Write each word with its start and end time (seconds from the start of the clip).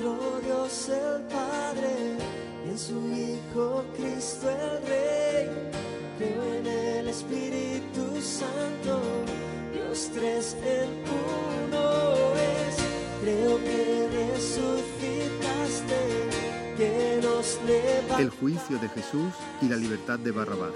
nuestro 0.00 0.40
Dios 0.40 0.88
el 0.88 1.22
Padre 1.24 2.16
y 2.64 2.70
en 2.70 2.78
su 2.78 2.94
Hijo 3.12 3.84
Cristo 3.96 4.48
el 4.50 4.86
Rey. 4.86 5.48
Creo 6.18 6.54
en 6.54 6.66
el 6.66 7.08
Espíritu 7.08 8.20
Santo, 8.20 9.00
Dios 9.72 10.10
tres 10.14 10.56
en 10.64 10.88
uno 11.68 12.34
es. 12.36 12.76
Creo 13.22 13.58
que 13.58 14.08
resucitaste, 14.34 16.00
que 16.76 17.20
nos 17.22 17.58
levantaste. 17.66 18.22
El 18.22 18.30
juicio 18.30 18.78
de 18.78 18.88
Jesús 18.88 19.32
y 19.62 19.68
la 19.68 19.76
libertad 19.76 20.18
de 20.18 20.30
Barrabás. 20.30 20.74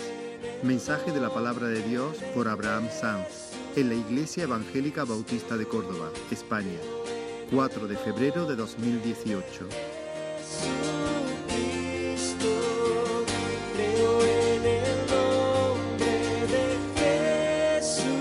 Mensaje 0.63 1.13
de 1.13 1.21
la 1.21 1.33
palabra 1.33 1.69
de 1.69 1.83
Dios 1.83 2.17
por 2.35 2.49
Abraham 2.49 2.89
Sanz 2.91 3.53
en 3.77 3.89
la 3.89 3.95
Iglesia 3.95 4.45
Evangélica 4.45 5.05
Bautista 5.05 5.57
de 5.57 5.67
Córdoba, 5.67 6.11
España, 6.31 6.79
4 7.51 7.87
de 7.87 7.97
febrero 7.97 8.47
de 8.47 8.57
2018. 8.57 9.69
Jesucristo, 11.49 12.49
creo 13.75 14.23
en 14.23 14.65
el 14.65 15.07
nombre 15.11 16.07
de 16.53 16.65
Jesucristo. 17.81 18.13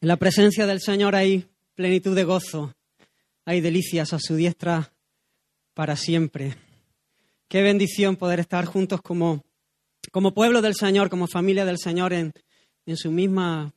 En 0.00 0.08
la 0.08 0.16
presencia 0.16 0.66
del 0.66 0.80
Señor 0.80 1.14
hay 1.14 1.46
plenitud 1.74 2.14
de 2.14 2.24
gozo, 2.24 2.74
hay 3.44 3.60
delicias 3.60 4.12
a 4.12 4.18
su 4.18 4.36
diestra 4.36 4.92
para 5.74 5.96
siempre. 5.96 6.63
Qué 7.54 7.62
bendición 7.62 8.16
poder 8.16 8.40
estar 8.40 8.64
juntos 8.64 9.00
como, 9.00 9.44
como 10.10 10.34
pueblo 10.34 10.60
del 10.60 10.74
Señor, 10.74 11.08
como 11.08 11.28
familia 11.28 11.64
del 11.64 11.78
Señor 11.78 12.12
en, 12.12 12.32
en 12.84 12.96
su 12.96 13.12
misma 13.12 13.72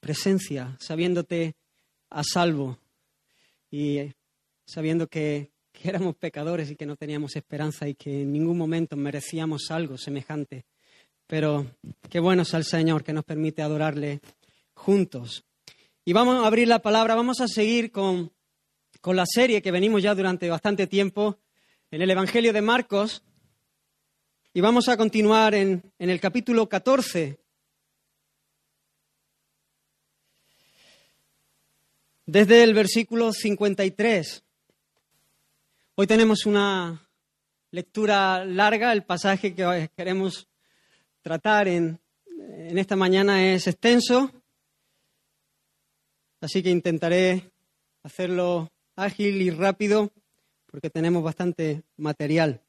presencia, 0.00 0.76
sabiéndote 0.78 1.54
a 2.10 2.22
salvo 2.22 2.76
y 3.70 4.12
sabiendo 4.66 5.06
que, 5.06 5.50
que 5.72 5.88
éramos 5.88 6.14
pecadores 6.16 6.70
y 6.70 6.76
que 6.76 6.84
no 6.84 6.96
teníamos 6.96 7.36
esperanza 7.36 7.88
y 7.88 7.94
que 7.94 8.20
en 8.20 8.32
ningún 8.32 8.58
momento 8.58 8.96
merecíamos 8.96 9.70
algo 9.70 9.96
semejante. 9.96 10.66
Pero 11.26 11.64
qué 12.10 12.20
bueno 12.20 12.42
es 12.42 12.52
el 12.52 12.64
Señor 12.64 13.02
que 13.02 13.14
nos 13.14 13.24
permite 13.24 13.62
adorarle 13.62 14.20
juntos. 14.74 15.42
Y 16.04 16.12
vamos 16.12 16.44
a 16.44 16.46
abrir 16.46 16.68
la 16.68 16.80
palabra, 16.80 17.14
vamos 17.14 17.40
a 17.40 17.48
seguir 17.48 17.90
con, 17.90 18.30
con 19.00 19.16
la 19.16 19.24
serie 19.24 19.62
que 19.62 19.70
venimos 19.70 20.02
ya 20.02 20.14
durante 20.14 20.50
bastante 20.50 20.86
tiempo 20.86 21.38
en 21.90 22.02
el 22.02 22.10
Evangelio 22.10 22.52
de 22.52 22.62
Marcos 22.62 23.22
y 24.52 24.60
vamos 24.60 24.88
a 24.88 24.96
continuar 24.96 25.54
en, 25.54 25.92
el 25.98 26.20
capítulo 26.20 26.68
14. 26.68 27.38
Desde 32.24 32.64
el 32.64 32.74
versículo 32.74 33.32
53. 33.32 34.44
Hoy 35.94 36.06
tenemos 36.06 36.44
una 36.44 37.08
lectura 37.70 38.44
larga, 38.44 38.92
el 38.92 39.04
pasaje 39.04 39.54
que 39.54 39.90
queremos 39.96 40.48
tratar 41.22 41.68
en 41.68 42.00
esta 42.26 42.96
mañana 42.96 43.52
es 43.52 43.66
extenso, 43.68 44.32
así 46.40 46.62
que 46.62 46.70
intentaré 46.70 47.52
hacerlo 48.02 48.72
ágil 48.96 49.40
y 49.40 49.50
rápido 49.50 50.12
porque 50.76 50.90
tenemos 50.90 51.22
bastante 51.22 51.84
material. 51.96 52.60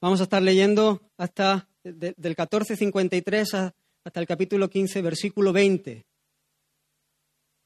Vamos 0.00 0.20
a 0.20 0.22
estar 0.22 0.40
leyendo 0.40 1.02
hasta 1.18 1.68
de, 1.84 2.14
del 2.16 2.34
14.53 2.34 3.74
hasta 4.02 4.20
el 4.20 4.26
capítulo 4.26 4.70
15, 4.70 5.02
versículo 5.02 5.52
20. 5.52 6.06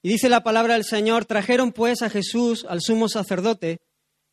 Y 0.03 0.09
dice 0.09 0.29
la 0.29 0.43
palabra 0.43 0.75
del 0.75 0.83
Señor, 0.83 1.25
trajeron 1.25 1.71
pues 1.71 2.03
a 2.03 2.11
Jesús 2.11 2.67
al 2.69 2.81
sumo 2.81 3.09
sacerdote 3.09 3.79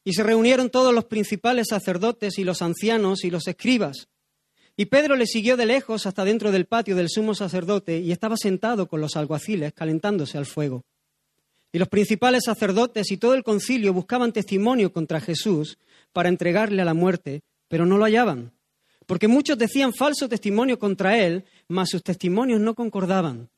y 0.04 0.14
se 0.14 0.24
reunieron 0.24 0.72
todos 0.72 0.92
los 0.92 1.06
principales 1.06 1.68
sacerdotes 1.70 2.40
y 2.40 2.44
los 2.44 2.64
ancianos 2.64 3.24
y 3.24 3.30
los 3.30 3.48
escribas. 3.48 4.08
Y 4.76 4.86
Pedro 4.86 5.18
le 5.18 5.28
siguió 5.28 5.56
de 5.56 5.68
lejos 5.68 6.08
hasta 6.08 6.26
dentro 6.26 6.52
del 6.52 6.66
patio 6.66 6.96
del 6.96 7.10
sumo 7.10 7.36
sacerdote 7.36 8.00
y 8.00 8.12
estaba 8.12 8.38
sentado 8.38 8.88
con 8.88 9.02
los 9.02 9.16
alguaciles 9.18 9.72
calentándose 9.74 10.40
al 10.40 10.48
fuego. 10.48 10.84
Y 11.74 11.80
los 11.80 11.88
principales 11.88 12.44
sacerdotes 12.46 13.12
y 13.12 13.18
todo 13.18 13.34
el 13.34 13.44
concilio 13.44 13.94
buscaban 13.94 14.34
testimonio 14.34 14.92
contra 14.92 15.22
Jesús 15.22 15.78
para 16.12 16.30
entregarle 16.30 16.82
a 16.82 16.86
la 16.86 16.94
muerte, 16.94 17.42
pero 17.68 17.86
no 17.86 17.98
lo 17.98 18.04
hallaban, 18.04 18.52
porque 19.06 19.28
muchos 19.28 19.58
decían 19.58 19.94
falso 19.94 20.28
testimonio 20.28 20.78
contra 20.78 21.18
él, 21.18 21.46
mas 21.68 21.90
sus 21.90 22.04
testimonios 22.04 22.60
no 22.60 22.76
concordaban. 22.76 23.50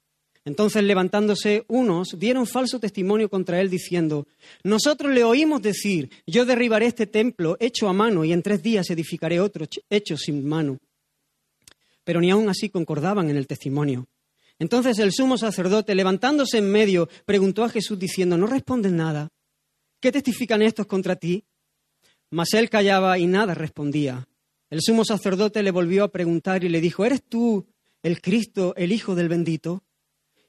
Entonces, 0.46 0.84
levantándose 0.84 1.64
unos, 1.70 2.20
dieron 2.20 2.46
falso 2.46 2.80
testimonio 2.80 3.30
contra 3.30 3.62
él, 3.62 3.70
diciendo, 3.70 4.28
Nosotros 4.64 5.14
le 5.14 5.24
oímos 5.24 5.62
decir, 5.62 6.10
yo 6.28 6.46
derribaré 6.46 6.88
este 6.88 7.08
templo 7.08 7.56
hecho 7.62 7.88
a 7.88 7.94
mano 7.94 8.26
y 8.26 8.34
en 8.34 8.44
tres 8.44 8.62
días 8.62 8.90
edificaré 8.90 9.40
otro 9.40 9.66
hecho 9.90 10.18
sin 10.18 10.46
mano. 10.46 10.80
Pero 12.04 12.20
ni 12.20 12.30
aun 12.30 12.50
así 12.50 12.70
concordaban 12.70 13.30
en 13.30 13.38
el 13.38 13.48
testimonio. 13.48 14.06
Entonces 14.64 14.98
el 15.00 15.12
sumo 15.12 15.38
sacerdote, 15.38 15.94
levantándose 15.94 16.60
en 16.60 16.72
medio, 16.72 17.10
preguntó 17.26 17.66
a 17.66 17.70
Jesús 17.70 18.00
diciendo, 18.00 18.38
¿no 18.38 18.48
responden 18.48 18.96
nada? 18.96 19.28
¿Qué 20.00 20.10
testifican 20.10 20.62
estos 20.62 20.86
contra 20.86 21.18
ti? 21.18 21.44
Mas 22.30 22.54
él 22.54 22.70
callaba 22.70 23.20
y 23.20 23.28
nada 23.28 23.56
respondía. 23.56 24.26
El 24.70 24.80
sumo 24.82 25.04
sacerdote 25.04 25.64
le 25.64 25.72
volvió 25.72 26.06
a 26.06 26.14
preguntar 26.14 26.64
y 26.64 26.70
le 26.70 26.80
dijo, 26.80 27.04
¿eres 27.04 27.24
tú 27.24 27.66
el 28.04 28.22
Cristo, 28.22 28.74
el 28.78 28.94
Hijo 28.94 29.16
del 29.16 29.28
bendito? 29.28 29.84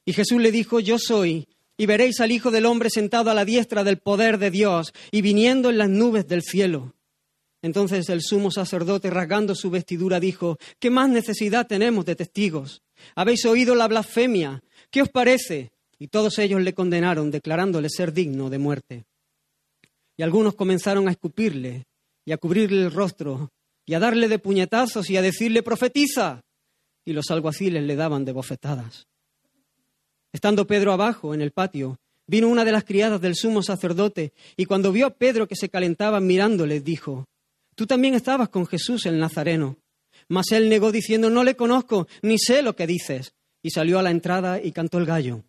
Y 0.04 0.12
Jesús 0.12 0.40
le 0.40 0.52
dijo, 0.52 0.78
yo 0.78 0.96
soy, 1.00 1.48
y 1.76 1.86
veréis 1.86 2.20
al 2.20 2.30
Hijo 2.30 2.52
del 2.52 2.66
Hombre 2.66 2.90
sentado 2.90 3.32
a 3.32 3.34
la 3.34 3.44
diestra 3.44 3.82
del 3.82 3.98
poder 3.98 4.38
de 4.38 4.52
Dios 4.52 4.92
y 5.10 5.22
viniendo 5.22 5.70
en 5.70 5.78
las 5.78 5.90
nubes 5.90 6.28
del 6.28 6.42
cielo. 6.42 6.94
Entonces 7.62 8.10
el 8.10 8.20
sumo 8.22 8.50
sacerdote, 8.50 9.08
rasgando 9.08 9.54
su 9.54 9.70
vestidura, 9.70 10.20
dijo, 10.20 10.58
¿qué 10.78 10.90
más 10.90 11.08
necesidad 11.08 11.66
tenemos 11.66 12.04
de 12.04 12.14
testigos? 12.14 12.82
Habéis 13.14 13.44
oído 13.44 13.74
la 13.74 13.88
blasfemia. 13.88 14.62
¿Qué 14.90 15.02
os 15.02 15.08
parece? 15.08 15.72
Y 15.98 16.08
todos 16.08 16.38
ellos 16.38 16.60
le 16.60 16.74
condenaron, 16.74 17.30
declarándole 17.30 17.88
ser 17.88 18.12
digno 18.12 18.50
de 18.50 18.58
muerte. 18.58 19.04
Y 20.16 20.22
algunos 20.22 20.54
comenzaron 20.54 21.08
a 21.08 21.10
escupirle 21.10 21.86
y 22.24 22.32
a 22.32 22.38
cubrirle 22.38 22.82
el 22.82 22.92
rostro 22.92 23.50
y 23.86 23.94
a 23.94 23.98
darle 23.98 24.28
de 24.28 24.38
puñetazos 24.38 25.10
y 25.10 25.16
a 25.16 25.22
decirle, 25.22 25.62
profetiza. 25.62 26.42
Y 27.04 27.12
los 27.12 27.30
alguaciles 27.30 27.82
le 27.82 27.96
daban 27.96 28.24
de 28.24 28.32
bofetadas. 28.32 29.06
Estando 30.32 30.66
Pedro 30.66 30.92
abajo 30.92 31.34
en 31.34 31.42
el 31.42 31.52
patio, 31.52 31.98
vino 32.26 32.48
una 32.48 32.64
de 32.64 32.72
las 32.72 32.84
criadas 32.84 33.20
del 33.20 33.36
sumo 33.36 33.62
sacerdote 33.62 34.32
y 34.56 34.64
cuando 34.64 34.90
vio 34.90 35.06
a 35.06 35.10
Pedro 35.14 35.46
que 35.46 35.56
se 35.56 35.68
calentaba 35.68 36.20
mirándole, 36.20 36.80
dijo, 36.80 37.26
Tú 37.74 37.86
también 37.86 38.14
estabas 38.14 38.48
con 38.48 38.66
Jesús 38.66 39.04
el 39.06 39.18
Nazareno. 39.18 39.76
Mas 40.28 40.52
él 40.52 40.68
negó 40.68 40.92
diciendo, 40.92 41.30
no 41.30 41.44
le 41.44 41.56
conozco, 41.56 42.06
ni 42.22 42.38
sé 42.38 42.62
lo 42.62 42.76
que 42.76 42.86
dices. 42.86 43.34
Y 43.62 43.70
salió 43.70 43.98
a 43.98 44.02
la 44.02 44.10
entrada 44.10 44.60
y 44.62 44.72
cantó 44.72 44.98
el 44.98 45.06
gallo. 45.06 45.44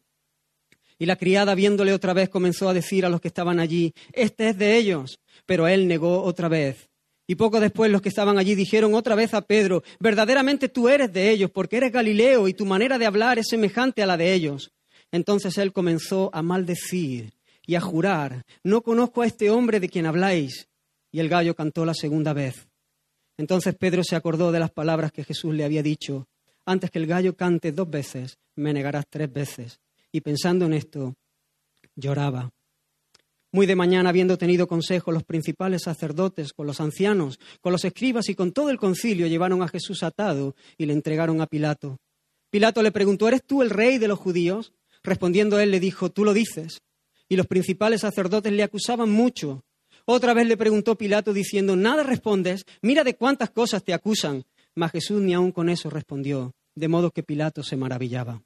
Y 0.97 1.05
la 1.05 1.17
criada, 1.17 1.55
viéndole 1.55 1.93
otra 1.93 2.13
vez, 2.13 2.29
comenzó 2.29 2.69
a 2.69 2.73
decir 2.73 3.05
a 3.05 3.09
los 3.09 3.19
que 3.19 3.27
estaban 3.27 3.59
allí, 3.59 3.93
este 4.13 4.49
es 4.49 4.57
de 4.57 4.77
ellos. 4.77 5.19
Pero 5.45 5.67
él 5.67 5.87
negó 5.87 6.23
otra 6.23 6.47
vez. 6.47 6.89
Y 7.27 7.35
poco 7.35 7.59
después 7.59 7.91
los 7.91 8.01
que 8.01 8.09
estaban 8.09 8.37
allí 8.37 8.55
dijeron 8.55 8.93
otra 8.93 9.15
vez 9.15 9.33
a 9.33 9.41
Pedro, 9.41 9.83
verdaderamente 9.99 10.69
tú 10.69 10.89
eres 10.89 11.11
de 11.11 11.31
ellos, 11.31 11.49
porque 11.49 11.77
eres 11.77 11.91
Galileo 11.91 12.47
y 12.47 12.53
tu 12.53 12.65
manera 12.65 12.99
de 12.99 13.07
hablar 13.07 13.39
es 13.39 13.47
semejante 13.49 14.03
a 14.03 14.05
la 14.05 14.15
de 14.15 14.33
ellos. 14.33 14.71
Entonces 15.11 15.57
él 15.57 15.73
comenzó 15.73 16.29
a 16.33 16.43
maldecir 16.43 17.33
y 17.65 17.75
a 17.75 17.81
jurar, 17.81 18.45
no 18.63 18.81
conozco 18.81 19.23
a 19.23 19.25
este 19.25 19.49
hombre 19.49 19.79
de 19.79 19.89
quien 19.89 20.05
habláis. 20.05 20.67
Y 21.11 21.19
el 21.19 21.29
gallo 21.29 21.55
cantó 21.55 21.85
la 21.85 21.93
segunda 21.93 22.33
vez. 22.33 22.67
Entonces 23.37 23.75
Pedro 23.75 24.03
se 24.03 24.15
acordó 24.15 24.51
de 24.51 24.59
las 24.59 24.71
palabras 24.71 25.11
que 25.11 25.23
Jesús 25.23 25.53
le 25.53 25.65
había 25.65 25.83
dicho, 25.83 26.27
antes 26.65 26.89
que 26.89 26.99
el 26.99 27.05
gallo 27.05 27.35
cante 27.35 27.71
dos 27.71 27.89
veces, 27.89 28.39
me 28.55 28.73
negarás 28.73 29.05
tres 29.09 29.31
veces. 29.31 29.79
Y 30.11 30.21
pensando 30.21 30.65
en 30.65 30.73
esto, 30.73 31.15
lloraba. 31.95 32.51
Muy 33.51 33.67
de 33.67 33.75
mañana, 33.75 34.09
habiendo 34.09 34.37
tenido 34.37 34.67
consejo, 34.67 35.11
los 35.11 35.23
principales 35.23 35.83
sacerdotes, 35.83 36.53
con 36.53 36.67
los 36.67 36.81
ancianos, 36.81 37.39
con 37.61 37.71
los 37.71 37.85
escribas 37.85 38.27
y 38.29 38.35
con 38.35 38.51
todo 38.51 38.69
el 38.69 38.77
concilio, 38.77 39.27
llevaron 39.27 39.61
a 39.61 39.67
Jesús 39.67 40.03
atado 40.03 40.55
y 40.77 40.85
le 40.87 40.93
entregaron 40.93 41.39
a 41.39 41.47
Pilato. 41.47 41.99
Pilato 42.49 42.81
le 42.81 42.91
preguntó, 42.91 43.27
¿eres 43.27 43.43
tú 43.45 43.61
el 43.61 43.69
rey 43.69 43.97
de 43.97 44.07
los 44.07 44.19
judíos? 44.19 44.73
Respondiendo 45.03 45.59
él 45.59 45.71
le 45.71 45.79
dijo, 45.79 46.09
tú 46.09 46.25
lo 46.25 46.33
dices. 46.33 46.81
Y 47.29 47.35
los 47.35 47.47
principales 47.47 48.01
sacerdotes 48.01 48.51
le 48.51 48.63
acusaban 48.63 49.09
mucho. 49.09 49.63
Otra 50.05 50.33
vez 50.33 50.47
le 50.47 50.57
preguntó 50.57 50.95
Pilato 50.95 51.33
diciendo, 51.33 51.75
nada 51.75 52.03
respondes, 52.03 52.65
mira 52.81 53.03
de 53.03 53.15
cuántas 53.15 53.49
cosas 53.49 53.83
te 53.83 53.93
acusan. 53.93 54.45
Mas 54.75 54.91
Jesús 54.91 55.21
ni 55.21 55.33
aun 55.33 55.51
con 55.51 55.69
eso 55.69 55.89
respondió, 55.89 56.53
de 56.75 56.87
modo 56.87 57.11
que 57.11 57.23
Pilato 57.23 57.63
se 57.63 57.77
maravillaba. 57.77 58.43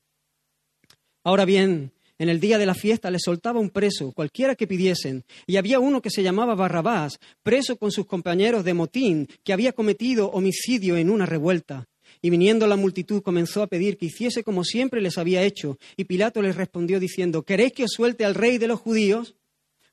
Ahora 1.24 1.44
bien, 1.46 1.92
En 2.22 2.28
el 2.28 2.42
día 2.42 2.58
de 2.58 2.66
la 2.66 2.76
fiesta 2.76 3.10
les 3.10 3.22
soltaba 3.24 3.62
un 3.62 3.70
preso, 3.70 4.12
cualquiera 4.12 4.56
que 4.56 4.68
pidiesen, 4.68 5.24
y 5.48 5.56
había 5.56 5.80
uno 5.80 6.02
que 6.02 6.10
se 6.10 6.22
llamaba 6.22 6.54
Barrabás, 6.54 7.18
preso 7.44 7.78
con 7.78 7.92
sus 7.92 8.06
compañeros 8.06 8.66
de 8.66 8.74
motín, 8.74 9.30
que 9.46 9.54
había 9.54 9.72
cometido 9.72 10.30
homicidio 10.32 10.98
en 10.98 11.10
una 11.10 11.26
revuelta. 11.26 11.88
Y 12.22 12.30
viniendo 12.30 12.68
la 12.68 12.76
multitud 12.76 13.22
comenzó 13.22 13.64
a 13.64 13.68
pedir 13.68 13.98
que 13.98 14.08
hiciese 14.08 14.44
como 14.44 14.66
siempre 14.66 15.00
les 15.00 15.18
había 15.18 15.44
hecho, 15.44 15.78
y 15.96 16.04
Pilato 16.04 16.42
les 16.42 16.58
respondió 16.58 17.00
diciendo, 17.00 17.44
¿queréis 17.44 17.72
que 17.72 17.86
os 17.86 17.92
suelte 17.92 18.26
al 18.26 18.36
rey 18.36 18.58
de 18.58 18.68
los 18.68 18.82
judíos? 18.82 19.36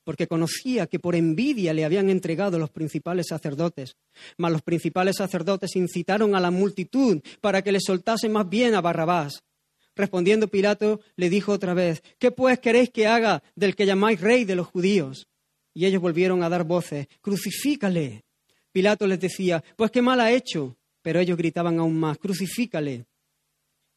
Porque 0.06 0.28
conocía 0.28 0.86
que 0.86 1.00
por 1.00 1.16
envidia 1.16 1.74
le 1.74 1.84
habían 1.84 2.10
entregado 2.10 2.60
los 2.60 2.70
principales 2.70 3.26
sacerdotes. 3.28 3.96
Mas 4.38 4.52
los 4.52 4.62
principales 4.62 5.16
sacerdotes 5.16 5.74
incitaron 5.74 6.36
a 6.36 6.40
la 6.40 6.52
multitud 6.52 7.20
para 7.40 7.60
que 7.60 7.72
le 7.72 7.80
soltase 7.80 8.28
más 8.28 8.48
bien 8.48 8.76
a 8.76 8.80
Barrabás. 8.80 9.42
Respondiendo 9.96 10.46
Pilato, 10.46 11.00
le 11.16 11.28
dijo 11.28 11.50
otra 11.50 11.74
vez, 11.74 12.04
¿qué 12.20 12.30
pues 12.30 12.60
queréis 12.60 12.90
que 12.90 13.08
haga 13.08 13.42
del 13.56 13.74
que 13.74 13.84
llamáis 13.84 14.20
rey 14.20 14.44
de 14.44 14.54
los 14.54 14.68
judíos? 14.68 15.26
Y 15.74 15.86
ellos 15.86 16.00
volvieron 16.00 16.44
a 16.44 16.48
dar 16.48 16.62
voces, 16.62 17.08
crucifícale. 17.20 18.22
Pilato 18.70 19.08
les 19.08 19.18
decía, 19.18 19.64
pues 19.74 19.90
qué 19.90 20.02
mal 20.02 20.20
ha 20.20 20.30
hecho. 20.30 20.76
Pero 21.02 21.18
ellos 21.18 21.36
gritaban 21.36 21.80
aún 21.80 21.98
más, 21.98 22.16
crucifícale. 22.18 23.06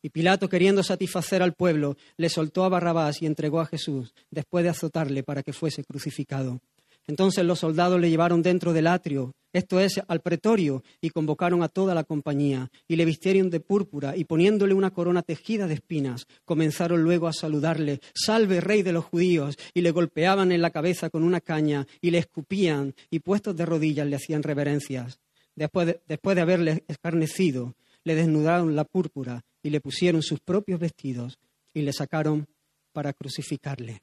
Y 0.01 0.09
Pilato, 0.09 0.47
queriendo 0.47 0.83
satisfacer 0.83 1.41
al 1.41 1.53
pueblo, 1.53 1.97
le 2.17 2.29
soltó 2.29 2.63
a 2.63 2.69
Barrabás 2.69 3.21
y 3.21 3.25
entregó 3.25 3.59
a 3.59 3.65
Jesús, 3.65 4.13
después 4.31 4.63
de 4.63 4.69
azotarle 4.69 5.23
para 5.23 5.43
que 5.43 5.53
fuese 5.53 5.83
crucificado. 5.83 6.61
Entonces 7.07 7.43
los 7.43 7.59
soldados 7.59 7.99
le 7.99 8.09
llevaron 8.09 8.43
dentro 8.43 8.71
del 8.71 8.87
atrio, 8.87 9.33
esto 9.51 9.79
es, 9.79 9.99
al 10.07 10.21
pretorio, 10.21 10.83
y 11.01 11.09
convocaron 11.09 11.63
a 11.63 11.69
toda 11.69 11.95
la 11.95 12.03
compañía, 12.03 12.69
y 12.87 12.97
le 12.97 13.05
vistieron 13.05 13.49
de 13.49 13.59
púrpura, 13.59 14.15
y 14.15 14.25
poniéndole 14.25 14.75
una 14.75 14.91
corona 14.91 15.23
tejida 15.23 15.67
de 15.67 15.73
espinas, 15.73 16.27
comenzaron 16.45 17.01
luego 17.01 17.27
a 17.27 17.33
saludarle, 17.33 17.99
Salve, 18.13 18.61
rey 18.61 18.83
de 18.83 18.93
los 18.93 19.05
judíos, 19.05 19.57
y 19.73 19.81
le 19.81 19.89
golpeaban 19.89 20.51
en 20.51 20.61
la 20.61 20.69
cabeza 20.69 21.09
con 21.09 21.23
una 21.23 21.41
caña, 21.41 21.87
y 21.99 22.11
le 22.11 22.19
escupían, 22.19 22.93
y 23.09 23.19
puestos 23.19 23.55
de 23.55 23.65
rodillas 23.65 24.05
le 24.05 24.17
hacían 24.17 24.43
reverencias. 24.43 25.19
Después 25.55 25.87
de, 25.87 25.99
después 26.07 26.35
de 26.35 26.41
haberle 26.43 26.83
escarnecido, 26.87 27.73
le 28.03 28.15
desnudaron 28.15 28.75
la 28.75 28.85
púrpura, 28.85 29.41
y 29.61 29.69
le 29.69 29.81
pusieron 29.81 30.21
sus 30.21 30.39
propios 30.39 30.79
vestidos, 30.79 31.37
y 31.73 31.81
le 31.81 31.93
sacaron 31.93 32.47
para 32.91 33.13
crucificarle. 33.13 34.01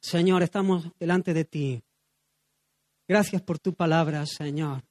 Señor, 0.00 0.42
estamos 0.42 0.90
delante 0.98 1.32
de 1.34 1.44
ti 1.44 1.82
Gracias 3.08 3.42
por 3.42 3.58
tu 3.58 3.74
palabra, 3.74 4.24
Señor. 4.26 4.84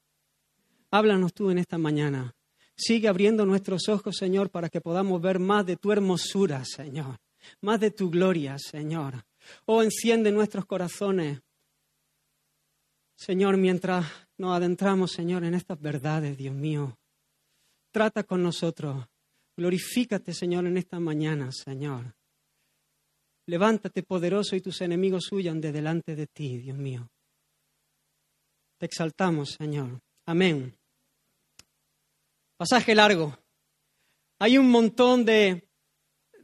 Háblanos 0.90 1.32
tú 1.32 1.50
en 1.50 1.58
esta 1.58 1.78
mañana. 1.78 2.34
Sigue 2.76 3.08
abriendo 3.08 3.46
nuestros 3.46 3.88
ojos, 3.88 4.16
Señor, 4.16 4.50
para 4.50 4.68
que 4.68 4.80
podamos 4.80 5.20
ver 5.20 5.38
más 5.38 5.64
de 5.66 5.76
tu 5.76 5.90
hermosura, 5.90 6.64
Señor, 6.64 7.18
más 7.62 7.80
de 7.80 7.90
tu 7.90 8.10
gloria, 8.10 8.58
Señor. 8.58 9.24
Oh, 9.64 9.82
enciende 9.82 10.30
nuestros 10.30 10.66
corazones, 10.66 11.40
Señor, 13.16 13.56
mientras 13.56 14.06
nos 14.36 14.56
adentramos, 14.56 15.10
Señor, 15.10 15.42
en 15.42 15.54
estas 15.54 15.80
verdades, 15.80 16.36
Dios 16.36 16.54
mío. 16.54 16.96
Trata 17.92 18.24
con 18.24 18.42
nosotros. 18.42 19.06
Glorifícate, 19.54 20.32
Señor, 20.32 20.66
en 20.66 20.78
esta 20.78 20.98
mañana, 20.98 21.52
Señor. 21.52 22.16
Levántate 23.46 24.02
poderoso 24.02 24.56
y 24.56 24.62
tus 24.62 24.80
enemigos 24.80 25.30
huyan 25.30 25.60
de 25.60 25.72
delante 25.72 26.16
de 26.16 26.26
ti, 26.26 26.56
Dios 26.56 26.78
mío. 26.78 27.10
Te 28.78 28.86
exaltamos, 28.86 29.50
Señor. 29.50 30.00
Amén. 30.24 30.74
Pasaje 32.56 32.94
largo. 32.94 33.38
Hay 34.38 34.56
un 34.56 34.70
montón 34.70 35.26
de, 35.26 35.68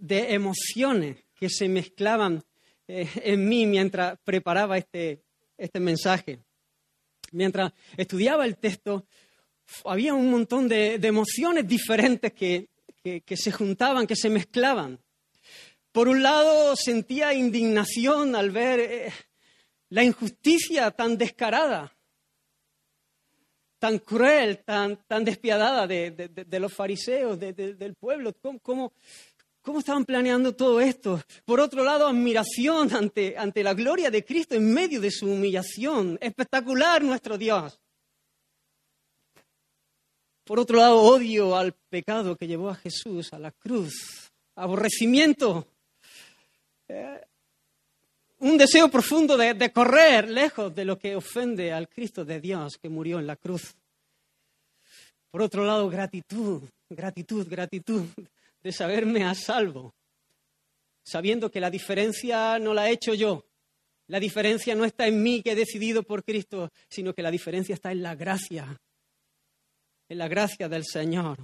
emociones 0.00 1.24
que 1.34 1.48
se 1.48 1.66
mezclaban 1.66 2.44
eh, 2.86 3.08
en 3.24 3.48
mí 3.48 3.64
mientras 3.64 4.18
preparaba 4.22 4.76
este, 4.76 5.22
este 5.56 5.80
mensaje. 5.80 6.44
Mientras 7.32 7.72
estudiaba 7.96 8.44
el 8.44 8.58
texto, 8.58 9.06
había 9.84 10.14
un 10.14 10.30
montón 10.30 10.68
de, 10.68 10.94
emociones 10.94 11.66
diferentes 11.66 12.32
que, 12.32 12.68
se 13.36 13.52
juntaban, 13.52 14.06
que 14.06 14.16
se 14.16 14.30
mezclaban. 14.30 14.98
Por 15.92 16.08
un 16.08 16.22
lado, 16.22 16.76
sentía 16.76 17.32
indignación 17.32 18.36
al 18.36 18.50
ver 18.50 18.80
eh, 18.80 19.12
la 19.90 20.04
injusticia 20.04 20.90
tan 20.90 21.16
descarada 21.16 21.92
tan 23.78 24.00
cruel, 24.00 24.64
tan, 24.64 24.98
despiadada 25.24 25.86
de, 25.86 26.58
los 26.58 26.72
fariseos, 26.72 27.38
del 27.38 27.94
pueblo. 27.94 28.34
¿Cómo, 28.60 28.92
¿Cómo, 29.62 29.78
estaban 29.78 30.04
planeando 30.04 30.54
todo 30.54 30.80
esto? 30.80 31.22
Por 31.44 31.60
otro 31.60 31.84
lado, 31.84 32.08
admiración 32.08 32.90
ante 32.92 33.62
la 33.62 33.74
gloria 33.74 34.10
de 34.10 34.24
Cristo 34.24 34.56
en 34.56 34.72
medio 34.74 35.00
de 35.00 35.12
su 35.12 35.30
humillación. 35.30 36.18
Espectacular 36.20 37.02
nuestro 37.02 37.38
Dios. 37.38 37.78
Por 40.48 40.58
otro 40.58 40.78
lado, 40.78 41.02
odio 41.02 41.54
al 41.54 41.74
pecado 41.74 42.34
que 42.34 42.46
llevó 42.46 42.70
a 42.70 42.74
Jesús 42.74 43.34
a 43.34 43.38
la 43.38 43.50
cruz. 43.50 44.32
Aborrecimiento. 44.54 45.68
Eh, 46.88 47.20
un 48.38 48.56
deseo 48.56 48.88
profundo 48.90 49.36
de, 49.36 49.70
correr 49.70 50.30
lejos 50.30 50.74
de 50.74 50.86
lo 50.86 50.98
que 50.98 51.14
ofende 51.14 51.70
al 51.70 51.86
Cristo 51.86 52.24
de 52.24 52.40
Dios 52.40 52.78
que 52.78 52.88
murió 52.88 53.18
en 53.18 53.26
la 53.26 53.36
cruz. 53.36 53.76
Por 55.30 55.42
otro 55.42 55.66
lado, 55.66 55.86
gratitud, 55.90 56.62
gratitud, 56.88 57.46
gratitud 57.46 58.06
de 58.62 58.72
saberme 58.72 59.24
a 59.24 59.34
salvo, 59.34 59.92
sabiendo 61.02 61.50
que 61.50 61.60
la 61.60 61.68
diferencia 61.68 62.58
no 62.58 62.72
la 62.72 62.88
he 62.88 62.92
hecho 62.92 63.12
yo. 63.12 63.44
La 64.06 64.18
diferencia 64.18 64.74
no 64.74 64.86
está 64.86 65.08
en 65.08 65.22
mí 65.22 65.42
que 65.42 65.52
he 65.52 65.54
decidido 65.54 66.04
por 66.04 66.24
Cristo, 66.24 66.70
sino 66.88 67.12
que 67.12 67.20
la 67.20 67.30
diferencia 67.30 67.74
está 67.74 67.92
en 67.92 68.02
la 68.02 68.14
gracia, 68.14 68.80
en 70.08 70.18
la 70.18 70.28
gracia 70.28 70.68
del 70.68 70.84
Señor, 70.84 71.38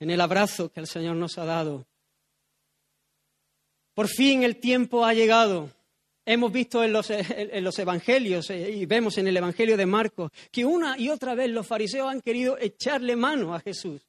en 0.00 0.10
el 0.10 0.20
abrazo 0.20 0.70
que 0.70 0.80
el 0.80 0.86
Señor 0.86 1.16
nos 1.16 1.38
ha 1.38 1.44
dado 1.44 1.86
por 3.94 4.08
fin 4.08 4.42
el 4.42 4.56
tiempo 4.56 5.04
ha 5.04 5.14
llegado. 5.14 5.70
Hemos 6.24 6.52
visto 6.52 6.84
en 6.84 6.92
los, 6.92 7.78
evangelios 7.78 8.48
eh, 8.50 8.70
y 8.70 8.86
vemos 8.86 9.18
en 9.18 9.26
el 9.26 9.36
evangelio 9.36 9.76
de 9.76 9.86
Marcos 9.86 10.30
que 10.52 10.64
una 10.64 10.96
y 10.96 11.08
otra 11.08 11.34
vez 11.34 11.50
los 11.50 11.66
fariseos 11.66 12.08
han 12.10 12.20
querido 12.20 12.56
echarle 12.58 13.16
mano 13.16 13.54
a 13.54 13.60
Jesús. 13.60 14.00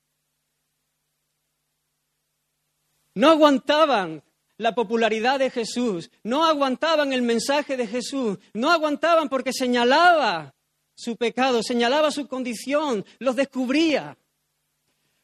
No 3.15 3.29
aguantaban 3.29 4.23
la 4.57 4.75
popularidad 4.75 5.39
de 5.39 5.49
Jesús, 5.49 6.11
no 6.23 6.45
aguantaban 6.45 7.13
el 7.13 7.23
mensaje 7.23 7.75
de 7.75 7.87
Jesús, 7.87 8.37
no 8.53 8.71
aguantaban 8.71 9.27
porque 9.27 9.51
señalaba 9.51 10.52
su 10.95 11.17
pecado, 11.17 11.63
señalaba 11.63 12.11
su 12.11 12.27
condición, 12.27 13.05
los 13.19 13.35
descubría. 13.35 14.17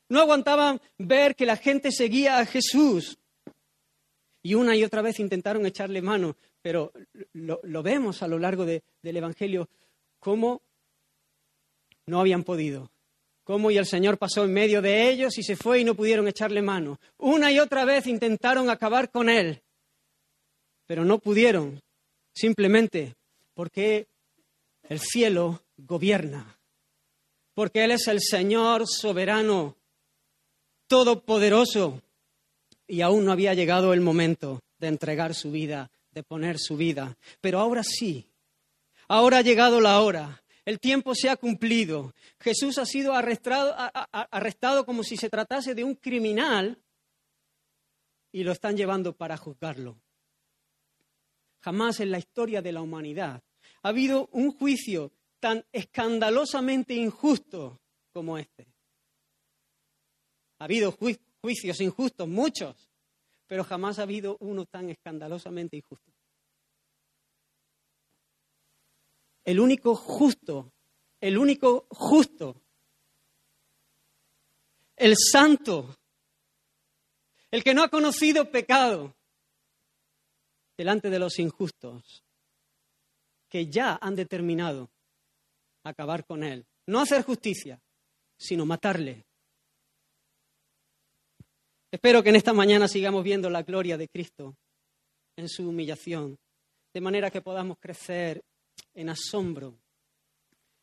No 0.10 0.20
aguantaban 0.22 0.82
ver 0.98 1.36
que 1.36 1.46
la 1.46 1.56
gente 1.56 1.92
seguía 1.92 2.40
a 2.40 2.46
Jesús. 2.46 3.20
Y 4.42 4.56
una 4.56 4.76
y 4.76 4.84
otra 4.84 5.02
vez 5.02 5.20
intentaron 5.20 5.66
echarle 5.66 6.02
mano, 6.02 6.36
pero 6.62 6.92
lo, 7.34 7.84
vemos 7.84 8.24
a 8.24 8.28
lo 8.28 8.40
largo 8.40 8.66
del 8.66 8.82
Evangelio, 9.04 9.70
cómo 10.20 10.62
no 12.06 12.20
habían 12.20 12.44
podido. 12.44 12.90
Cómo 13.44 13.72
y 13.72 13.78
el 13.78 13.86
Señor 13.86 14.18
pasó 14.18 14.46
en 14.46 14.54
medio 14.54 14.82
de 14.82 15.10
ellos 15.10 15.38
y 15.38 15.44
se 15.44 15.56
fue 15.56 15.80
y 15.80 15.84
no 15.84 15.96
pudieron 15.96 16.28
echarle 16.28 16.62
mano. 16.62 17.00
Una 17.18 17.52
y 17.52 17.60
otra 17.60 17.84
vez 17.84 18.08
intentaron 18.08 18.70
acabar 18.70 19.10
con 19.10 19.28
Él, 19.28 19.62
pero 20.86 21.04
no 21.04 21.20
pudieron, 21.20 21.82
simplemente 22.32 23.16
porque 23.54 24.08
el 24.90 25.00
cielo 25.00 25.64
gobierna, 25.78 26.60
porque 27.54 27.84
Él 27.84 27.92
es 27.92 28.08
el 28.08 28.20
Señor 28.22 28.88
soberano, 28.88 29.78
todopoderoso, 30.88 32.02
y 32.88 33.02
aún 33.02 33.24
no 33.24 33.32
había 33.32 33.54
llegado 33.54 33.94
el 33.94 34.02
momento 34.02 34.62
de 34.80 34.88
entregar 34.88 35.36
su 35.36 35.52
vida, 35.52 35.92
de 36.12 36.24
poner 36.24 36.58
su 36.58 36.76
vida. 36.76 37.16
Pero 37.40 37.60
ahora 37.60 37.84
sí, 37.84 38.26
ahora 39.08 39.38
ha 39.38 39.42
llegado 39.42 39.80
la 39.80 40.02
hora. 40.02 40.42
El 40.66 40.80
tiempo 40.80 41.14
se 41.14 41.30
ha 41.30 41.38
cumplido. 41.38 42.16
Jesús 42.40 42.80
ha 42.80 42.86
sido 42.86 43.14
arrestado, 43.14 43.76
arrestado 44.12 44.86
como 44.88 45.04
si 45.04 45.18
se 45.18 45.30
tratase 45.30 45.76
de 45.76 45.84
un 45.84 45.94
criminal 45.94 46.82
y 48.32 48.44
lo 48.44 48.52
están 48.52 48.76
llevando 48.76 49.14
para 49.14 49.38
juzgarlo. 49.38 50.02
Jamás 51.62 52.00
en 52.00 52.10
la 52.10 52.18
historia 52.18 52.64
de 52.64 52.72
la 52.72 52.82
humanidad 52.82 53.44
ha 53.82 53.90
habido 53.90 54.28
un 54.32 54.52
juicio 54.52 55.12
tan 55.40 55.66
escandalosamente 55.72 56.94
injusto 56.94 57.80
como 58.12 58.38
este. 58.38 58.68
Ha 60.60 60.66
habido 60.66 60.92
juicios 60.92 61.80
injustos, 61.80 62.28
muchos, 62.28 62.90
pero 63.48 63.64
jamás 63.64 64.00
ha 64.00 64.04
habido 64.04 64.38
uno 64.42 64.66
tan 64.66 64.90
escandalosamente 64.90 65.78
injusto. 65.78 66.12
El 69.46 69.60
único 69.60 69.96
justo, 69.96 70.74
el 71.22 71.38
único 71.38 71.88
justo, 71.90 72.62
el 74.98 75.16
santo, 75.16 75.98
el 77.50 77.64
que 77.64 77.74
no 77.74 77.84
ha 77.84 77.90
conocido 77.90 78.52
pecado, 78.52 79.16
delante 80.76 81.10
de 81.10 81.20
los 81.20 81.40
injustos 81.40 82.24
que 83.50 83.68
ya 83.68 83.98
han 84.02 84.16
determinado 84.16 84.90
acabar 85.84 86.26
con 86.26 86.44
él. 86.44 86.66
No 86.88 87.02
hacer 87.02 87.24
justicia, 87.24 87.82
sino 88.38 88.66
matarle. 88.66 89.26
Espero 91.92 92.22
que 92.22 92.30
en 92.30 92.36
esta 92.36 92.54
mañana 92.54 92.88
sigamos 92.88 93.24
viendo 93.24 93.50
la 93.50 93.64
gloria 93.64 93.98
de 93.98 94.08
Cristo 94.08 94.56
en 95.36 95.50
su 95.50 95.68
humillación, 95.68 96.38
de 96.94 97.02
manera 97.02 97.32
que 97.32 97.42
podamos 97.42 97.78
crecer 97.80 98.44
en 98.94 99.10
asombro, 99.10 99.80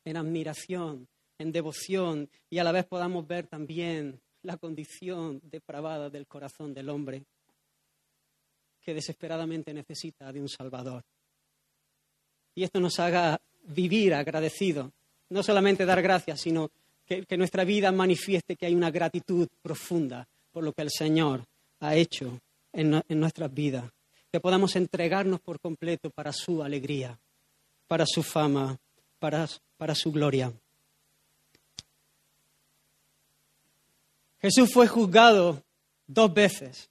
en 0.03 0.17
admiración, 0.17 1.07
en 1.37 1.51
devoción 1.51 2.29
y 2.49 2.57
a 2.57 2.63
la 2.63 2.71
vez 2.71 2.85
podamos 2.85 3.25
ver 3.27 3.47
también 3.47 4.19
la 4.43 4.57
condición 4.57 5.39
depravada 5.43 6.09
del 6.09 6.27
corazón 6.27 6.73
del 6.73 6.89
hombre 6.89 7.23
que 8.81 8.93
desesperadamente 8.93 9.73
necesita 9.73 10.31
de 10.31 10.41
un 10.41 10.49
Salvador. 10.49 11.03
Y 12.57 12.63
esto 12.63 12.79
nos 12.79 12.99
haga 12.99 13.39
vivir 13.67 14.15
agradecido, 14.15 14.91
no 15.29 15.43
solamente 15.43 15.85
dar 15.85 16.01
gracias, 16.01 16.41
sino 16.41 16.71
que, 17.05 17.37
nuestra 17.37 17.63
vida 17.63 17.91
manifieste 17.91 18.55
que 18.55 18.65
hay 18.65 18.73
una 18.73 18.89
gratitud 18.89 19.47
profunda 19.61 20.27
por 20.51 20.63
lo 20.63 20.73
que 20.73 20.81
el 20.81 20.89
Señor 20.89 21.43
ha 21.81 21.93
hecho 21.93 22.41
en 22.73 23.03
nuestras 23.09 23.53
vidas, 23.53 23.85
que 24.31 24.39
podamos 24.39 24.75
entregarnos 24.75 25.39
por 25.39 25.59
completo 25.59 26.09
para 26.09 26.33
su 26.33 26.63
alegría, 26.63 27.15
para 27.87 28.05
su 28.07 28.23
fama, 28.23 28.75
para, 29.19 29.47
para 29.77 29.93
su 29.93 30.11
gloria. 30.11 30.51
Jesús 34.41 34.73
fue 34.73 34.87
juzgado 34.87 35.61
dos 36.07 36.33
veces. 36.33 36.89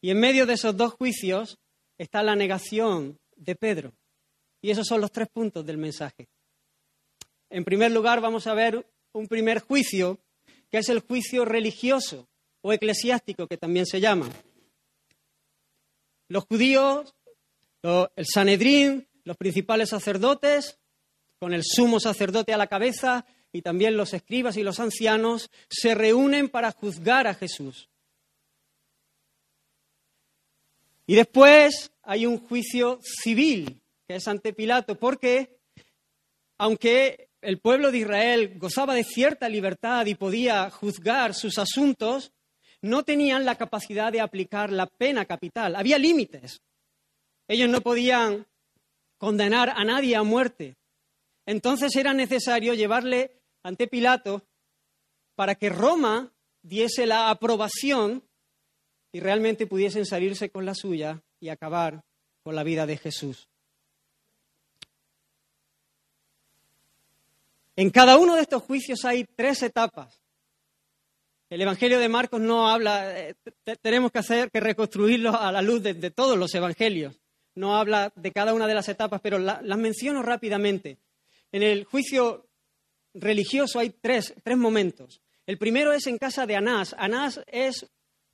Y 0.00 0.10
en 0.10 0.20
medio 0.20 0.46
de 0.46 0.52
esos 0.52 0.76
dos 0.76 0.92
juicios 0.92 1.58
está 1.98 2.22
la 2.22 2.36
negación 2.36 3.18
de 3.42 3.56
Pedro. 3.56 3.92
Y 4.60 4.70
esos 4.70 4.86
son 4.86 5.00
los 5.00 5.10
tres 5.10 5.28
puntos 5.28 5.66
del 5.66 5.76
mensaje. 5.76 6.28
En 7.50 7.64
primer 7.64 7.90
lugar, 7.90 8.20
vamos 8.20 8.46
a 8.46 8.54
ver 8.54 8.86
un 9.12 9.26
primer 9.26 9.60
juicio, 9.60 10.18
que 10.70 10.78
es 10.78 10.88
el 10.88 11.00
juicio 11.00 11.44
religioso 11.44 12.28
o 12.62 12.72
eclesiástico, 12.72 13.46
que 13.46 13.58
también 13.58 13.86
se 13.86 14.00
llama. 14.00 14.28
Los 16.28 16.44
judíos, 16.44 17.14
el 17.82 18.26
Sanedrín, 18.26 19.06
los 19.24 19.36
principales 19.36 19.90
sacerdotes, 19.90 20.78
con 21.38 21.52
el 21.52 21.62
sumo 21.64 21.98
sacerdote 21.98 22.54
a 22.54 22.56
la 22.56 22.68
cabeza 22.68 23.26
y 23.52 23.62
también 23.62 23.96
los 23.96 24.14
escribas 24.14 24.56
y 24.56 24.62
los 24.62 24.80
ancianos, 24.80 25.50
se 25.68 25.94
reúnen 25.94 26.48
para 26.48 26.70
juzgar 26.70 27.26
a 27.26 27.34
Jesús. 27.34 27.90
Y 31.06 31.16
después 31.16 31.91
hay 32.02 32.26
un 32.26 32.38
juicio 32.38 32.98
civil, 33.02 33.80
que 34.06 34.16
es 34.16 34.28
ante 34.28 34.52
Pilato, 34.52 34.98
porque 34.98 35.58
aunque 36.58 37.30
el 37.40 37.60
pueblo 37.60 37.90
de 37.90 37.98
Israel 37.98 38.58
gozaba 38.58 38.94
de 38.94 39.04
cierta 39.04 39.48
libertad 39.48 40.06
y 40.06 40.14
podía 40.14 40.70
juzgar 40.70 41.34
sus 41.34 41.58
asuntos, 41.58 42.32
no 42.80 43.04
tenían 43.04 43.44
la 43.44 43.56
capacidad 43.56 44.12
de 44.12 44.20
aplicar 44.20 44.72
la 44.72 44.86
pena 44.86 45.24
capital. 45.24 45.76
Había 45.76 45.98
límites. 45.98 46.60
Ellos 47.48 47.68
no 47.68 47.80
podían 47.80 48.46
condenar 49.18 49.70
a 49.70 49.84
nadie 49.84 50.16
a 50.16 50.22
muerte. 50.22 50.76
Entonces 51.46 51.94
era 51.96 52.12
necesario 52.12 52.74
llevarle 52.74 53.40
ante 53.62 53.86
Pilato 53.86 54.42
para 55.34 55.54
que 55.54 55.68
Roma 55.68 56.32
diese 56.62 57.06
la 57.06 57.30
aprobación 57.30 58.22
y 59.12 59.20
realmente 59.20 59.66
pudiesen 59.66 60.06
salirse 60.06 60.50
con 60.50 60.64
la 60.64 60.74
suya 60.74 61.22
y 61.42 61.48
acabar 61.48 62.04
con 62.44 62.54
la 62.54 62.62
vida 62.62 62.86
de 62.86 62.96
Jesús. 62.96 63.48
En 67.74 67.90
cada 67.90 68.16
uno 68.16 68.36
de 68.36 68.42
estos 68.42 68.62
juicios 68.62 69.04
hay 69.04 69.24
tres 69.24 69.60
etapas. 69.64 70.20
El 71.50 71.60
Evangelio 71.60 71.98
de 71.98 72.08
Marcos 72.08 72.40
no 72.40 72.68
habla, 72.68 73.18
eh, 73.18 73.34
te- 73.64 73.76
tenemos 73.76 74.12
que 74.12 74.20
hacer 74.20 74.50
que 74.52 74.60
reconstruirlo 74.60 75.38
a 75.38 75.50
la 75.50 75.62
luz 75.62 75.82
de, 75.82 76.10
todos 76.12 76.38
los 76.38 76.54
evangelios. 76.54 77.20
No 77.56 77.76
habla 77.76 78.12
de 78.14 78.30
cada 78.30 78.54
una 78.54 78.68
de 78.68 78.74
las 78.74 78.88
etapas, 78.88 79.20
pero 79.20 79.38
la- 79.40 79.60
las 79.62 79.78
menciono 79.78 80.22
rápidamente. 80.22 80.98
En 81.50 81.64
el 81.64 81.84
juicio 81.84 82.46
religioso 83.14 83.80
hay 83.80 83.90
tres, 83.90 84.32
tres 84.44 84.56
momentos. 84.56 85.20
El 85.44 85.58
primero 85.58 85.92
es 85.92 86.06
en 86.06 86.18
casa 86.18 86.46
de 86.46 86.54
Anás. 86.54 86.94
Anás 86.96 87.40
es 87.48 87.84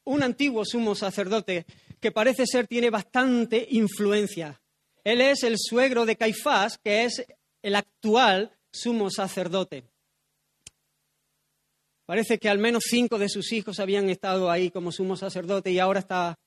un 0.05 0.23
antiguo 0.23 0.65
sumo 0.67 0.95
sacerdote 0.95 1.65
que 2.00 2.12
parece 2.12 2.47
ser 2.47 2.67
tiene 2.67 2.90
bastante 2.90 3.67
influencia. 3.71 4.61
Él 5.05 5.21
es 5.21 5.43
el 5.43 5.57
suegro 5.59 6.05
de 6.07 6.17
Caifás, 6.17 6.78
que 6.78 7.05
es 7.05 7.25
el 7.62 7.75
actual 7.75 8.52
sumo 8.71 9.11
sacerdote. 9.11 9.85
Parece 12.07 12.38
que 12.38 12.49
al 12.49 12.59
menos 12.59 12.85
cinco 12.88 13.19
de 13.19 13.28
sus 13.28 13.52
hijos 13.52 13.81
habían 13.81 14.09
estado 14.09 14.50
ahí 14.50 14.71
como 14.71 14.93
sumo 14.93 15.17
sacerdote 15.17 15.71
y 15.71 15.78
ahora 15.78 16.00
está 16.00 16.38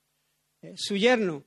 eh, 0.61 0.73
su 0.75 0.97
yerno. 0.97 1.43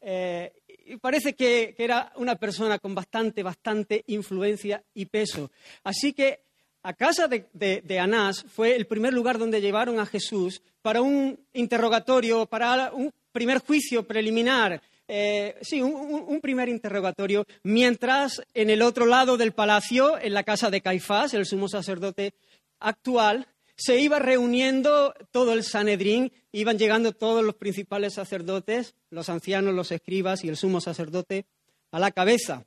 Eh, 0.00 0.52
parece 1.00 1.34
que, 1.34 1.74
era 1.78 2.12
una 2.16 2.36
persona 2.36 2.78
con 2.78 2.94
bastante, 2.94 3.42
bastante 3.42 4.04
influencia 4.06 4.84
y 4.94 5.06
peso. 5.06 5.50
Así 5.82 6.12
que 6.12 6.40
a 6.84 6.92
casa 6.94 7.26
de, 7.26 7.48
de- 7.52 7.82
de 7.82 7.98
Anás 7.98 8.44
fue 8.44 8.76
el 8.76 8.86
primer 8.86 9.12
lugar 9.12 9.38
donde 9.38 9.60
llevaron 9.60 9.98
a 9.98 10.06
Jesús 10.06 10.62
para 10.80 11.00
un 11.02 11.36
interrogatorio, 11.52 12.46
para 12.46 12.92
un 12.92 13.12
primer 13.36 13.58
juicio 13.58 14.06
preliminar. 14.06 14.80
eh, 15.08 15.56
sí, 15.60 15.82
un, 15.82 15.92
un- 15.94 16.40
primer 16.40 16.68
interrogatorio, 16.70 17.44
mientras 17.64 18.42
en 18.54 18.70
el 18.70 18.80
otro 18.82 19.04
lado 19.04 19.36
del 19.36 19.52
palacio, 19.52 20.18
en 20.18 20.32
la 20.32 20.42
casa 20.42 20.70
de 20.70 20.80
Caifás, 20.80 21.34
el 21.34 21.44
sumo 21.44 21.68
sacerdote 21.68 22.32
actual, 22.80 23.46
se 23.76 23.98
iba 24.00 24.18
reuniendo 24.18 25.14
todo 25.30 25.52
el 25.52 25.62
Sanedrín, 25.64 26.32
iban 26.50 26.78
llegando 26.78 27.12
todos 27.12 27.44
los 27.44 27.54
principales 27.56 28.14
sacerdotes, 28.14 28.94
los 29.10 29.28
ancianos, 29.28 29.74
los 29.74 29.92
escribas 29.92 30.42
y 30.44 30.48
el 30.48 30.56
sumo 30.56 30.80
sacerdote 30.80 31.44
a 31.92 31.98
la 32.00 32.10
cabeza. 32.10 32.64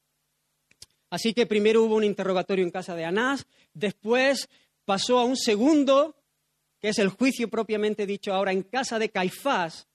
Así 1.09 1.33
que 1.33 1.47
primero 1.47 1.81
hubo 1.83 1.95
un 1.95 2.03
interrogatorio 2.03 2.63
en 2.63 2.69
casa 2.71 2.95
de 2.95 3.05
Anás, 3.05 3.47
después 3.73 4.47
pasó 4.85 5.17
a 5.19 5.25
un 5.25 5.35
segundo, 5.35 6.15
que 6.79 6.89
es 6.89 6.99
el 6.99 7.09
juicio 7.09 7.49
propiamente 7.49 8.05
dicho 8.05 8.31
ahora 8.33 8.51
en 8.53 8.61
casa 8.63 8.99
de 8.99 9.09
Caifás, 9.09 9.87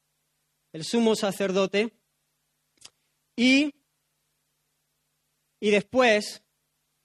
el 0.75 0.83
sumo 0.83 1.15
sacerdote, 1.15 1.93
y, 3.37 3.73
y 5.61 5.71
después, 5.71 6.43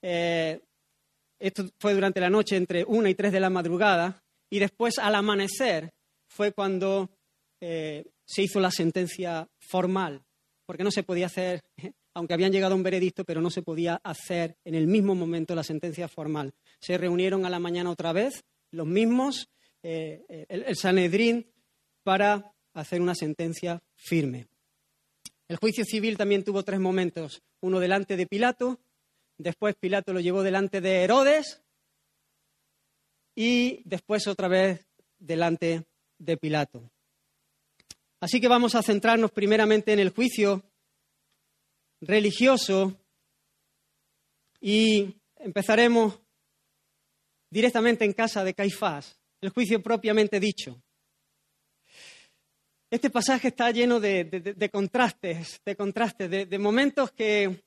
eh, 0.02 0.60
esto 1.40 1.70
fue 1.80 1.94
durante 1.94 2.20
la 2.20 2.32
noche 2.32 2.56
entre 2.56 2.84
una 2.84 3.12
y 3.12 3.16
tres 3.16 3.32
de 3.32 3.40
la 3.40 3.52
madrugada, 3.52 4.24
y 4.50 4.58
después 4.58 4.98
al 4.98 5.14
amanecer 5.14 5.94
fue 6.28 6.52
cuando 6.52 7.12
eh, 7.62 8.06
se 8.26 8.42
hizo 8.42 8.60
la 8.60 8.72
sentencia 8.72 9.48
formal, 9.60 10.24
porque 10.66 10.84
no 10.84 10.90
se 10.90 11.04
podía 11.04 11.28
hacer, 11.28 11.62
aunque 12.16 12.34
habían 12.34 12.52
llegado 12.52 12.74
a 12.74 12.78
un 12.78 12.84
veredicto, 12.84 13.24
pero 13.24 13.40
no 13.40 13.52
se 13.52 13.62
podía 13.62 14.02
hacer 14.04 14.58
en 14.66 14.74
el 14.74 14.88
mismo 14.88 15.14
momento 15.14 15.54
la 15.54 15.64
sentencia 15.64 16.08
formal. 16.08 16.56
Se 16.82 16.98
reunieron 16.98 17.46
a 17.46 17.52
la 17.52 17.60
mañana 17.60 17.92
otra 17.92 18.14
vez, 18.14 18.44
los 18.72 18.88
mismos, 18.88 19.48
eh, 19.84 20.26
el, 20.50 20.64
el 20.64 20.76
Sanedrín, 20.76 21.52
para 22.04 22.52
hacer 22.74 23.02
una 23.02 23.16
sentencia 23.16 23.82
firme. 23.96 24.48
El 25.48 25.58
juicio 25.58 25.84
civil 25.84 26.18
también 26.18 26.44
tuvo 26.44 26.64
tres 26.64 26.80
momentos, 26.80 27.42
uno 27.62 27.80
delante 27.80 28.16
de 28.16 28.28
Pilato, 28.28 28.80
después 29.38 29.76
Pilato 29.76 30.14
lo 30.14 30.20
llevó 30.20 30.44
delante 30.44 30.80
de 30.80 31.04
Herodes 31.04 31.64
y 33.36 33.82
después 33.86 34.28
otra 34.28 34.48
vez 34.48 34.86
delante 35.18 35.86
de 36.20 36.38
Pilato. 36.38 36.92
Así 38.20 38.42
que 38.42 38.48
vamos 38.48 38.76
a 38.76 38.84
centrarnos 38.84 39.32
primeramente 39.32 39.94
en 39.94 40.00
el 40.00 40.10
juicio 40.10 40.64
religioso 42.02 43.00
y 44.62 45.16
empezaremos 45.38 46.20
directamente 47.50 48.06
en 48.06 48.14
casa 48.14 48.44
de 48.44 48.54
Caifás, 48.54 49.20
el 49.42 49.50
juicio 49.50 49.82
propiamente 49.82 50.40
dicho. 50.40 50.82
Este 52.92 53.12
pasaje 53.12 53.50
está 53.50 53.70
lleno 53.70 54.00
de, 54.00 54.70
contrastes, 54.74 55.62
de 55.64 55.76
contrastes, 55.76 56.50
de, 56.50 56.60
momentos 56.60 57.12
que, 57.12 57.64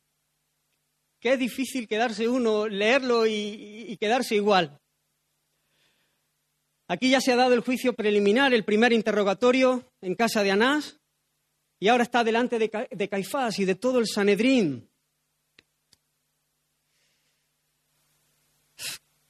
que 1.21 1.35
es 1.35 1.39
difícil 1.39 1.87
quedarse 1.87 2.29
uno, 2.29 2.67
leerlo 2.67 3.25
y, 3.25 3.97
quedarse 4.01 4.35
igual. 4.35 4.81
Aquí 6.89 7.09
ya 7.11 7.21
se 7.21 7.33
ha 7.33 7.37
dado 7.37 7.55
el 7.55 7.61
juicio 7.61 7.93
preliminar, 7.93 8.53
el 8.53 8.65
primer 8.65 8.93
interrogatorio 8.93 9.93
en 10.01 10.17
casa 10.17 10.43
de 10.43 10.51
Anás, 10.51 10.99
y 11.79 11.87
ahora 11.87 12.03
está 12.03 12.25
delante 12.25 12.59
de, 12.59 12.89
de 12.91 13.09
Caifás 13.09 13.61
y 13.61 13.65
de 13.65 13.77
todo 13.77 14.01
el 14.01 14.09
Sanedrín. 14.09 14.91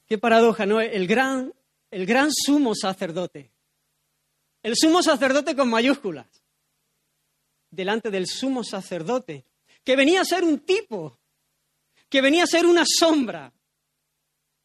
Qué 0.07 0.17
paradoja, 0.17 0.65
¿no? 0.65 0.81
El 0.81 1.07
gran, 1.07 1.53
el 1.91 2.07
gran 2.07 2.31
sumo 2.33 2.75
sacerdote. 2.75 3.52
El 4.63 4.77
sumo 4.77 5.03
sacerdote 5.03 5.57
con 5.57 5.69
mayúsculas. 5.69 6.27
delante 7.71 8.11
del 8.11 8.27
sumo 8.27 8.63
sacerdote, 8.65 9.47
que 9.83 9.97
venía 9.97 10.21
a 10.21 10.27
ser 10.27 10.45
un 10.45 10.61
tipo, 10.61 11.19
que 12.11 12.21
venía 12.21 12.45
a 12.45 12.47
ser 12.47 12.67
una 12.67 12.85
sombra 12.87 13.51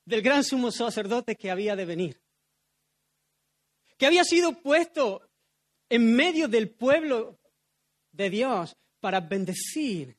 del 0.03 0.21
gran 0.21 0.43
sumo 0.43 0.71
sacerdote 0.71 1.37
que 1.37 1.49
había 1.49 1.77
de 1.77 1.85
venir, 1.85 2.21
que 3.97 4.05
había 4.05 4.25
sido 4.25 4.61
puesto 4.61 5.21
en 5.89 6.13
medio 6.13 6.49
del 6.49 6.69
pueblo 6.69 7.39
de 8.11 8.29
Dios 8.29 8.75
para 8.99 9.21
bendecir, 9.21 10.17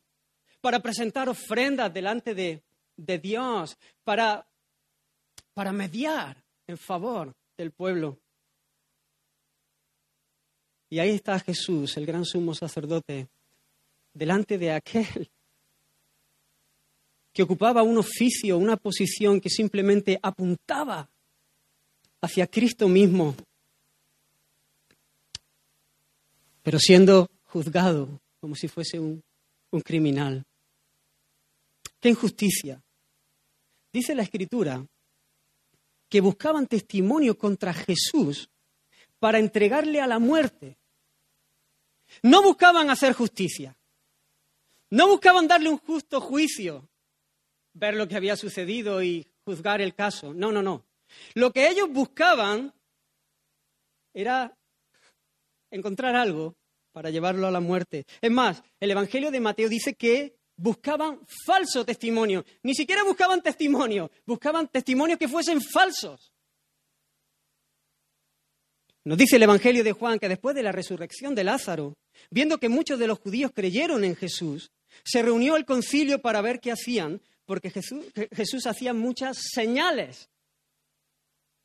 para 0.62 0.80
presentar 0.80 1.28
ofrendas 1.28 1.92
delante 1.92 2.34
de, 2.34 2.64
de 2.96 3.18
Dios, 3.18 3.76
para, 4.02 4.48
para 5.52 5.72
mediar 5.72 6.42
en 6.66 6.78
favor 6.78 7.36
del 7.56 7.72
pueblo. 7.72 8.18
Y 10.90 10.98
ahí 11.00 11.10
está 11.10 11.38
Jesús, 11.38 11.96
el 11.96 12.06
gran 12.06 12.24
sumo 12.24 12.54
sacerdote, 12.54 13.28
delante 14.14 14.56
de 14.56 14.72
aquel 14.72 15.30
que 17.32 17.42
ocupaba 17.42 17.82
un 17.82 17.98
oficio, 17.98 18.56
una 18.58 18.76
posición 18.76 19.40
que 19.40 19.50
simplemente 19.50 20.18
apuntaba 20.22 21.08
hacia 22.20 22.46
Cristo 22.46 22.88
mismo, 22.88 23.36
pero 26.62 26.78
siendo 26.78 27.30
juzgado 27.44 28.20
como 28.40 28.54
si 28.54 28.68
fuese 28.68 28.98
un, 28.98 29.22
un 29.70 29.80
criminal. 29.80 30.44
¡Qué 32.00 32.08
injusticia! 32.08 32.82
Dice 33.92 34.14
la 34.14 34.22
Escritura 34.22 34.84
que 36.08 36.20
buscaban 36.20 36.66
testimonio 36.66 37.36
contra 37.36 37.74
Jesús 37.74 38.48
para 39.18 39.38
entregarle 39.38 40.00
a 40.00 40.06
la 40.06 40.18
muerte. 40.18 40.77
No 42.22 42.42
buscaban 42.42 42.90
hacer 42.90 43.12
justicia. 43.12 43.76
No 44.90 45.08
buscaban 45.08 45.46
darle 45.46 45.68
un 45.68 45.78
justo 45.78 46.20
juicio, 46.20 46.88
ver 47.74 47.94
lo 47.94 48.08
que 48.08 48.16
había 48.16 48.36
sucedido 48.36 49.02
y 49.02 49.26
juzgar 49.44 49.80
el 49.80 49.94
caso. 49.94 50.32
No, 50.32 50.50
no, 50.50 50.62
no. 50.62 50.84
Lo 51.34 51.52
que 51.52 51.68
ellos 51.68 51.90
buscaban 51.90 52.72
era 54.14 54.56
encontrar 55.70 56.16
algo 56.16 56.56
para 56.92 57.10
llevarlo 57.10 57.46
a 57.46 57.50
la 57.50 57.60
muerte. 57.60 58.06
Es 58.20 58.30
más, 58.30 58.62
el 58.80 58.90
Evangelio 58.90 59.30
de 59.30 59.40
Mateo 59.40 59.68
dice 59.68 59.94
que 59.94 60.38
buscaban 60.56 61.20
falso 61.46 61.84
testimonio. 61.84 62.44
Ni 62.62 62.74
siquiera 62.74 63.04
buscaban 63.04 63.42
testimonio, 63.42 64.10
buscaban 64.26 64.68
testimonios 64.68 65.18
que 65.18 65.28
fuesen 65.28 65.60
falsos. 65.60 66.32
Nos 69.08 69.16
dice 69.16 69.36
el 69.36 69.42
Evangelio 69.42 69.82
de 69.82 69.92
Juan 69.92 70.18
que 70.18 70.28
después 70.28 70.54
de 70.54 70.62
la 70.62 70.70
resurrección 70.70 71.34
de 71.34 71.42
Lázaro, 71.42 71.96
viendo 72.30 72.58
que 72.58 72.68
muchos 72.68 72.98
de 72.98 73.06
los 73.06 73.18
judíos 73.18 73.52
creyeron 73.54 74.04
en 74.04 74.14
Jesús, 74.14 74.70
se 75.02 75.22
reunió 75.22 75.56
el 75.56 75.64
concilio 75.64 76.20
para 76.20 76.42
ver 76.42 76.60
qué 76.60 76.72
hacían, 76.72 77.22
porque 77.46 77.70
Jesús, 77.70 78.04
Jesús 78.30 78.66
hacía 78.66 78.92
muchas 78.92 79.38
señales. 79.54 80.28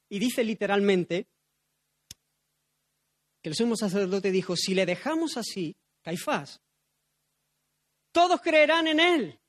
Y 0.10 0.20
dice 0.20 0.42
literalmente 0.46 1.28
que 3.42 3.50
el 3.50 3.56
sumo 3.56 3.76
sacerdote 3.76 4.32
dijo, 4.32 4.56
si 4.56 4.74
le 4.74 4.86
dejamos 4.86 5.36
así, 5.36 5.76
Caifás, 6.02 6.62
todos 8.14 8.40
creerán 8.40 8.88
en 8.88 9.02
él. 9.02 9.40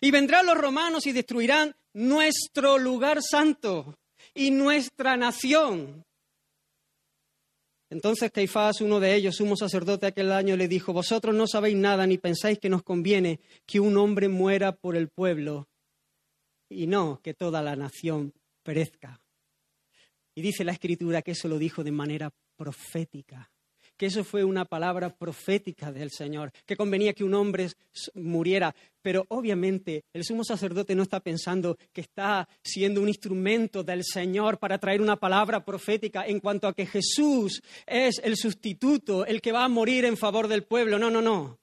Y 0.00 0.10
vendrán 0.10 0.46
los 0.46 0.58
romanos 0.58 1.06
y 1.06 1.12
destruirán 1.12 1.76
nuestro 1.92 2.78
lugar 2.78 3.22
santo 3.22 3.96
y 4.34 4.50
nuestra 4.50 5.16
nación. 5.16 6.04
Entonces 7.90 8.30
Caifás, 8.30 8.80
uno 8.80 9.00
de 9.00 9.14
ellos, 9.14 9.36
sumo 9.36 9.56
sacerdote 9.56 10.06
aquel 10.06 10.30
año, 10.32 10.56
le 10.56 10.68
dijo, 10.68 10.92
vosotros 10.92 11.34
no 11.34 11.46
sabéis 11.46 11.76
nada 11.76 12.06
ni 12.06 12.18
pensáis 12.18 12.58
que 12.58 12.68
nos 12.68 12.82
conviene 12.82 13.40
que 13.66 13.80
un 13.80 13.96
hombre 13.96 14.28
muera 14.28 14.72
por 14.72 14.96
el 14.96 15.08
pueblo 15.08 15.68
y 16.68 16.86
no 16.86 17.20
que 17.22 17.34
toda 17.34 17.62
la 17.62 17.76
nación 17.76 18.34
perezca. 18.62 19.20
Y 20.34 20.42
dice 20.42 20.64
la 20.64 20.72
escritura 20.72 21.22
que 21.22 21.32
eso 21.32 21.48
lo 21.48 21.58
dijo 21.58 21.82
de 21.82 21.92
manera 21.92 22.30
profética 22.56 23.50
que 23.98 24.06
eso 24.06 24.22
fue 24.22 24.44
una 24.44 24.64
palabra 24.64 25.10
profética 25.10 25.90
del 25.90 26.12
Señor, 26.12 26.52
que 26.64 26.76
convenía 26.76 27.12
que 27.12 27.24
un 27.24 27.34
hombre 27.34 27.68
muriera. 28.14 28.74
Pero 29.02 29.26
obviamente 29.28 30.04
el 30.12 30.24
sumo 30.24 30.44
sacerdote 30.44 30.94
no 30.94 31.02
está 31.02 31.18
pensando 31.20 31.76
que 31.92 32.02
está 32.02 32.48
siendo 32.62 33.02
un 33.02 33.08
instrumento 33.08 33.82
del 33.82 34.04
Señor 34.04 34.58
para 34.58 34.78
traer 34.78 35.02
una 35.02 35.16
palabra 35.16 35.64
profética 35.64 36.24
en 36.24 36.38
cuanto 36.38 36.68
a 36.68 36.74
que 36.74 36.86
Jesús 36.86 37.60
es 37.86 38.20
el 38.22 38.36
sustituto, 38.36 39.26
el 39.26 39.40
que 39.40 39.52
va 39.52 39.64
a 39.64 39.68
morir 39.68 40.04
en 40.04 40.16
favor 40.16 40.46
del 40.46 40.62
pueblo. 40.62 40.98
No, 40.98 41.10
no, 41.10 41.20
no. 41.20 41.58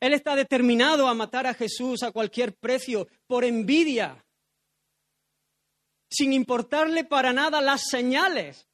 Él 0.00 0.14
está 0.14 0.34
determinado 0.34 1.08
a 1.08 1.14
matar 1.14 1.46
a 1.46 1.54
Jesús 1.54 2.02
a 2.02 2.12
cualquier 2.12 2.54
precio 2.54 3.06
por 3.26 3.44
envidia, 3.44 4.24
sin 6.08 6.32
importarle 6.32 7.04
para 7.04 7.34
nada 7.34 7.60
las 7.60 7.82
señales 7.90 8.67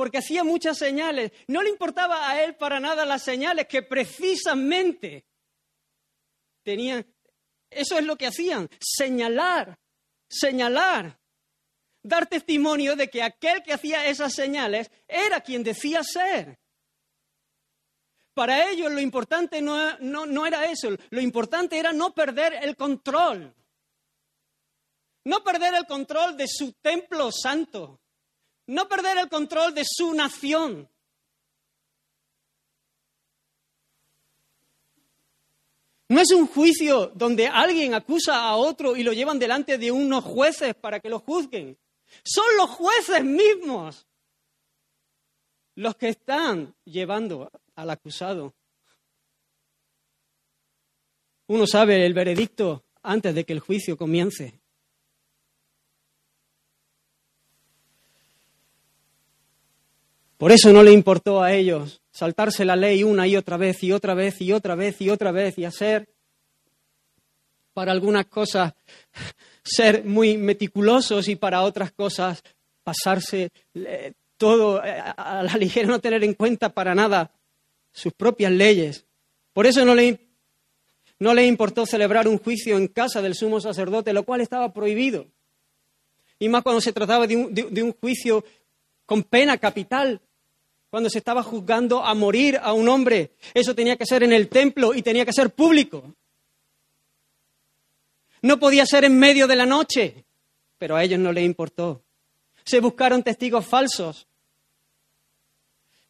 porque 0.00 0.16
hacía 0.16 0.44
muchas 0.44 0.78
señales. 0.78 1.30
No 1.46 1.60
le 1.60 1.68
importaba 1.68 2.30
a 2.30 2.42
él 2.42 2.56
para 2.56 2.80
nada 2.80 3.04
las 3.04 3.22
señales 3.22 3.66
que 3.66 3.82
precisamente 3.82 5.26
tenían. 6.62 7.04
Eso 7.68 7.98
es 7.98 8.06
lo 8.06 8.16
que 8.16 8.26
hacían, 8.26 8.66
señalar, 8.80 9.78
señalar, 10.26 11.20
dar 12.02 12.26
testimonio 12.26 12.96
de 12.96 13.10
que 13.10 13.22
aquel 13.22 13.62
que 13.62 13.74
hacía 13.74 14.06
esas 14.06 14.32
señales 14.32 14.90
era 15.06 15.42
quien 15.42 15.62
decía 15.62 16.02
ser. 16.02 16.58
Para 18.32 18.70
ellos 18.70 18.90
lo 18.90 19.00
importante 19.00 19.60
no, 19.60 19.98
no, 19.98 20.24
no 20.24 20.46
era 20.46 20.64
eso, 20.64 20.96
lo 21.10 21.20
importante 21.20 21.78
era 21.78 21.92
no 21.92 22.14
perder 22.14 22.54
el 22.62 22.74
control. 22.74 23.54
No 25.26 25.44
perder 25.44 25.74
el 25.74 25.84
control 25.84 26.38
de 26.38 26.46
su 26.48 26.72
templo 26.80 27.30
santo 27.30 28.00
no 28.70 28.88
perder 28.88 29.18
el 29.18 29.28
control 29.28 29.74
de 29.74 29.82
su 29.84 30.14
nación. 30.14 30.88
No 36.08 36.20
es 36.20 36.30
un 36.30 36.46
juicio 36.46 37.08
donde 37.14 37.48
alguien 37.48 37.94
acusa 37.94 38.42
a 38.42 38.56
otro 38.56 38.94
y 38.96 39.02
lo 39.02 39.12
llevan 39.12 39.38
delante 39.40 39.76
de 39.76 39.90
unos 39.90 40.24
jueces 40.24 40.74
para 40.74 41.00
que 41.00 41.08
lo 41.08 41.18
juzguen. 41.18 41.76
Son 42.22 42.44
los 42.56 42.70
jueces 42.70 43.24
mismos 43.24 44.06
los 45.74 45.96
que 45.96 46.10
están 46.10 46.74
llevando 46.84 47.50
al 47.74 47.90
acusado. 47.90 48.54
Uno 51.48 51.66
sabe 51.66 52.06
el 52.06 52.14
veredicto 52.14 52.84
antes 53.02 53.34
de 53.34 53.44
que 53.44 53.52
el 53.52 53.60
juicio 53.60 53.96
comience. 53.96 54.59
Por 60.40 60.52
eso 60.52 60.72
no 60.72 60.82
le 60.82 60.90
importó 60.90 61.42
a 61.42 61.52
ellos 61.52 62.00
saltarse 62.10 62.64
la 62.64 62.74
ley 62.74 63.04
una 63.04 63.26
y 63.26 63.36
otra 63.36 63.58
vez 63.58 63.84
y 63.84 63.92
otra 63.92 64.14
vez 64.14 64.40
y 64.40 64.52
otra 64.52 64.74
vez 64.74 64.98
y 65.02 65.10
otra 65.10 65.32
vez 65.32 65.58
y 65.58 65.66
hacer 65.66 66.08
para 67.74 67.92
algunas 67.92 68.24
cosas 68.24 68.72
ser 69.62 70.02
muy 70.06 70.38
meticulosos 70.38 71.28
y 71.28 71.36
para 71.36 71.60
otras 71.60 71.92
cosas 71.92 72.42
pasarse 72.82 73.50
eh, 73.74 74.14
todo 74.38 74.82
eh, 74.82 74.98
a 75.14 75.42
la 75.42 75.58
ligera, 75.58 75.88
no 75.88 75.98
tener 75.98 76.24
en 76.24 76.32
cuenta 76.32 76.70
para 76.70 76.94
nada 76.94 77.30
sus 77.92 78.14
propias 78.14 78.50
leyes. 78.50 79.04
Por 79.52 79.66
eso 79.66 79.84
no 79.84 79.94
le, 79.94 80.20
no 81.18 81.34
le 81.34 81.44
importó 81.44 81.84
celebrar 81.84 82.26
un 82.26 82.38
juicio 82.38 82.78
en 82.78 82.88
casa 82.88 83.20
del 83.20 83.34
sumo 83.34 83.60
sacerdote, 83.60 84.14
lo 84.14 84.22
cual 84.22 84.40
estaba 84.40 84.72
prohibido. 84.72 85.26
Y 86.38 86.48
más 86.48 86.62
cuando 86.62 86.80
se 86.80 86.94
trataba 86.94 87.26
de 87.26 87.36
un, 87.36 87.52
de 87.52 87.82
un 87.82 87.92
juicio 87.92 88.42
con 89.04 89.22
pena 89.22 89.58
capital, 89.58 90.22
cuando 90.90 91.08
se 91.08 91.18
estaba 91.18 91.42
juzgando 91.42 92.04
a 92.04 92.14
morir 92.14 92.58
a 92.60 92.72
un 92.72 92.88
hombre. 92.88 93.30
Eso 93.54 93.74
tenía 93.74 93.96
que 93.96 94.06
ser 94.06 94.24
en 94.24 94.32
el 94.32 94.48
templo 94.48 94.92
y 94.94 95.02
tenía 95.02 95.24
que 95.24 95.32
ser 95.32 95.50
público. 95.50 96.14
No 98.42 98.58
podía 98.58 98.84
ser 98.84 99.04
en 99.04 99.18
medio 99.18 99.46
de 99.46 99.56
la 99.56 99.66
noche, 99.66 100.24
pero 100.78 100.96
a 100.96 101.04
ellos 101.04 101.20
no 101.20 101.32
les 101.32 101.44
importó. 101.44 102.02
Se 102.64 102.80
buscaron 102.80 103.22
testigos 103.22 103.66
falsos. 103.66 104.26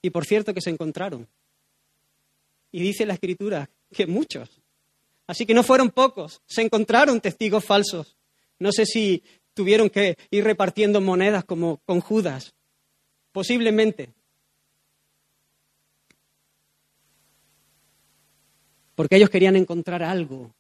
Y 0.01 0.11
por 0.11 0.25
cierto 0.25 0.55
que 0.55 0.63
se 0.63 0.71
encontraron. 0.71 1.29
Y 2.73 2.81
dice 2.81 3.05
la 3.05 3.15
escritura 3.15 3.69
que 3.93 4.07
muchos. 4.07 4.49
Así 5.27 5.45
que 5.45 5.55
no 5.55 5.63
fueron 5.63 5.91
pocos, 5.91 6.41
se 6.47 6.63
encontraron 6.63 7.21
testigos 7.21 7.65
falsos. 7.65 8.17
No 8.59 8.73
sé 8.73 8.87
si 8.87 9.23
tuvieron 9.55 9.91
que 9.91 10.17
ir 10.31 10.45
repartiendo 10.45 11.01
monedas 11.01 11.45
como 11.45 11.79
con 11.85 12.01
Judas. 12.01 12.55
Posiblemente. 13.33 14.13
Porque 19.01 19.17
ellos 19.17 19.31
querían 19.31 19.57
encontrar 19.57 20.03
algo 20.03 20.53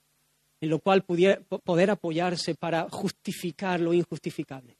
en 0.62 0.70
lo 0.70 0.79
cual 0.79 1.03
pudiera, 1.03 1.42
poder 1.42 1.90
apoyarse 1.90 2.55
para 2.55 2.88
justificar 2.88 3.79
lo 3.81 3.92
injustificable. 3.92 4.79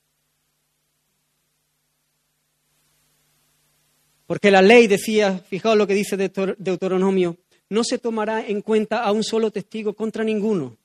Porque 4.27 4.51
la 4.51 4.63
ley 4.63 4.87
decía, 4.87 5.41
fijaos 5.41 5.77
lo 5.77 5.87
que 5.87 5.93
dice 5.93 6.17
Deuter- 6.17 6.57
Deuteronomio, 6.57 7.37
no 7.69 7.85
se 7.85 7.99
tomará 7.99 8.47
en 8.47 8.63
cuenta 8.63 9.05
a 9.05 9.13
un 9.13 9.23
solo 9.23 9.51
testigo 9.51 9.93
contra 9.93 10.25
ninguno, 10.25 10.79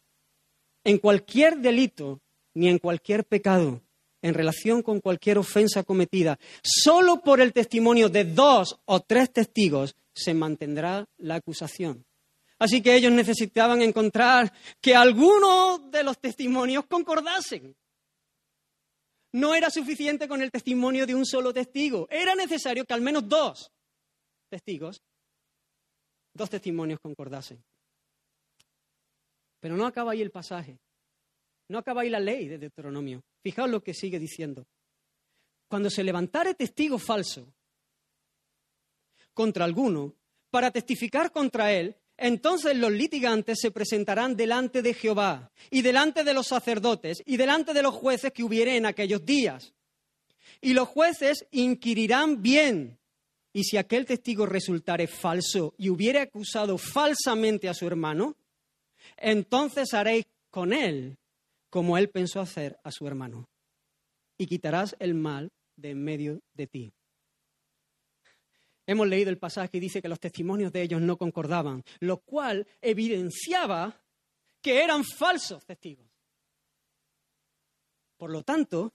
en 0.84 0.98
cualquier 0.98 1.60
delito 1.60 2.20
ni 2.56 2.68
en 2.68 2.80
cualquier 2.80 3.24
pecado, 3.24 3.80
en 4.22 4.34
relación 4.34 4.82
con 4.82 5.00
cualquier 5.00 5.38
ofensa 5.38 5.84
cometida. 5.84 6.38
Solo 6.62 7.22
por 7.22 7.40
el 7.40 7.54
testimonio 7.54 8.10
de 8.10 8.26
dos 8.26 8.82
o 8.84 9.00
tres 9.00 9.32
testigos 9.32 9.96
se 10.14 10.34
mantendrá 10.34 11.08
la 11.20 11.36
acusación. 11.36 12.04
Así 12.58 12.82
que 12.82 12.96
ellos 12.96 13.12
necesitaban 13.12 13.82
encontrar 13.82 14.52
que 14.80 14.96
algunos 14.96 15.92
de 15.92 16.04
los 16.04 16.20
testimonios 16.20 16.86
concordasen. 16.86 17.76
No 19.34 19.54
era 19.54 19.70
suficiente 19.70 20.28
con 20.30 20.42
el 20.42 20.52
testimonio 20.52 21.06
de 21.06 21.14
un 21.14 21.26
solo 21.26 21.54
testigo. 21.54 22.08
Era 22.10 22.36
necesario 22.36 22.86
que 22.86 22.94
al 22.94 23.02
menos 23.02 23.28
dos 23.28 23.72
testigos, 24.50 25.02
dos 26.34 26.50
testimonios 26.50 27.00
concordasen. 27.02 27.62
Pero 29.60 29.76
no 29.76 29.86
acaba 29.86 30.14
ahí 30.14 30.22
el 30.22 30.32
pasaje. 30.32 30.80
No 31.68 31.80
acaba 31.80 32.02
ahí 32.02 32.10
la 32.10 32.20
ley 32.20 32.48
de 32.48 32.58
Deuteronomio. 32.58 33.24
Fijaos 33.44 33.70
lo 33.70 33.84
que 33.84 33.94
sigue 33.94 34.20
diciendo. 34.20 34.66
Cuando 35.68 35.90
se 35.90 36.04
levantare 36.04 36.54
testigo 36.54 36.98
falso 37.00 37.52
contra 39.34 39.66
alguno 39.66 40.16
para 40.50 40.72
testificar 40.72 41.32
contra 41.32 41.74
él, 41.74 41.98
entonces 42.18 42.78
los 42.78 42.92
litigantes 42.92 43.60
se 43.60 43.72
presentarán 43.72 44.36
delante 44.36 44.82
de 44.82 44.94
Jehová 44.94 45.52
y 45.70 45.82
delante 45.82 46.24
de 46.24 46.34
los 46.34 46.48
sacerdotes 46.48 47.22
y 47.26 47.38
delante 47.38 47.74
de 47.74 47.84
los 47.84 47.94
jueces 47.94 48.32
que 48.32 48.44
hubiere 48.44 48.78
en 48.78 48.86
aquellos 48.86 49.26
días. 49.26 49.74
Y 50.62 50.74
los 50.74 50.88
jueces 50.88 51.46
inquirirán 51.52 52.42
bien. 52.42 52.98
Y 53.52 53.64
si 53.64 53.78
aquel 53.78 54.06
testigo 54.06 54.46
resultare 54.46 55.08
falso 55.08 55.76
y 55.78 55.90
hubiere 55.90 56.20
acusado 56.20 56.78
falsamente 56.78 57.70
a 57.70 57.74
su 57.74 57.88
hermano, 57.88 58.36
entonces 59.18 59.94
haréis 59.94 60.26
con 60.50 60.74
él 60.74 61.18
como 61.70 61.98
él 61.98 62.10
pensó 62.10 62.40
hacer 62.40 62.80
a 62.84 62.92
su 62.92 63.06
hermano. 63.06 63.50
Y 64.38 64.48
quitarás 64.48 64.96
el 65.00 65.14
mal 65.14 65.52
de 65.76 65.92
en 65.92 66.04
medio 66.04 66.42
de 66.54 66.68
ti. 66.68 66.95
Hemos 68.88 69.08
leído 69.08 69.30
el 69.30 69.38
pasaje 69.38 69.70
que 69.70 69.80
dice 69.80 70.02
que 70.02 70.08
los 70.08 70.20
testimonios 70.20 70.72
de 70.72 70.84
ellos 70.84 71.02
no 71.02 71.18
concordaban, 71.18 71.84
lo 72.00 72.18
cual 72.18 72.68
evidenciaba 72.82 74.00
que 74.62 74.84
eran 74.84 75.04
falsos 75.04 75.66
testigos. 75.66 76.06
Por 78.18 78.32
lo 78.32 78.44
tanto, 78.44 78.94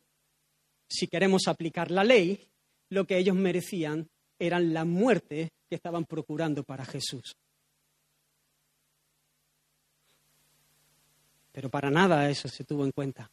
si 0.88 1.06
queremos 1.08 1.48
aplicar 1.48 1.90
la 1.90 2.04
ley, 2.04 2.48
lo 2.88 3.06
que 3.06 3.18
ellos 3.18 3.36
merecían 3.36 4.08
eran 4.38 4.72
la 4.72 4.84
muerte 4.84 5.52
que 5.68 5.76
estaban 5.76 6.04
procurando 6.04 6.64
para 6.64 6.84
Jesús. 6.84 7.36
Pero 11.52 11.68
para 11.68 11.90
nada 11.90 12.28
eso 12.30 12.48
se 12.48 12.64
tuvo 12.64 12.84
en 12.84 12.92
cuenta. 12.92 13.30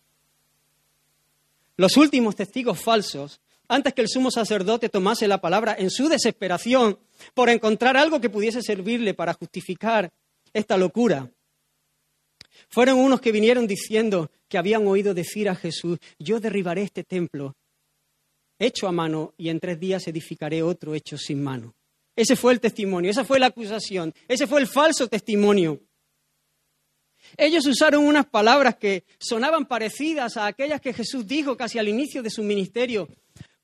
Los 1.78 1.96
últimos 1.98 2.36
testigos 2.36 2.82
falsos, 2.82 3.40
antes 3.68 3.94
que 3.94 4.02
el 4.02 4.08
sumo 4.08 4.32
sacerdote 4.32 4.90
tomase 4.90 5.28
la 5.28 5.42
palabra 5.42 5.76
en 5.78 5.90
su 5.90 6.08
desesperación 6.08 7.00
por 7.34 7.50
encontrar 7.50 7.98
algo 7.98 8.22
que 8.22 8.30
pudiese 8.30 8.62
servirle 8.62 9.14
para 9.14 9.34
justificar 9.34 10.12
esta 10.54 10.78
locura, 10.78 11.30
fueron 12.70 13.00
unos 13.00 13.22
que 13.22 13.32
vinieron 13.32 13.68
diciendo 13.68 14.32
que 14.48 14.58
habían 14.58 14.88
oído 14.88 15.14
decir 15.14 15.50
a 15.50 15.56
Jesús, 15.56 16.00
yo 16.20 16.40
derribaré 16.40 16.84
este 16.84 17.04
templo 17.04 17.56
hecho 18.60 18.88
a 18.88 18.92
mano 18.92 19.34
y 19.38 19.50
en 19.50 19.60
tres 19.60 19.80
días 19.80 20.08
edificaré 20.08 20.64
otro 20.64 20.96
hecho 20.96 21.18
sin 21.18 21.44
mano. 21.44 21.76
Ese 22.16 22.36
fue 22.36 22.54
el 22.54 22.60
testimonio, 22.60 23.12
esa 23.12 23.24
fue 23.24 23.40
la 23.40 23.48
acusación, 23.48 24.14
ese 24.28 24.48
fue 24.48 24.60
el 24.62 24.68
falso 24.68 25.08
testimonio. 25.08 25.80
Ellos 27.36 27.66
usaron 27.68 28.06
unas 28.06 28.26
palabras 28.26 28.78
que 28.78 29.04
sonaban 29.20 29.66
parecidas 29.66 30.38
a 30.38 30.48
aquellas 30.48 30.82
que 30.82 30.94
Jesús 30.94 31.28
dijo 31.28 31.58
casi 31.58 31.78
al 31.78 31.88
inicio 31.88 32.24
de 32.24 32.30
su 32.30 32.42
ministerio, 32.42 33.08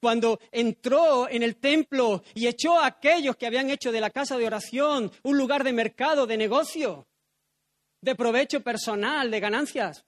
cuando 0.04 0.38
entró 0.52 1.30
en 1.30 1.44
el 1.44 1.56
templo 1.56 2.24
y 2.36 2.46
echó 2.48 2.78
a 2.78 2.88
aquellos 2.88 3.38
que 3.38 3.48
habían 3.48 3.70
hecho 3.70 3.90
de 3.90 4.02
la 4.02 4.10
casa 4.10 4.38
de 4.38 4.46
oración 4.46 5.10
un 5.24 5.38
lugar 5.38 5.64
de 5.64 5.72
mercado, 5.72 6.28
de 6.28 6.36
negocio, 6.36 7.08
de 8.02 8.14
provecho 8.14 8.60
personal, 8.62 9.32
de 9.32 9.40
ganancias. 9.40 10.04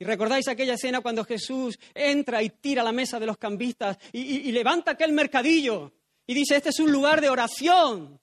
Y 0.00 0.04
recordáis 0.04 0.48
aquella 0.48 0.74
escena 0.74 1.00
cuando 1.00 1.24
Jesús 1.24 1.78
entra 1.94 2.42
y 2.42 2.50
tira 2.50 2.82
la 2.82 2.90
mesa 2.90 3.20
de 3.20 3.26
los 3.26 3.38
cambistas 3.38 3.96
y, 4.12 4.20
y- 4.20 4.48
y 4.48 4.52
levanta 4.52 4.90
aquel 4.90 5.12
mercadillo 5.12 5.92
y 6.26 6.34
dice, 6.34 6.56
este 6.56 6.70
es 6.70 6.80
un 6.80 6.90
lugar 6.90 7.20
de 7.20 7.28
oración, 7.30 8.18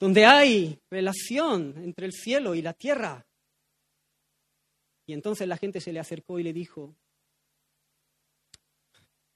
donde 0.00 0.24
hay 0.26 0.76
relación 0.90 1.74
entre 1.84 2.06
el 2.06 2.12
cielo 2.12 2.56
y 2.56 2.62
la 2.62 2.72
tierra. 2.72 3.24
Y 5.12 5.14
entonces 5.14 5.46
la 5.46 5.58
gente 5.58 5.78
se 5.78 5.92
le 5.92 6.00
acercó 6.00 6.38
y 6.38 6.42
le 6.42 6.54
dijo, 6.54 6.96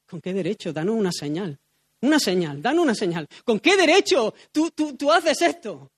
¿con 0.06 0.22
qué 0.22 0.32
derecho? 0.32 0.72
Danos 0.72 0.96
una 0.96 1.12
señal, 1.12 1.60
una 2.00 2.18
señal, 2.18 2.62
danos 2.62 2.82
una 2.82 2.94
señal. 2.94 3.28
¿Con 3.44 3.60
qué 3.60 3.76
derecho 3.76 4.32
tú, 4.50 4.70
tú, 4.70 4.96
tú 4.96 5.12
haces 5.12 5.42
esto? 5.42 5.92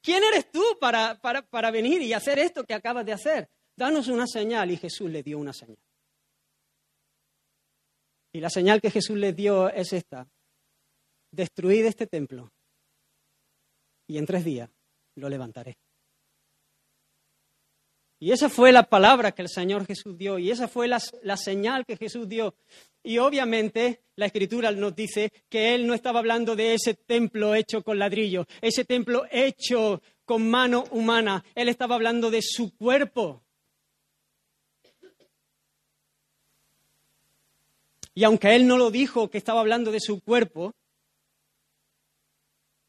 ¿Quién 0.00 0.24
eres 0.24 0.50
tú 0.50 0.64
para, 0.80 1.20
para, 1.20 1.42
para 1.42 1.70
venir 1.70 2.02
y 2.02 2.12
hacer 2.12 2.40
esto 2.40 2.64
que 2.64 2.74
acabas 2.74 3.06
de 3.06 3.12
hacer? 3.12 3.48
Danos 3.76 4.08
una 4.08 4.26
señal. 4.26 4.72
Y 4.72 4.76
Jesús 4.76 5.08
le 5.08 5.22
dio 5.22 5.38
una 5.38 5.52
señal. 5.52 5.78
Y 8.32 8.40
la 8.40 8.50
señal 8.50 8.80
que 8.80 8.90
Jesús 8.90 9.16
les 9.16 9.36
dio 9.36 9.68
es 9.68 9.92
esta. 9.92 10.28
Destruid 11.30 11.84
este 11.84 12.08
templo 12.08 12.50
y 14.08 14.18
en 14.18 14.26
tres 14.26 14.44
días 14.44 14.68
lo 15.14 15.28
levantaré. 15.28 15.78
Y 18.22 18.30
esa 18.30 18.48
fue 18.48 18.70
la 18.70 18.84
palabra 18.84 19.32
que 19.32 19.42
el 19.42 19.48
Señor 19.48 19.84
Jesús 19.84 20.16
dio 20.16 20.38
y 20.38 20.48
esa 20.48 20.68
fue 20.68 20.86
la, 20.86 21.02
la, 21.24 21.36
señal 21.36 21.84
que 21.84 21.96
Jesús 21.96 22.28
dio. 22.28 22.54
Y 23.02 23.18
obviamente 23.18 24.02
la 24.14 24.26
Escritura 24.26 24.70
nos 24.70 24.94
dice 24.94 25.32
que 25.48 25.74
Él 25.74 25.88
no 25.88 25.92
estaba 25.92 26.20
hablando 26.20 26.54
de 26.54 26.74
ese 26.74 26.94
templo 26.94 27.52
hecho 27.56 27.82
con 27.82 27.98
ladrillo, 27.98 28.46
ese 28.60 28.84
templo 28.84 29.24
hecho 29.28 30.00
con 30.24 30.48
mano 30.48 30.84
humana. 30.92 31.44
Él 31.56 31.68
estaba 31.68 31.96
hablando 31.96 32.30
de 32.30 32.42
su 32.42 32.76
cuerpo. 32.76 33.42
Y 38.14 38.22
aunque 38.22 38.54
Él 38.54 38.68
no 38.68 38.78
lo 38.78 38.92
dijo 38.92 39.30
que 39.30 39.38
estaba 39.38 39.58
hablando 39.58 39.90
de 39.90 39.98
su 39.98 40.20
cuerpo, 40.20 40.76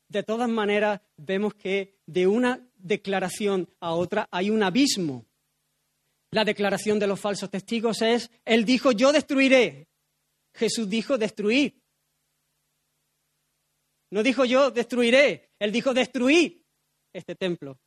de 0.09 0.21
todas 0.21 0.47
maneras 0.47 1.01
vemos 1.17 1.55
que 1.55 1.97
de 2.05 2.27
una 2.27 2.63
declaración 2.83 3.69
a 3.79 3.93
otra 3.93 4.27
hay 4.29 4.49
un 4.49 4.61
abismo. 4.61 5.25
La 6.31 6.43
declaración 6.43 6.99
de 6.99 7.07
los 7.07 7.19
falsos 7.19 7.49
testigos 7.49 8.01
es, 8.01 8.29
Él 8.45 8.65
dijo, 8.65 8.91
yo 8.91 9.11
destruiré. 9.11 9.87
Jesús 10.53 10.89
dijo, 10.89 11.17
destruid. 11.17 11.73
No 14.11 14.21
dijo 14.21 14.45
yo, 14.45 14.69
destruiré. 14.69 15.49
Él 15.57 15.71
dijo, 15.71 15.93
destruid 15.93 16.61
este 17.13 17.35
templo. 17.35 17.79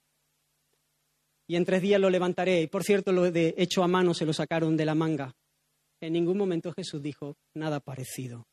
Y 1.47 1.57
en 1.57 1.65
tres 1.65 1.83
días 1.83 2.01
lo 2.01 2.11
levantaré. 2.11 2.63
Y 2.63 2.67
por 2.67 2.83
cierto, 2.83 3.13
lo 3.13 3.31
de 3.31 3.55
hecho 3.57 3.85
a 3.85 3.89
mano 3.89 4.15
se 4.15 4.27
lo 4.27 4.33
sacaron 4.33 4.77
de 4.77 4.85
la 4.85 4.95
manga. 4.95 5.37
En 6.01 6.13
ningún 6.13 6.37
momento 6.37 6.73
Jesús 6.73 7.01
dijo 7.01 7.37
nada 7.55 7.81
parecido, 7.81 8.47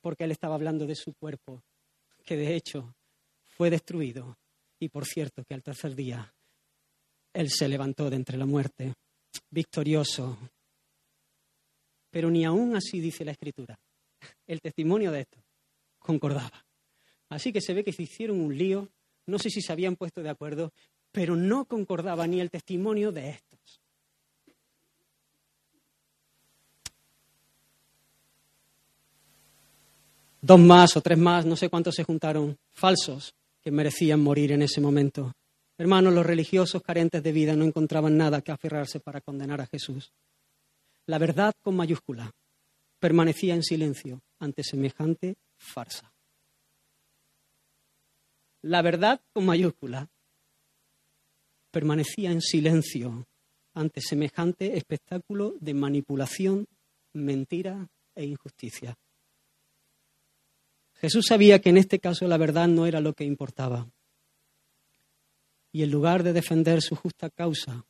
porque 0.00 0.24
Él 0.24 0.30
estaba 0.30 0.54
hablando 0.54 0.86
de 0.86 0.96
su 0.96 1.14
cuerpo, 1.14 1.62
que 2.24 2.36
de 2.36 2.56
hecho 2.56 2.94
fue 3.42 3.70
destruido. 3.70 4.37
Y 4.80 4.88
por 4.88 5.04
cierto, 5.04 5.44
que 5.44 5.54
al 5.54 5.62
tercer 5.62 5.94
día 5.94 6.32
Él 7.32 7.50
se 7.50 7.68
levantó 7.68 8.08
de 8.10 8.16
entre 8.16 8.38
la 8.38 8.46
muerte, 8.46 8.94
victorioso. 9.50 10.38
Pero 12.10 12.30
ni 12.30 12.44
aún 12.44 12.76
así 12.76 13.00
dice 13.00 13.24
la 13.24 13.32
Escritura. 13.32 13.78
El 14.46 14.60
testimonio 14.60 15.12
de 15.12 15.20
esto 15.20 15.38
concordaba. 15.98 16.64
Así 17.28 17.52
que 17.52 17.60
se 17.60 17.74
ve 17.74 17.84
que 17.84 17.92
se 17.92 18.02
hicieron 18.02 18.40
un 18.40 18.56
lío, 18.56 18.88
no 19.26 19.38
sé 19.38 19.50
si 19.50 19.60
se 19.60 19.72
habían 19.72 19.96
puesto 19.96 20.22
de 20.22 20.30
acuerdo, 20.30 20.72
pero 21.12 21.36
no 21.36 21.66
concordaba 21.66 22.26
ni 22.26 22.40
el 22.40 22.50
testimonio 22.50 23.12
de 23.12 23.30
estos. 23.30 23.80
Dos 30.40 30.60
más 30.60 30.96
o 30.96 31.00
tres 31.02 31.18
más, 31.18 31.44
no 31.44 31.56
sé 31.56 31.68
cuántos 31.68 31.94
se 31.94 32.04
juntaron, 32.04 32.56
falsos, 32.72 33.34
que 33.68 33.72
merecían 33.72 34.22
morir 34.22 34.52
en 34.52 34.62
ese 34.62 34.80
momento. 34.80 35.34
Hermanos, 35.76 36.14
los 36.14 36.24
religiosos 36.24 36.80
carentes 36.80 37.22
de 37.22 37.32
vida 37.32 37.54
no 37.54 37.66
encontraban 37.66 38.16
nada 38.16 38.40
que 38.40 38.50
aferrarse 38.50 38.98
para 38.98 39.20
condenar 39.20 39.60
a 39.60 39.66
Jesús. 39.66 40.10
La 41.04 41.18
verdad 41.18 41.52
con 41.60 41.76
mayúscula 41.76 42.32
permanecía 42.98 43.54
en 43.54 43.62
silencio 43.62 44.22
ante 44.38 44.64
semejante 44.64 45.36
farsa. 45.58 46.10
La 48.62 48.80
verdad 48.80 49.20
con 49.34 49.44
mayúscula 49.44 50.08
permanecía 51.70 52.30
en 52.30 52.40
silencio 52.40 53.26
ante 53.74 54.00
semejante 54.00 54.78
espectáculo 54.78 55.56
de 55.60 55.74
manipulación, 55.74 56.64
mentira 57.12 57.86
e 58.14 58.24
injusticia. 58.24 58.96
Jesús 60.98 61.26
sabía 61.26 61.60
que 61.60 61.68
en 61.68 61.76
este 61.76 62.00
caso 62.00 62.26
la 62.26 62.36
verdad 62.36 62.66
no 62.66 62.86
era 62.86 63.00
lo 63.00 63.14
que 63.14 63.24
importaba. 63.24 63.88
Y 65.70 65.82
en 65.82 65.90
lugar 65.90 66.24
de 66.24 66.32
defender 66.32 66.82
su 66.82 66.96
justa 66.96 67.30
causa, 67.30 67.84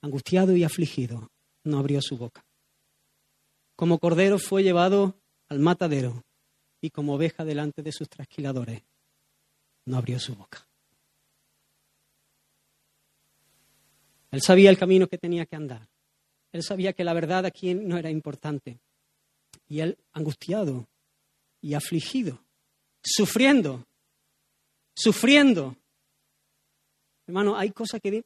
angustiado 0.00 0.56
y 0.56 0.64
afligido, 0.64 1.30
no 1.62 1.78
abrió 1.78 2.00
su 2.02 2.16
boca. 2.16 2.44
Como 3.76 3.98
cordero 3.98 4.38
fue 4.38 4.62
llevado 4.62 5.14
al 5.48 5.60
matadero 5.60 6.24
y 6.80 6.90
como 6.90 7.14
oveja 7.14 7.44
delante 7.44 7.82
de 7.82 7.92
sus 7.92 8.08
trasquiladores, 8.08 8.82
no 9.84 9.98
abrió 9.98 10.18
su 10.18 10.34
boca. 10.34 10.66
Él 14.32 14.42
sabía 14.42 14.70
el 14.70 14.78
camino 14.78 15.06
que 15.06 15.18
tenía 15.18 15.46
que 15.46 15.56
andar. 15.56 15.88
Él 16.52 16.62
sabía 16.62 16.92
que 16.92 17.04
la 17.04 17.12
verdad 17.12 17.46
aquí 17.46 17.74
no 17.74 17.98
era 17.98 18.10
importante. 18.10 18.80
Y 19.68 19.80
él, 19.80 19.98
angustiado 20.12 20.88
y 21.60 21.74
afligido, 21.74 22.44
sufriendo, 23.02 23.86
sufriendo. 24.94 25.76
Hermano, 27.26 27.56
hay 27.56 27.70
cosas 27.70 28.00
que, 28.00 28.24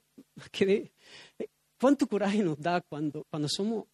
que 0.50 0.92
¿Cuánto 1.84 2.06
coraje 2.06 2.42
nos 2.42 2.58
da 2.58 2.80
cuando, 2.80 3.26
cuando 3.28 3.46
somos 3.46 3.84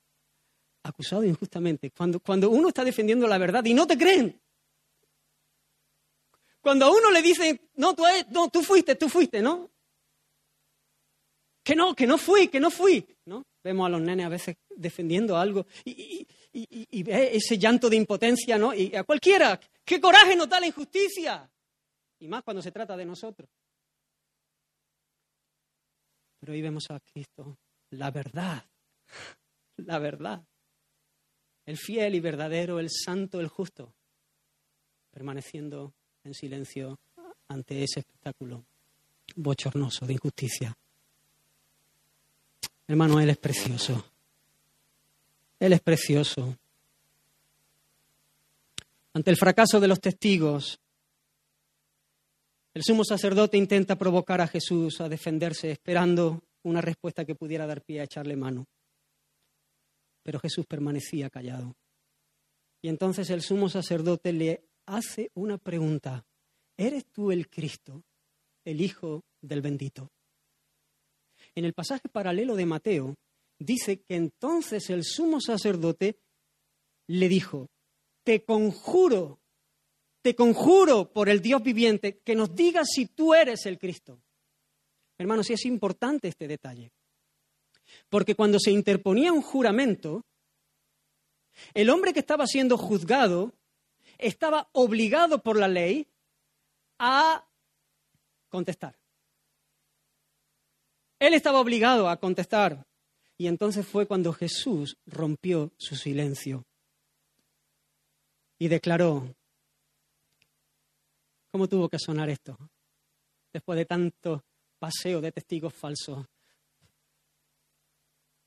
acusados 0.84 1.24
injustamente? 1.24 1.90
Cuando, 1.90 2.20
cuando 2.20 2.48
uno 2.48 2.68
está 2.68 2.84
defendiendo 2.84 3.26
la 3.26 3.36
verdad 3.36 3.64
y 3.64 3.74
no 3.74 3.84
te 3.84 3.98
creen. 3.98 4.40
Cuando 6.60 6.86
a 6.86 6.90
uno 6.90 7.10
le 7.10 7.20
dicen, 7.20 7.60
no, 7.74 7.94
tú, 7.94 8.04
no, 8.30 8.48
tú 8.48 8.62
fuiste, 8.62 8.94
tú 8.94 9.08
fuiste, 9.08 9.40
¿no? 9.40 9.70
Que 11.64 11.74
no, 11.74 11.96
que 11.96 12.06
no 12.06 12.16
fui, 12.16 12.46
que 12.46 12.60
no 12.60 12.70
fui, 12.70 13.04
¿no? 13.24 13.44
Vemos 13.62 13.86
a 13.86 13.90
los 13.90 14.00
nenes 14.00 14.26
a 14.26 14.30
veces 14.30 14.56
defendiendo 14.74 15.36
algo 15.36 15.66
y, 15.84 16.26
y, 16.52 17.02
ve 17.02 17.36
ese 17.36 17.58
llanto 17.58 17.90
de 17.90 17.96
impotencia, 17.96 18.56
¿no? 18.56 18.72
Y 18.72 18.94
a 18.96 19.04
cualquiera, 19.04 19.60
¿qué 19.84 20.00
coraje 20.00 20.34
nos 20.34 20.48
da 20.48 20.60
la 20.60 20.66
injusticia? 20.66 21.50
Y 22.18 22.28
más 22.28 22.42
cuando 22.42 22.62
se 22.62 22.72
trata 22.72 22.96
de 22.96 23.04
nosotros. 23.04 23.48
Pero 26.38 26.52
hoy 26.54 26.62
vemos 26.62 26.90
a 26.90 26.98
Cristo 27.00 27.58
la 27.90 28.10
verdad, 28.10 28.64
la 29.76 29.98
verdad. 29.98 30.44
El 31.66 31.76
fiel 31.76 32.14
y 32.14 32.20
verdadero, 32.20 32.80
el 32.80 32.88
santo, 32.90 33.40
el 33.40 33.48
justo, 33.48 33.92
permaneciendo 35.10 35.92
en 36.24 36.34
silencio 36.34 36.98
ante 37.48 37.82
ese 37.84 38.00
espectáculo 38.00 38.64
bochornoso 39.36 40.06
de 40.06 40.14
injusticia. 40.14 40.76
Hermano, 42.90 43.20
Él 43.20 43.30
es 43.30 43.36
precioso. 43.36 44.04
Él 45.60 45.72
es 45.72 45.80
precioso. 45.80 46.58
Ante 49.12 49.30
el 49.30 49.36
fracaso 49.36 49.78
de 49.78 49.86
los 49.86 50.00
testigos, 50.00 50.80
el 52.74 52.82
sumo 52.82 53.04
sacerdote 53.04 53.56
intenta 53.56 53.96
provocar 53.96 54.40
a 54.40 54.48
Jesús 54.48 55.00
a 55.00 55.08
defenderse, 55.08 55.70
esperando 55.70 56.42
una 56.64 56.80
respuesta 56.80 57.24
que 57.24 57.36
pudiera 57.36 57.64
dar 57.64 57.80
pie 57.80 58.00
a 58.00 58.04
echarle 58.04 58.34
mano. 58.34 58.66
Pero 60.24 60.40
Jesús 60.40 60.66
permanecía 60.66 61.30
callado. 61.30 61.76
Y 62.82 62.88
entonces 62.88 63.30
el 63.30 63.42
sumo 63.42 63.68
sacerdote 63.68 64.32
le 64.32 64.64
hace 64.86 65.30
una 65.34 65.58
pregunta. 65.58 66.24
¿Eres 66.76 67.06
tú 67.06 67.30
el 67.30 67.48
Cristo, 67.48 68.02
el 68.64 68.80
Hijo 68.80 69.22
del 69.40 69.62
bendito? 69.62 70.10
En 71.54 71.64
el 71.64 71.72
pasaje 71.72 72.08
paralelo 72.08 72.54
de 72.56 72.66
Mateo 72.66 73.16
dice 73.58 74.02
que 74.02 74.16
entonces 74.16 74.88
el 74.90 75.04
sumo 75.04 75.40
sacerdote 75.40 76.18
le 77.08 77.28
dijo, 77.28 77.68
te 78.24 78.44
conjuro, 78.44 79.40
te 80.22 80.34
conjuro 80.34 81.12
por 81.12 81.28
el 81.28 81.40
Dios 81.40 81.62
viviente 81.62 82.18
que 82.18 82.34
nos 82.34 82.54
digas 82.54 82.88
si 82.94 83.06
tú 83.06 83.34
eres 83.34 83.66
el 83.66 83.78
Cristo. 83.78 84.22
Hermanos, 85.18 85.46
sí 85.46 85.54
es 85.54 85.66
importante 85.66 86.28
este 86.28 86.48
detalle. 86.48 86.92
Porque 88.08 88.34
cuando 88.34 88.58
se 88.58 88.70
interponía 88.70 89.32
un 89.32 89.42
juramento, 89.42 90.24
el 91.74 91.90
hombre 91.90 92.12
que 92.12 92.20
estaba 92.20 92.46
siendo 92.46 92.78
juzgado 92.78 93.52
estaba 94.18 94.68
obligado 94.72 95.42
por 95.42 95.58
la 95.58 95.68
ley 95.68 96.06
a 96.98 97.44
contestar. 98.48 98.99
Él 101.20 101.34
estaba 101.34 101.60
obligado 101.60 102.08
a 102.08 102.16
contestar. 102.16 102.86
Y 103.36 103.46
entonces 103.46 103.86
fue 103.86 104.06
cuando 104.06 104.32
Jesús 104.32 104.96
rompió 105.06 105.70
su 105.78 105.94
silencio 105.94 106.66
y 108.58 108.68
declaró, 108.68 109.34
¿cómo 111.50 111.68
tuvo 111.68 111.88
que 111.88 111.98
sonar 111.98 112.28
esto? 112.28 112.58
Después 113.52 113.78
de 113.78 113.86
tanto 113.86 114.44
paseo 114.78 115.20
de 115.20 115.32
testigos 115.32 115.74
falsos. 115.74 116.26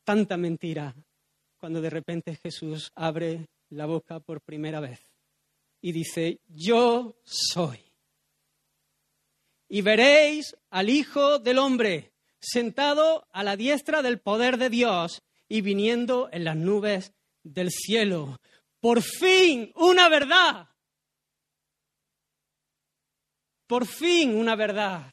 Tanta 0.03 0.37
mentira 0.37 0.93
cuando 1.57 1.81
de 1.81 1.89
repente 1.89 2.35
Jesús 2.35 2.91
abre 2.95 3.47
la 3.69 3.85
boca 3.85 4.19
por 4.19 4.41
primera 4.41 4.79
vez 4.79 4.99
y 5.81 5.91
dice, 5.91 6.39
yo 6.47 7.15
soy. 7.23 7.79
Y 9.69 9.81
veréis 9.81 10.55
al 10.69 10.89
Hijo 10.89 11.39
del 11.39 11.57
Hombre 11.57 12.12
sentado 12.43 13.25
a 13.31 13.43
la 13.43 13.55
diestra 13.55 14.01
del 14.01 14.19
poder 14.19 14.57
de 14.57 14.69
Dios 14.69 15.23
y 15.47 15.61
viniendo 15.61 16.29
en 16.31 16.43
las 16.43 16.57
nubes 16.57 17.13
del 17.43 17.71
cielo. 17.71 18.37
Por 18.79 19.01
fin 19.01 19.71
una 19.75 20.09
verdad. 20.09 20.67
Por 23.65 23.87
fin 23.87 24.35
una 24.35 24.55
verdad. 24.55 25.12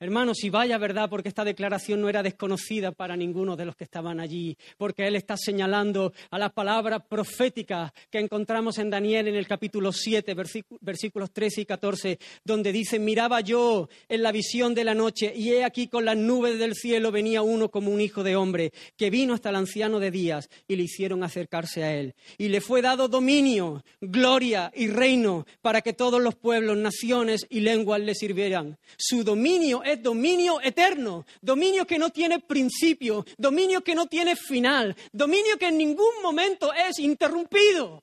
Hermanos, 0.00 0.38
si 0.40 0.48
vaya 0.48 0.78
verdad, 0.78 1.10
porque 1.10 1.28
esta 1.28 1.44
declaración 1.44 2.00
no 2.00 2.08
era 2.08 2.22
desconocida 2.22 2.92
para 2.92 3.16
ninguno 3.16 3.56
de 3.56 3.64
los 3.64 3.74
que 3.74 3.82
estaban 3.82 4.20
allí, 4.20 4.56
porque 4.76 5.08
él 5.08 5.16
está 5.16 5.36
señalando 5.36 6.12
a 6.30 6.38
la 6.38 6.50
palabra 6.50 7.00
profética 7.00 7.92
que 8.08 8.20
encontramos 8.20 8.78
en 8.78 8.90
Daniel 8.90 9.26
en 9.26 9.34
el 9.34 9.48
capítulo 9.48 9.90
7, 9.90 10.36
versículos 10.80 11.32
13 11.32 11.62
y 11.62 11.66
14, 11.66 12.18
donde 12.44 12.70
dice, 12.70 13.00
miraba 13.00 13.40
yo 13.40 13.88
en 14.08 14.22
la 14.22 14.30
visión 14.30 14.72
de 14.72 14.84
la 14.84 14.94
noche, 14.94 15.32
y 15.34 15.50
he 15.50 15.64
aquí 15.64 15.88
con 15.88 16.04
las 16.04 16.16
nubes 16.16 16.60
del 16.60 16.76
cielo 16.76 17.10
venía 17.10 17.42
uno 17.42 17.68
como 17.68 17.90
un 17.90 18.00
hijo 18.00 18.22
de 18.22 18.36
hombre, 18.36 18.72
que 18.96 19.10
vino 19.10 19.34
hasta 19.34 19.48
el 19.50 19.56
anciano 19.56 19.98
de 19.98 20.12
días, 20.12 20.48
y 20.68 20.76
le 20.76 20.84
hicieron 20.84 21.24
acercarse 21.24 21.82
a 21.82 21.96
él. 21.96 22.14
Y 22.36 22.50
le 22.50 22.60
fue 22.60 22.82
dado 22.82 23.08
dominio, 23.08 23.82
gloria 24.00 24.70
y 24.76 24.86
reino, 24.86 25.44
para 25.60 25.80
que 25.80 25.92
todos 25.92 26.22
los 26.22 26.36
pueblos, 26.36 26.76
naciones 26.76 27.46
y 27.50 27.60
lenguas 27.60 28.00
le 28.00 28.14
sirvieran. 28.14 28.78
Su 28.96 29.24
dominio 29.24 29.82
es 29.88 30.02
dominio 30.02 30.60
eterno, 30.60 31.26
dominio 31.40 31.86
que 31.86 31.98
no 31.98 32.10
tiene 32.10 32.40
principio, 32.40 33.24
dominio 33.36 33.82
que 33.82 33.94
no 33.94 34.06
tiene 34.06 34.36
final, 34.36 34.94
dominio 35.12 35.58
que 35.58 35.68
en 35.68 35.78
ningún 35.78 36.22
momento 36.22 36.72
es 36.72 36.98
interrumpido. 36.98 38.02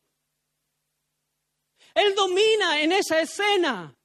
Él 1.94 2.14
domina 2.14 2.82
en 2.82 2.92
esa 2.92 3.22
escena. 3.22 3.96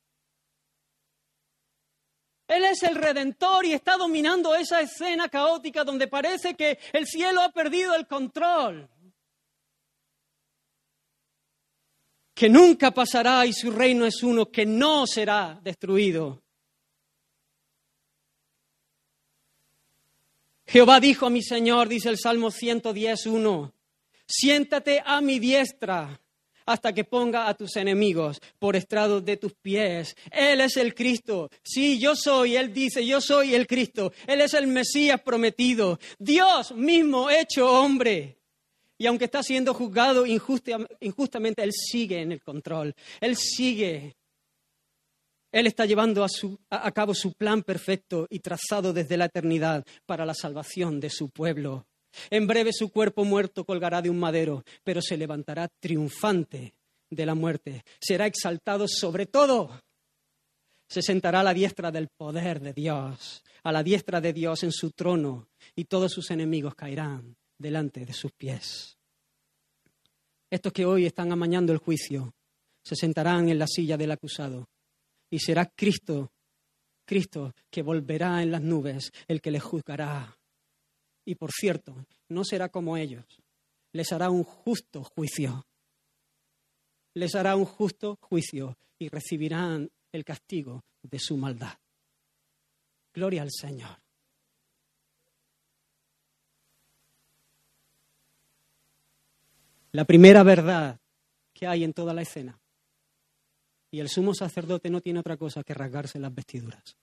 Él 2.46 2.64
es 2.64 2.82
el 2.82 2.96
redentor 2.96 3.64
y 3.64 3.72
está 3.72 3.96
dominando 3.96 4.54
esa 4.54 4.80
escena 4.80 5.28
caótica 5.28 5.84
donde 5.84 6.08
parece 6.08 6.54
que 6.54 6.78
el 6.92 7.06
cielo 7.06 7.42
ha 7.42 7.50
perdido 7.50 7.94
el 7.94 8.06
control. 8.06 8.88
Que 12.34 12.48
nunca 12.48 12.90
pasará 12.90 13.46
y 13.46 13.52
su 13.52 13.70
reino 13.70 14.04
es 14.04 14.22
uno 14.22 14.50
que 14.50 14.66
no 14.66 15.06
será 15.06 15.60
destruido. 15.62 16.42
Jehová 20.70 21.00
dijo 21.00 21.26
a 21.26 21.30
mi 21.30 21.42
Señor, 21.42 21.88
dice 21.88 22.10
el 22.10 22.16
Salmo 22.16 22.52
110.1, 22.52 23.72
siéntate 24.24 25.02
a 25.04 25.20
mi 25.20 25.40
diestra 25.40 26.20
hasta 26.64 26.92
que 26.92 27.02
ponga 27.02 27.48
a 27.48 27.54
tus 27.54 27.74
enemigos 27.74 28.40
por 28.60 28.76
estrado 28.76 29.20
de 29.20 29.36
tus 29.36 29.52
pies. 29.54 30.14
Él 30.30 30.60
es 30.60 30.76
el 30.76 30.94
Cristo. 30.94 31.50
Sí, 31.64 31.98
yo 31.98 32.14
soy, 32.14 32.54
Él 32.54 32.72
dice, 32.72 33.04
yo 33.04 33.20
soy 33.20 33.56
el 33.56 33.66
Cristo. 33.66 34.12
Él 34.28 34.42
es 34.42 34.54
el 34.54 34.68
Mesías 34.68 35.20
prometido. 35.22 35.98
Dios 36.20 36.72
mismo 36.76 37.28
hecho 37.30 37.68
hombre. 37.68 38.38
Y 38.96 39.06
aunque 39.06 39.24
está 39.24 39.42
siendo 39.42 39.74
juzgado 39.74 40.24
injustamente, 40.24 41.64
Él 41.64 41.72
sigue 41.72 42.20
en 42.20 42.30
el 42.30 42.42
control. 42.42 42.94
Él 43.20 43.36
sigue 43.36 44.14
él 45.52 45.66
está 45.66 45.84
llevando 45.84 46.24
a, 46.70 46.92
cabo 46.92 47.12
su 47.12 47.32
plan 47.32 47.62
perfecto 47.62 48.26
y 48.30 48.38
trazado 48.38 48.92
desde 48.92 49.16
la 49.16 49.24
eternidad 49.24 49.84
para 50.06 50.24
la 50.24 50.34
salvación 50.34 51.00
de 51.00 51.10
su 51.10 51.30
pueblo. 51.30 51.86
En 52.30 52.46
breve 52.46 52.72
su 52.72 52.90
cuerpo 52.90 53.24
muerto 53.24 53.64
colgará 53.64 54.00
de 54.00 54.10
un 54.10 54.18
madero, 54.18 54.64
pero 54.84 55.02
se 55.02 55.16
levantará 55.16 55.68
triunfante 55.80 56.74
de 57.08 57.26
la 57.26 57.34
muerte. 57.34 57.84
Será 58.00 58.26
exaltado 58.26 58.86
sobre 58.86 59.26
todo. 59.26 59.80
Se 60.88 61.02
sentará 61.02 61.40
a 61.40 61.44
la 61.44 61.54
diestra 61.54 61.90
del 61.90 62.08
poder 62.08 62.60
de 62.60 62.72
Dios, 62.72 63.42
a 63.64 63.72
la 63.72 63.82
diestra 63.82 64.20
de 64.20 64.32
Dios 64.32 64.62
en 64.62 64.72
su 64.72 64.92
trono, 64.92 65.48
y 65.74 65.84
todos 65.84 66.12
sus 66.12 66.30
enemigos 66.30 66.74
caerán 66.74 67.36
delante 67.58 68.04
de 68.04 68.12
sus 68.12 68.32
pies. 68.32 68.96
Estos 70.48 70.72
que 70.72 70.84
hoy 70.84 71.06
están 71.06 71.30
amañando 71.30 71.72
el 71.72 71.78
juicio 71.78 72.34
se 72.82 72.96
sentarán 72.96 73.48
en 73.48 73.58
la 73.58 73.66
silla 73.68 73.96
del 73.96 74.10
acusado 74.10 74.69
y 75.30 75.38
será 75.38 75.66
Cristo, 75.66 76.32
Cristo 77.04 77.54
que 77.70 77.82
volverá 77.82 78.42
en 78.42 78.50
las 78.50 78.60
nubes, 78.60 79.12
el 79.28 79.40
que 79.40 79.50
les 79.50 79.62
juzgará. 79.62 80.36
Y 81.24 81.36
por 81.36 81.52
cierto, 81.52 82.04
no 82.28 82.44
será 82.44 82.68
como 82.68 82.96
ellos, 82.96 83.24
les 83.92 84.12
hará 84.12 84.30
un 84.30 84.44
justo 84.44 85.02
juicio. 85.04 85.66
Les 87.14 87.34
hará 87.34 87.56
un 87.56 87.64
justo 87.64 88.18
juicio 88.20 88.76
y 88.98 89.08
recibirán 89.08 89.90
el 90.12 90.24
castigo 90.24 90.84
de 91.02 91.18
su 91.18 91.36
maldad. 91.36 91.78
Gloria 93.12 93.42
al 93.42 93.50
Señor. 93.50 93.98
La 99.92 100.04
primera 100.04 100.44
verdad 100.44 101.00
que 101.52 101.66
hay 101.66 101.82
en 101.82 101.92
toda 101.92 102.14
la 102.14 102.22
escena. 102.22 102.59
Y 103.90 104.00
el 104.00 104.08
sumo 104.08 104.34
sacerdote 104.34 104.88
no 104.90 105.00
tiene 105.00 105.20
otra 105.20 105.36
cosa 105.36 105.64
que 105.64 105.74
rasgarse 105.74 106.18
las 106.18 106.34
vestiduras. 106.34 106.96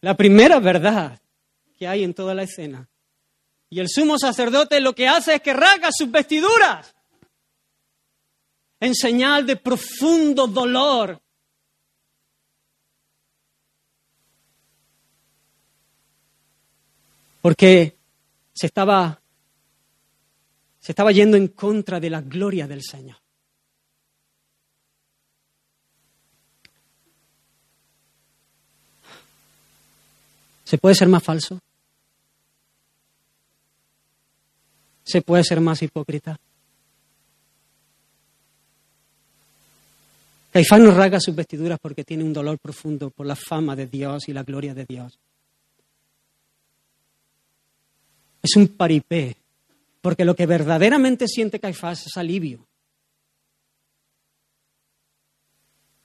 La 0.00 0.16
primera 0.16 0.60
verdad 0.60 1.20
que 1.76 1.88
hay 1.88 2.04
en 2.04 2.14
toda 2.14 2.34
la 2.34 2.42
escena. 2.42 2.88
Y 3.70 3.80
el 3.80 3.88
sumo 3.88 4.18
sacerdote 4.18 4.80
lo 4.80 4.94
que 4.94 5.08
hace 5.08 5.36
es 5.36 5.42
que 5.42 5.52
rasga 5.52 5.88
sus 5.92 6.10
vestiduras 6.10 6.94
en 8.80 8.94
señal 8.94 9.46
de 9.46 9.56
profundo 9.56 10.46
dolor. 10.46 11.20
Porque 17.40 17.96
se 18.52 18.66
estaba, 18.66 19.20
se 20.88 20.92
estaba 20.92 21.12
yendo 21.12 21.36
en 21.36 21.48
contra 21.48 22.00
de 22.00 22.08
la 22.08 22.22
gloria 22.22 22.66
del 22.66 22.80
Señor. 22.82 23.18
¿Se 30.64 30.78
puede 30.78 30.94
ser 30.94 31.08
más 31.08 31.22
falso? 31.22 31.60
¿Se 35.04 35.20
puede 35.20 35.44
ser 35.44 35.60
más 35.60 35.82
hipócrita? 35.82 36.40
Caifás 40.50 40.80
no 40.80 40.92
rasga 40.92 41.20
sus 41.20 41.34
vestiduras 41.34 41.78
porque 41.82 42.02
tiene 42.02 42.24
un 42.24 42.32
dolor 42.32 42.58
profundo 42.58 43.10
por 43.10 43.26
la 43.26 43.36
fama 43.36 43.76
de 43.76 43.88
Dios 43.88 44.26
y 44.30 44.32
la 44.32 44.42
gloria 44.42 44.72
de 44.72 44.86
Dios. 44.86 45.18
Es 48.42 48.56
un 48.56 48.68
paripé, 48.68 49.36
porque 50.00 50.24
lo 50.24 50.34
que 50.36 50.46
verdaderamente 50.46 51.26
siente 51.28 51.60
Caifás 51.60 52.06
es 52.06 52.16
alivio. 52.16 52.66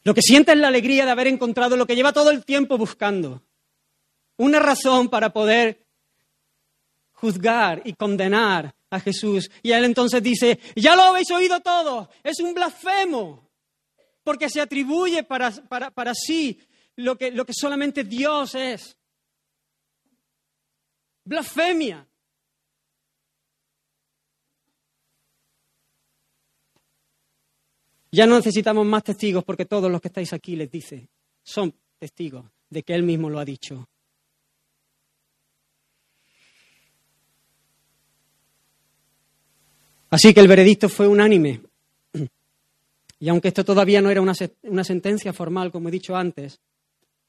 Lo 0.03 0.13
que 0.13 0.21
siente 0.21 0.51
es 0.51 0.57
la 0.57 0.67
alegría 0.67 1.05
de 1.05 1.11
haber 1.11 1.27
encontrado 1.27 1.77
lo 1.77 1.85
que 1.85 1.95
lleva 1.95 2.11
todo 2.11 2.29
el 2.29 2.43
tiempo 2.43 2.77
buscando. 2.77 3.41
Una 4.37 4.59
razón 4.59 5.09
para 5.09 5.31
poder 5.31 5.85
juzgar 7.13 7.81
y 7.85 7.93
condenar 7.93 8.75
a 8.89 8.99
Jesús. 8.99 9.49
Y 9.61 9.71
él 9.71 9.85
entonces 9.85 10.21
dice, 10.21 10.59
ya 10.75 10.95
lo 10.95 11.03
habéis 11.03 11.31
oído 11.31 11.61
todo, 11.61 12.09
es 12.23 12.39
un 12.39 12.53
blasfemo 12.53 13.49
porque 14.23 14.49
se 14.49 14.61
atribuye 14.61 15.23
para, 15.23 15.51
para, 15.51 16.13
sí 16.15 16.59
lo 16.95 17.17
que, 17.17 17.31
lo 17.31 17.45
que 17.45 17.53
solamente 17.53 18.03
Dios 18.03 18.55
es. 18.55 18.97
Blasfemia. 21.25 22.07
Ya 28.13 28.27
no 28.27 28.35
necesitamos 28.35 28.85
más 28.85 29.03
testigos 29.03 29.43
porque 29.43 29.65
todos 29.65 29.91
los 29.91 29.99
que 29.99 30.09
estáis 30.09 30.33
aquí 30.33 30.55
les 30.55 30.69
dice, 30.69 31.09
son 31.41 31.73
testigos 31.97 32.45
de 32.69 32.83
que 32.83 32.93
Él 32.93 33.01
mismo 33.01 33.27
lo 33.27 33.39
ha 33.39 33.43
dicho. 33.43 33.89
Así 40.11 40.31
que 40.31 40.41
el 40.41 40.47
veredicto 40.47 40.89
fue 40.89 41.07
unánime. 41.07 41.63
Y 43.17 43.29
aunque 43.29 43.47
esto 43.47 43.65
todavía 43.65 43.99
no 43.99 44.11
era 44.11 44.21
una, 44.21 44.83
sentencia 44.83 45.33
formal, 45.33 45.71
como 45.71 45.89
he 45.89 45.91
dicho 45.91 46.15
antes, 46.15 46.59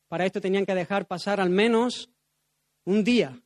para 0.07 0.27
esto 0.27 0.39
tenían 0.39 0.67
que 0.67 0.75
dejar 0.75 1.07
pasar 1.07 1.41
al 1.41 1.49
menos 1.49 2.11
un 2.85 3.03
día 3.03 3.41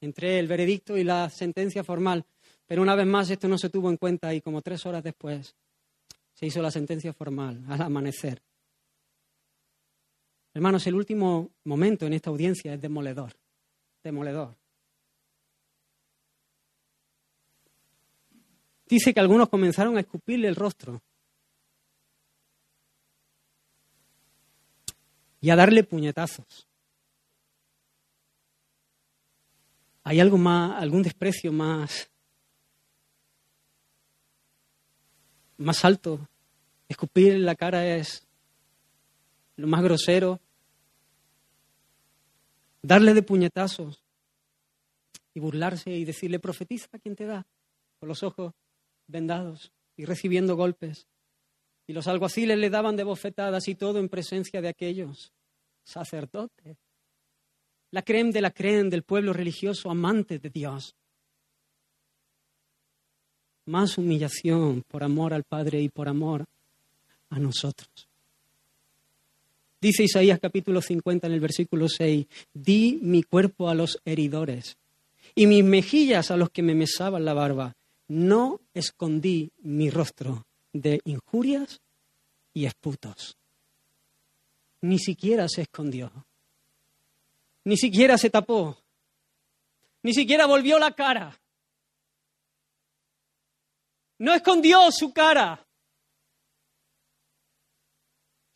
entre 0.00 0.38
el 0.38 0.46
veredicto 0.46 0.96
y 0.96 1.04
la 1.04 1.28
sentencia 1.28 1.84
formal. 1.84 2.24
Pero 2.66 2.80
una 2.80 2.94
vez 2.94 3.06
más 3.06 3.28
esto 3.28 3.48
no 3.48 3.58
se 3.58 3.68
tuvo 3.68 3.90
en 3.90 3.98
cuenta 3.98 4.32
y 4.32 4.40
como 4.40 4.62
tres 4.62 4.86
horas 4.86 5.04
después 5.04 5.54
se 6.40 6.46
hizo 6.46 6.62
la 6.62 6.70
sentencia 6.70 7.12
formal 7.12 7.62
al 7.68 7.82
amanecer. 7.82 8.42
Hermanos, 10.54 10.86
el 10.86 10.94
último 10.94 11.50
momento 11.64 12.06
en 12.06 12.14
esta 12.14 12.30
audiencia 12.30 12.74
es 12.74 12.80
demoledor, 12.80 13.34
demoledor. 14.02 14.56
dice 18.90 19.14
que 19.14 19.20
algunos 19.20 19.48
comenzaron 19.48 19.96
a 19.96 20.00
escupirle 20.00 20.48
el 20.48 20.56
rostro 20.56 21.00
y 25.40 25.48
a 25.48 25.56
darle 25.56 25.84
puñetazos. 25.84 26.66
¿Hay 30.02 30.18
algo 30.18 30.36
más, 30.36 30.82
algún 30.82 31.02
desprecio 31.02 31.52
más, 31.52 32.10
más 35.56 35.84
alto? 35.84 36.29
Escupir 36.90 37.34
en 37.34 37.46
la 37.46 37.54
cara 37.54 37.86
es 37.86 38.26
lo 39.54 39.68
más 39.68 39.80
grosero. 39.80 40.40
Darle 42.82 43.14
de 43.14 43.22
puñetazos 43.22 44.02
y 45.32 45.38
burlarse 45.38 45.92
y 45.92 46.04
decirle, 46.04 46.40
profetiza 46.40 46.88
a 46.92 46.98
quien 46.98 47.14
te 47.14 47.26
da, 47.26 47.46
con 48.00 48.08
los 48.08 48.24
ojos 48.24 48.54
vendados 49.06 49.70
y 49.96 50.04
recibiendo 50.04 50.56
golpes. 50.56 51.06
Y 51.86 51.92
los 51.92 52.08
alguaciles 52.08 52.58
le 52.58 52.70
daban 52.70 52.96
de 52.96 53.04
bofetadas 53.04 53.68
y 53.68 53.76
todo 53.76 54.00
en 54.00 54.08
presencia 54.08 54.60
de 54.60 54.68
aquellos 54.68 55.32
sacerdotes. 55.84 56.76
La 57.92 58.02
creen 58.02 58.32
de 58.32 58.40
la 58.40 58.50
creen 58.50 58.90
del 58.90 59.04
pueblo 59.04 59.32
religioso 59.32 59.92
amante 59.92 60.40
de 60.40 60.50
Dios. 60.50 60.96
Más 63.66 63.96
humillación 63.96 64.82
por 64.88 65.04
amor 65.04 65.32
al 65.32 65.44
Padre 65.44 65.80
y 65.82 65.88
por 65.88 66.08
amor 66.08 66.46
a 67.30 67.38
nosotros. 67.38 68.08
Dice 69.80 70.04
Isaías 70.04 70.38
capítulo 70.38 70.82
50 70.82 71.26
en 71.26 71.32
el 71.32 71.40
versículo 71.40 71.88
6, 71.88 72.26
di 72.52 72.98
mi 73.00 73.22
cuerpo 73.22 73.70
a 73.70 73.74
los 73.74 74.00
heridores 74.04 74.76
y 75.34 75.46
mis 75.46 75.64
mejillas 75.64 76.30
a 76.30 76.36
los 76.36 76.50
que 76.50 76.62
me 76.62 76.74
mesaban 76.74 77.24
la 77.24 77.32
barba 77.32 77.76
no 78.10 78.60
escondí 78.74 79.52
mi 79.62 79.88
rostro 79.88 80.44
de 80.72 81.00
injurias 81.04 81.80
y 82.52 82.66
esputos. 82.66 83.36
Ni 84.80 84.98
siquiera 84.98 85.48
se 85.48 85.62
escondió. 85.62 86.10
Ni 87.64 87.76
siquiera 87.76 88.18
se 88.18 88.28
tapó. 88.28 88.76
Ni 90.02 90.12
siquiera 90.12 90.46
volvió 90.46 90.80
la 90.80 90.90
cara. 90.92 91.38
No 94.18 94.34
escondió 94.34 94.90
su 94.90 95.12
cara, 95.12 95.64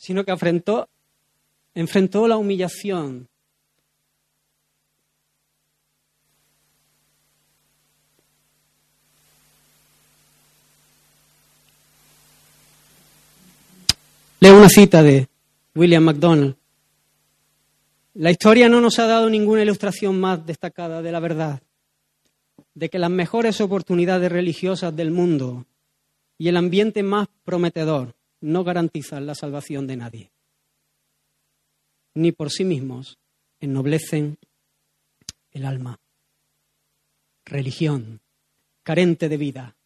sino 0.05 0.23
que 0.23 0.33
enfrentó, 0.33 0.87
enfrentó 1.75 2.29
la 2.29 2.37
humillación 2.37 3.27
Leo 14.41 14.59
una 14.59 14.68
cita 14.68 15.03
de 15.03 15.26
William 15.74 16.03
MacDonald. 16.03 16.55
La 18.12 18.31
historia 18.31 18.68
no 18.68 18.83
nos 18.83 18.99
ha 18.99 19.07
dado 19.07 19.31
ninguna 19.31 19.62
ilustración 19.62 20.20
más 20.20 20.45
destacada 20.45 21.01
de 21.01 21.11
la 21.11 21.18
verdad, 21.18 21.62
de 22.74 22.91
que 22.91 22.99
las 22.99 23.09
mejores 23.09 23.62
oportunidades 23.62 24.31
religiosas 24.31 24.95
del 24.95 25.12
mundo 25.12 25.64
y 26.37 26.49
el 26.49 26.59
ambiente 26.59 27.03
más 27.03 27.26
prometedor 27.47 28.14
no 28.45 28.62
garantizan 28.62 29.24
la 29.24 29.34
salvación 29.34 29.86
de 29.86 29.97
nadie, 29.97 30.30
ni 32.14 32.30
por 32.30 32.51
sí 32.51 32.62
mismos 32.64 33.18
ennoblecen 33.59 34.38
el 35.51 35.64
alma. 35.64 35.99
Religión, 37.47 38.20
carente 38.82 39.30
de 39.30 39.38
vida, 39.38 39.76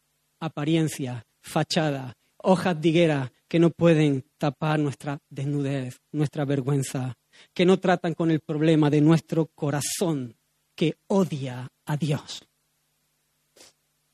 apariencia, 0.41 1.25
fachada, 1.41 2.17
hojas 2.39 2.81
de 2.81 2.89
higuera 2.89 3.33
que 3.47 3.61
no 3.61 3.71
pueden 3.71 4.25
tapar 4.39 4.81
nuestra 4.81 5.21
desnudez, 5.31 6.01
nuestra 6.11 6.45
vergüenza. 6.45 7.17
que 7.55 7.65
no 7.65 7.79
tratan 7.79 8.15
con 8.15 8.33
el 8.33 8.41
problema 8.41 8.91
de 8.91 9.01
nuestro 9.01 9.47
corazón 9.55 10.37
que 10.75 10.97
odia 11.07 11.69
a 11.85 11.97
Dios. 11.97 12.45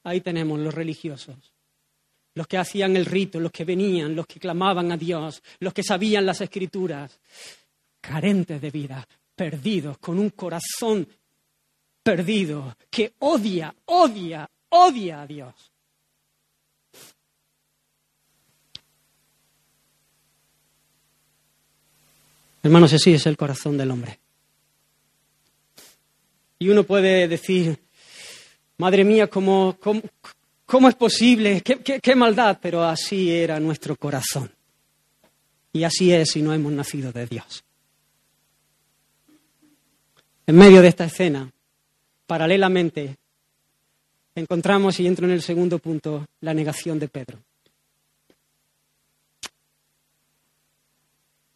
Ahí 0.02 0.20
tenemos 0.20 0.58
los 0.58 0.74
religiosos, 0.74 1.53
los 2.34 2.46
que 2.46 2.58
hacían 2.58 2.96
el 2.96 3.06
rito, 3.06 3.38
los 3.38 3.52
que 3.52 3.64
venían, 3.64 4.14
los 4.14 4.26
que 4.26 4.40
clamaban 4.40 4.90
a 4.92 4.96
Dios, 4.96 5.42
los 5.60 5.72
que 5.72 5.82
sabían 5.82 6.26
las 6.26 6.40
escrituras, 6.40 7.18
carentes 8.00 8.60
de 8.60 8.70
vida, 8.70 9.06
perdidos, 9.34 9.98
con 9.98 10.18
un 10.18 10.30
corazón 10.30 11.06
perdido, 12.02 12.76
que 12.90 13.14
odia, 13.20 13.74
odia, 13.86 14.48
odia 14.68 15.22
a 15.22 15.26
Dios. 15.26 15.54
Hermanos, 22.62 22.94
así 22.94 23.14
es 23.14 23.26
el 23.26 23.36
corazón 23.36 23.76
del 23.76 23.90
hombre. 23.90 24.18
Y 26.58 26.70
uno 26.70 26.84
puede 26.84 27.28
decir, 27.28 27.78
madre 28.78 29.04
mía, 29.04 29.28
¿cómo, 29.28 29.76
cómo, 29.78 30.00
es 30.88 30.94
posible? 30.94 31.60
¿Qué, 31.60 32.00
qué 32.00 32.14
maldad? 32.14 32.58
Pero 32.60 32.82
así 32.82 33.30
era 33.30 33.60
nuestro 33.60 33.96
corazón. 33.96 34.50
Y 35.72 35.84
así 35.84 36.12
es 36.12 36.30
si 36.30 36.42
no 36.42 36.52
hemos 36.52 36.72
nacido 36.72 37.12
de 37.12 37.26
Dios. 37.26 37.64
En 40.46 40.56
medio 40.56 40.82
de 40.82 40.88
esta 40.88 41.04
escena, 41.04 41.50
paralelamente, 42.26 43.16
encontramos, 44.34 45.00
y 45.00 45.06
entro 45.06 45.26
en 45.26 45.32
el 45.32 45.42
segundo 45.42 45.78
punto, 45.78 46.26
la 46.40 46.54
negación 46.54 46.98
de 46.98 47.08
Pedro. 47.08 47.38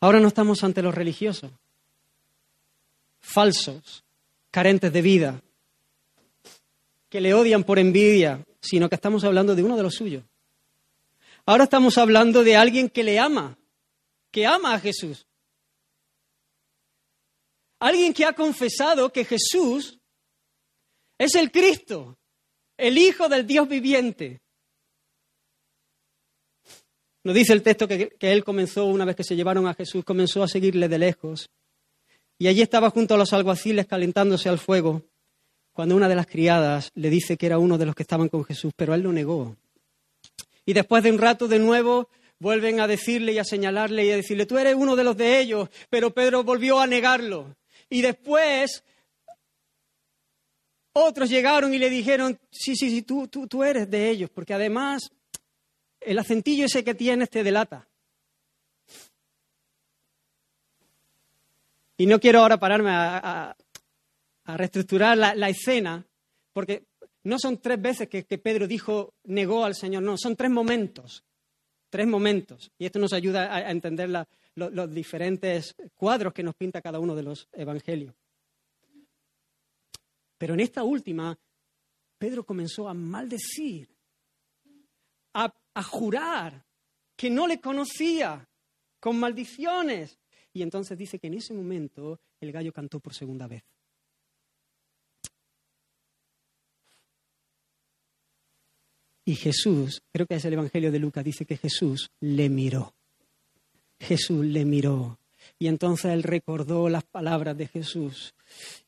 Ahora 0.01 0.21
no 0.21 0.29
estamos 0.29 0.63
ante 0.63 0.81
los 0.81 0.95
religiosos, 0.95 1.51
falsos, 3.21 4.05
carentes 4.51 4.93
de 4.93 5.03
vida, 5.03 5.43
que 7.09 7.21
le 7.21 7.35
odian 7.35 7.65
por 7.65 7.79
envidia, 7.79 8.45
sino 8.61 8.89
que 8.89 8.95
estamos 8.95 9.25
hablando 9.25 9.55
de 9.55 9.63
uno 9.63 9.77
de 9.77 9.83
los 9.83 9.95
suyos. 9.95 10.25
Ahora 11.47 11.65
estamos 11.65 11.97
hablando 11.97 12.45
de 12.45 12.57
alguien 12.57 12.91
que 12.91 13.03
le 13.03 13.19
ama, 13.19 13.59
que 14.31 14.47
ama 14.47 14.75
a 14.75 14.81
Jesús. 14.81 15.27
Alguien 17.79 18.13
que 18.13 18.25
ha 18.25 18.33
confesado 18.33 19.13
que 19.13 19.25
Jesús 19.25 19.99
es 21.17 21.35
el 21.35 21.51
Cristo, 21.51 22.19
el 22.77 22.99
Hijo 22.99 23.29
del 23.29 23.47
Dios 23.47 23.69
viviente. 23.69 24.41
Nos 27.25 27.35
dice 27.35 27.53
el 27.53 27.63
texto 27.63 27.89
que, 27.89 28.17
él 28.21 28.45
comenzó, 28.45 28.87
una 28.87 29.05
vez 29.05 29.17
que 29.17 29.25
se 29.25 29.37
llevaron 29.37 29.67
a 29.67 29.75
Jesús, 29.75 30.05
comenzó 30.05 30.43
a 30.43 30.49
seguirle 30.49 30.89
de 30.89 30.99
lejos. 30.99 31.51
Y 32.39 32.47
allí 32.47 32.63
estaba 32.63 32.91
junto 32.91 33.15
a 33.15 33.19
los 33.19 33.33
alguaciles 33.33 33.87
calentándose 33.87 34.49
al 34.49 34.59
fuego, 34.59 35.03
cuando 35.79 35.95
una 35.95 36.09
de 36.09 36.17
las 36.17 36.27
criadas 36.27 36.91
le 36.97 37.09
dice 37.09 37.37
que 37.37 37.47
era 37.47 37.61
uno 37.61 37.79
de 37.79 37.87
los 37.87 37.95
que 37.95 38.03
estaban 38.03 38.29
con 38.29 38.45
Jesús, 38.45 38.73
pero 38.75 38.95
él 38.95 39.03
lo 39.03 39.13
negó. 39.13 39.55
Y 40.67 40.73
después 40.73 41.05
de 41.05 41.13
un 41.13 41.19
rato 41.19 41.47
de 41.47 41.61
nuevo 41.61 42.09
vuelven 42.41 42.81
a 42.81 42.89
decirle 42.89 43.33
y 43.33 43.39
a 43.39 43.45
señalarle 43.45 44.05
y 44.05 44.11
a 44.11 44.17
decirle, 44.17 44.45
tú 44.45 44.59
eres 44.59 44.75
uno 44.75 44.97
de 44.97 45.05
los 45.05 45.17
de 45.17 45.39
ellos, 45.39 45.69
pero 45.89 46.13
Pedro 46.13 46.43
volvió 46.43 46.81
a 46.81 46.89
negarlo. 46.89 47.55
Y 47.89 48.03
después 48.03 48.83
otros 50.95 51.31
llegaron 51.31 51.73
y 51.73 51.79
le 51.79 51.91
dijeron, 51.91 52.41
sí, 52.51 52.75
sí, 52.75 52.91
sí, 52.91 53.03
tú, 53.03 53.29
tú, 53.29 53.47
tú 53.47 53.63
eres 53.63 53.89
de 53.89 54.11
ellos, 54.11 54.31
porque 54.31 54.55
además 54.55 55.13
el 56.01 56.19
acentillo 56.19 56.65
ese 56.65 56.83
que 56.83 56.97
tienes 56.97 57.31
te 57.31 57.45
delata. 57.45 57.87
Y 61.97 62.07
no 62.07 62.19
quiero 62.19 62.41
ahora 62.41 62.59
pararme 62.59 62.91
a, 62.91 63.57
reestructurar 64.57 65.17
la, 65.17 65.49
escena, 65.49 66.07
porque 66.53 66.87
no 67.25 67.39
son 67.39 67.59
tres 67.59 67.81
veces 67.81 68.09
que, 68.09 68.23
Pedro 68.39 68.67
dijo, 68.67 69.15
negó 69.25 69.65
al 69.65 69.75
Señor, 69.75 70.03
no, 70.03 70.17
son 70.17 70.37
tres 70.37 70.51
momentos, 70.51 71.25
tres 71.91 72.07
momentos. 72.07 72.71
Y 72.79 72.87
esto 72.87 72.99
nos 72.99 73.13
ayuda 73.13 73.55
a, 73.55 73.71
entender 73.71 74.09
los 74.55 74.95
diferentes 74.95 75.75
cuadros 75.95 76.33
que 76.33 76.43
nos 76.43 76.55
pinta 76.55 76.81
cada 76.81 76.99
uno 76.99 77.15
de 77.15 77.23
los 77.23 77.49
evangelios. 77.53 78.15
Pero 80.39 80.55
en 80.55 80.61
esta 80.61 80.85
última, 80.85 81.39
Pedro 82.17 82.45
comenzó 82.45 82.89
a 82.89 82.95
maldecir, 82.95 83.89
a, 85.35 85.53
a 85.75 85.83
jurar 85.83 86.65
que 87.17 87.29
no 87.29 87.47
le 87.47 87.61
conocía, 87.61 88.49
con 89.01 89.19
maldiciones. 89.19 90.19
Y 90.53 90.63
entonces 90.63 90.97
dice 90.97 91.19
que 91.19 91.27
en 91.27 91.35
ese 91.35 91.55
momento 91.55 92.21
el 92.41 92.53
gallo 92.53 92.73
cantó 92.73 93.01
por 93.01 93.15
segunda 93.15 93.47
vez. 93.47 93.63
Y 99.29 99.35
Jesús, 99.35 100.01
creo 100.11 100.27
que 100.27 100.37
es 100.37 100.45
el 100.47 100.55
Evangelio 100.55 100.91
de 100.91 100.99
Lucas, 100.99 101.23
dice 101.23 101.45
que 101.45 101.59
Jesús 101.59 102.11
le 102.19 102.49
miró. 102.49 102.95
Jesús 104.01 104.43
le 104.43 104.65
miró. 104.65 105.19
Y 105.59 105.67
entonces 105.67 106.13
él 106.13 106.23
recordó 106.23 106.89
las 106.89 107.05
palabras 107.05 107.55
de 107.59 107.67
Jesús 107.67 108.33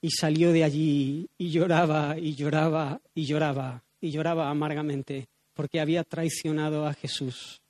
y 0.00 0.10
salió 0.12 0.50
de 0.52 0.64
allí 0.64 1.28
y 1.36 1.50
lloraba 1.50 2.18
y 2.18 2.36
lloraba 2.36 3.02
y 3.14 3.26
lloraba 3.26 3.84
y 4.00 4.12
lloraba 4.12 4.48
amargamente 4.48 5.28
porque 5.52 5.78
había 5.78 6.04
traicionado 6.04 6.86
a 6.86 6.94
Jesús. 6.94 7.60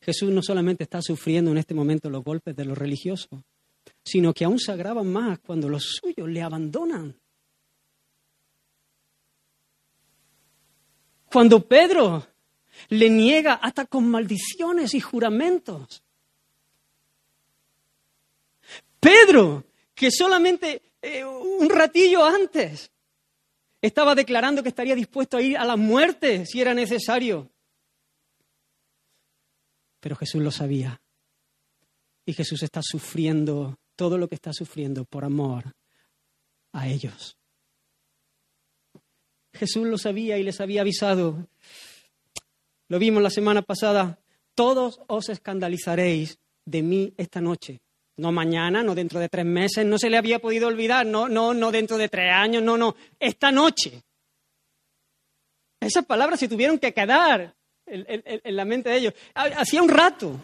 Jesús 0.00 0.32
no 0.32 0.42
solamente 0.42 0.82
está 0.82 1.02
sufriendo 1.02 1.52
en 1.52 1.58
este 1.58 1.72
momento 1.72 2.10
los 2.10 2.24
golpes 2.24 2.56
de 2.56 2.64
los 2.64 2.76
religiosos, 2.76 3.42
sino 4.02 4.34
que 4.34 4.44
aún 4.44 4.58
se 4.58 4.72
agravan 4.72 5.06
más 5.06 5.38
cuando 5.38 5.68
los 5.68 6.00
suyos 6.00 6.28
le 6.28 6.42
abandonan. 6.42 7.14
Cuando 11.32 11.66
Pedro 11.66 12.26
le 12.90 13.08
niega 13.08 13.54
hasta 13.54 13.86
con 13.86 14.08
maldiciones 14.08 14.92
y 14.92 15.00
juramentos. 15.00 16.02
Pedro, 19.00 19.64
que 19.94 20.10
solamente 20.10 20.82
eh, 21.00 21.24
un 21.24 21.68
ratillo 21.70 22.24
antes 22.24 22.90
estaba 23.80 24.14
declarando 24.14 24.62
que 24.62 24.68
estaría 24.68 24.94
dispuesto 24.94 25.38
a 25.38 25.42
ir 25.42 25.56
a 25.56 25.64
la 25.64 25.76
muerte 25.76 26.44
si 26.44 26.60
era 26.60 26.74
necesario. 26.74 27.50
Pero 30.00 30.16
Jesús 30.16 30.42
lo 30.42 30.50
sabía. 30.50 31.00
Y 32.26 32.34
Jesús 32.34 32.62
está 32.62 32.80
sufriendo 32.82 33.78
todo 33.96 34.18
lo 34.18 34.28
que 34.28 34.34
está 34.34 34.52
sufriendo 34.52 35.04
por 35.04 35.24
amor 35.24 35.74
a 36.72 36.88
ellos. 36.88 37.36
Jesús 39.54 39.86
lo 39.86 39.98
sabía 39.98 40.38
y 40.38 40.42
les 40.42 40.60
había 40.60 40.80
avisado. 40.80 41.46
Lo 42.88 42.98
vimos 42.98 43.22
la 43.22 43.30
semana 43.30 43.62
pasada. 43.62 44.18
Todos 44.54 45.00
os 45.06 45.28
escandalizaréis 45.28 46.38
de 46.64 46.82
mí 46.82 47.14
esta 47.16 47.40
noche. 47.40 47.80
No 48.16 48.30
mañana, 48.32 48.82
no 48.82 48.94
dentro 48.94 49.18
de 49.18 49.28
tres 49.28 49.46
meses, 49.46 49.86
no 49.86 49.98
se 49.98 50.10
le 50.10 50.18
había 50.18 50.38
podido 50.38 50.68
olvidar, 50.68 51.06
no, 51.06 51.28
no, 51.28 51.54
no 51.54 51.72
dentro 51.72 51.96
de 51.96 52.08
tres 52.08 52.30
años, 52.32 52.62
no, 52.62 52.76
no, 52.76 52.94
esta 53.18 53.50
noche. 53.50 54.02
Esas 55.80 56.04
palabras 56.04 56.38
se 56.38 56.48
tuvieron 56.48 56.78
que 56.78 56.92
quedar 56.92 57.54
en, 57.86 58.56
la 58.56 58.64
mente 58.64 58.90
de 58.90 58.96
ellos. 58.98 59.14
Hacía 59.34 59.82
un 59.82 59.88
rato. 59.88 60.38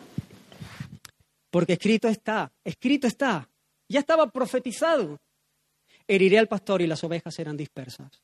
Porque 1.50 1.74
escrito 1.74 2.08
está, 2.08 2.50
escrito 2.64 3.06
está. 3.06 3.48
Ya 3.88 4.00
estaba 4.00 4.30
profetizado. 4.30 5.18
Heriré 6.06 6.38
al 6.38 6.48
pastor 6.48 6.82
y 6.82 6.86
las 6.86 7.04
ovejas 7.04 7.34
serán 7.34 7.56
dispersas. 7.56 8.22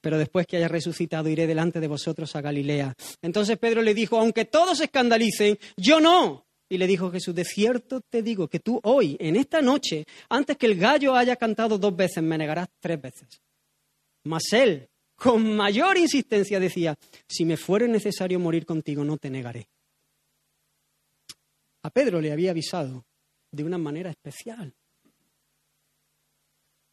Pero 0.00 0.18
después 0.18 0.46
que 0.46 0.56
haya 0.56 0.68
resucitado, 0.68 1.28
iré 1.28 1.46
delante 1.46 1.80
de 1.80 1.88
vosotros 1.88 2.34
a 2.34 2.40
Galilea. 2.40 2.94
Entonces 3.22 3.58
Pedro 3.58 3.82
le 3.82 3.94
dijo, 3.94 4.18
aunque 4.18 4.44
todos 4.44 4.78
se 4.78 4.84
escandalicen, 4.84 5.58
yo 5.76 6.00
no. 6.00 6.46
Y 6.68 6.78
le 6.78 6.86
dijo 6.86 7.10
Jesús, 7.10 7.34
de 7.34 7.44
cierto 7.44 8.00
te 8.00 8.22
digo 8.22 8.48
que 8.48 8.60
tú 8.60 8.80
hoy, 8.84 9.16
en 9.18 9.36
esta 9.36 9.60
noche, 9.60 10.06
antes 10.28 10.56
que 10.56 10.66
el 10.66 10.78
gallo 10.78 11.16
haya 11.16 11.36
cantado 11.36 11.78
dos 11.78 11.94
veces, 11.94 12.22
me 12.22 12.38
negarás 12.38 12.68
tres 12.78 13.00
veces. 13.00 13.42
Mas 14.24 14.52
él, 14.52 14.88
con 15.16 15.56
mayor 15.56 15.98
insistencia, 15.98 16.60
decía, 16.60 16.94
si 17.28 17.44
me 17.44 17.56
fuere 17.56 17.88
necesario 17.88 18.38
morir 18.38 18.64
contigo, 18.64 19.04
no 19.04 19.18
te 19.18 19.30
negaré. 19.30 19.68
A 21.82 21.90
Pedro 21.90 22.20
le 22.20 22.32
había 22.32 22.52
avisado 22.52 23.04
de 23.50 23.64
una 23.64 23.78
manera 23.78 24.10
especial. 24.10 24.72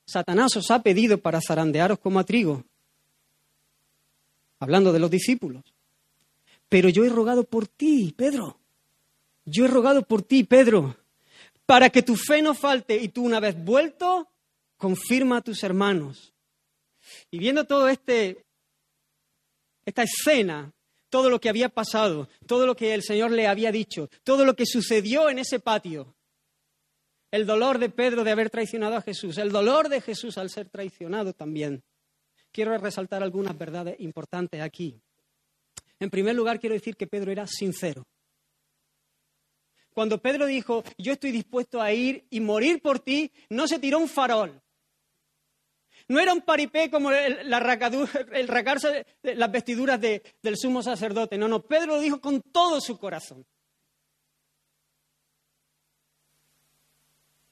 Satanás 0.07 0.55
os 0.55 0.71
ha 0.71 0.81
pedido 0.81 1.19
para 1.19 1.41
zarandearos 1.41 1.99
como 1.99 2.19
a 2.19 2.23
trigo, 2.23 2.63
hablando 4.59 4.93
de 4.93 4.99
los 4.99 5.11
discípulos. 5.11 5.63
Pero 6.69 6.89
yo 6.89 7.05
he 7.05 7.09
rogado 7.09 7.43
por 7.43 7.67
ti, 7.67 8.13
Pedro, 8.15 8.59
yo 9.45 9.65
he 9.65 9.67
rogado 9.69 10.03
por 10.03 10.21
ti, 10.21 10.43
Pedro, 10.43 10.97
para 11.65 11.89
que 11.89 12.03
tu 12.03 12.15
fe 12.15 12.41
no 12.41 12.53
falte 12.53 12.97
y 12.97 13.09
tú 13.09 13.23
una 13.23 13.39
vez 13.39 13.55
vuelto, 13.63 14.27
confirma 14.77 15.37
a 15.37 15.41
tus 15.41 15.63
hermanos. 15.63 16.33
Y 17.31 17.39
viendo 17.39 17.65
todo 17.65 17.87
este 17.87 18.45
esta 19.85 20.03
escena, 20.03 20.73
todo 21.09 21.29
lo 21.29 21.39
que 21.39 21.47
había 21.47 21.69
pasado, 21.69 22.27
todo 22.45 22.67
lo 22.67 22.75
que 22.75 22.93
el 22.93 23.03
Señor 23.03 23.31
le 23.31 23.47
había 23.47 23.71
dicho, 23.71 24.09
todo 24.25 24.43
lo 24.43 24.53
que 24.53 24.65
sucedió 24.65 25.29
en 25.29 25.39
ese 25.39 25.61
patio. 25.61 26.13
El 27.31 27.45
dolor 27.45 27.79
de 27.79 27.89
Pedro 27.89 28.25
de 28.25 28.31
haber 28.31 28.49
traicionado 28.49 28.97
a 28.97 29.01
Jesús, 29.01 29.37
el 29.37 29.51
dolor 29.51 29.87
de 29.87 30.01
Jesús 30.01 30.37
al 30.37 30.49
ser 30.49 30.69
traicionado 30.69 31.33
también. 31.33 31.83
Quiero 32.57 32.75
resaltar 32.75 33.21
algunas 33.21 33.55
verdades 33.55 33.97
importantes 33.99 34.59
aquí. 34.63 34.99
En 35.99 36.09
primer 36.09 36.33
lugar, 36.33 36.59
quiero 36.59 36.73
decir 36.73 36.95
que 36.95 37.05
Pedro 37.05 37.31
era 37.31 37.45
sincero. 37.45 38.03
Cuando 39.93 40.19
Pedro 40.19 40.47
dijo, 40.47 40.83
yo 40.97 41.13
estoy 41.13 41.29
dispuesto 41.29 41.79
a 41.79 41.93
ir 41.93 42.25
y 42.31 42.39
morir 42.39 42.81
por 42.81 42.97
ti, 42.97 43.31
no 43.51 43.67
se 43.67 43.77
tiró 43.77 43.99
un 43.99 44.09
farol. 44.09 44.59
No 46.07 46.19
era 46.19 46.33
un 46.33 46.41
paripé 46.41 46.89
como 46.89 47.11
el, 47.11 47.47
la 47.47 47.59
el 48.31 48.47
racarse 48.47 49.05
las 49.21 49.51
vestiduras 49.51 50.01
del 50.01 50.57
sumo 50.57 50.81
sacerdote. 50.81 51.37
No, 51.37 51.47
no, 51.47 51.61
Pedro 51.61 51.93
lo 51.93 51.99
dijo 51.99 52.19
con 52.19 52.41
todo 52.41 52.81
su 52.81 52.97
corazón. 52.97 53.45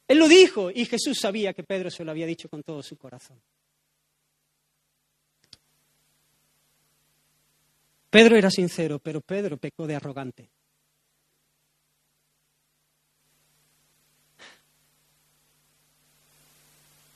Él 0.08 0.18
lo 0.18 0.28
dijo 0.28 0.72
y 0.72 0.84
Jesús 0.86 1.20
sabía 1.22 1.53
que 1.53 1.62
Pedro 1.62 1.91
se 1.91 2.03
lo 2.03 2.10
había 2.10 2.26
dicho 2.26 2.49
con 2.49 2.64
todo 2.64 2.82
su 2.82 2.97
corazón. 2.97 3.39
Pedro 8.16 8.38
era 8.38 8.49
sincero, 8.49 8.97
pero 8.97 9.20
Pedro 9.20 9.57
pecó 9.57 9.86
de 9.86 9.93
arrogante. 9.93 10.49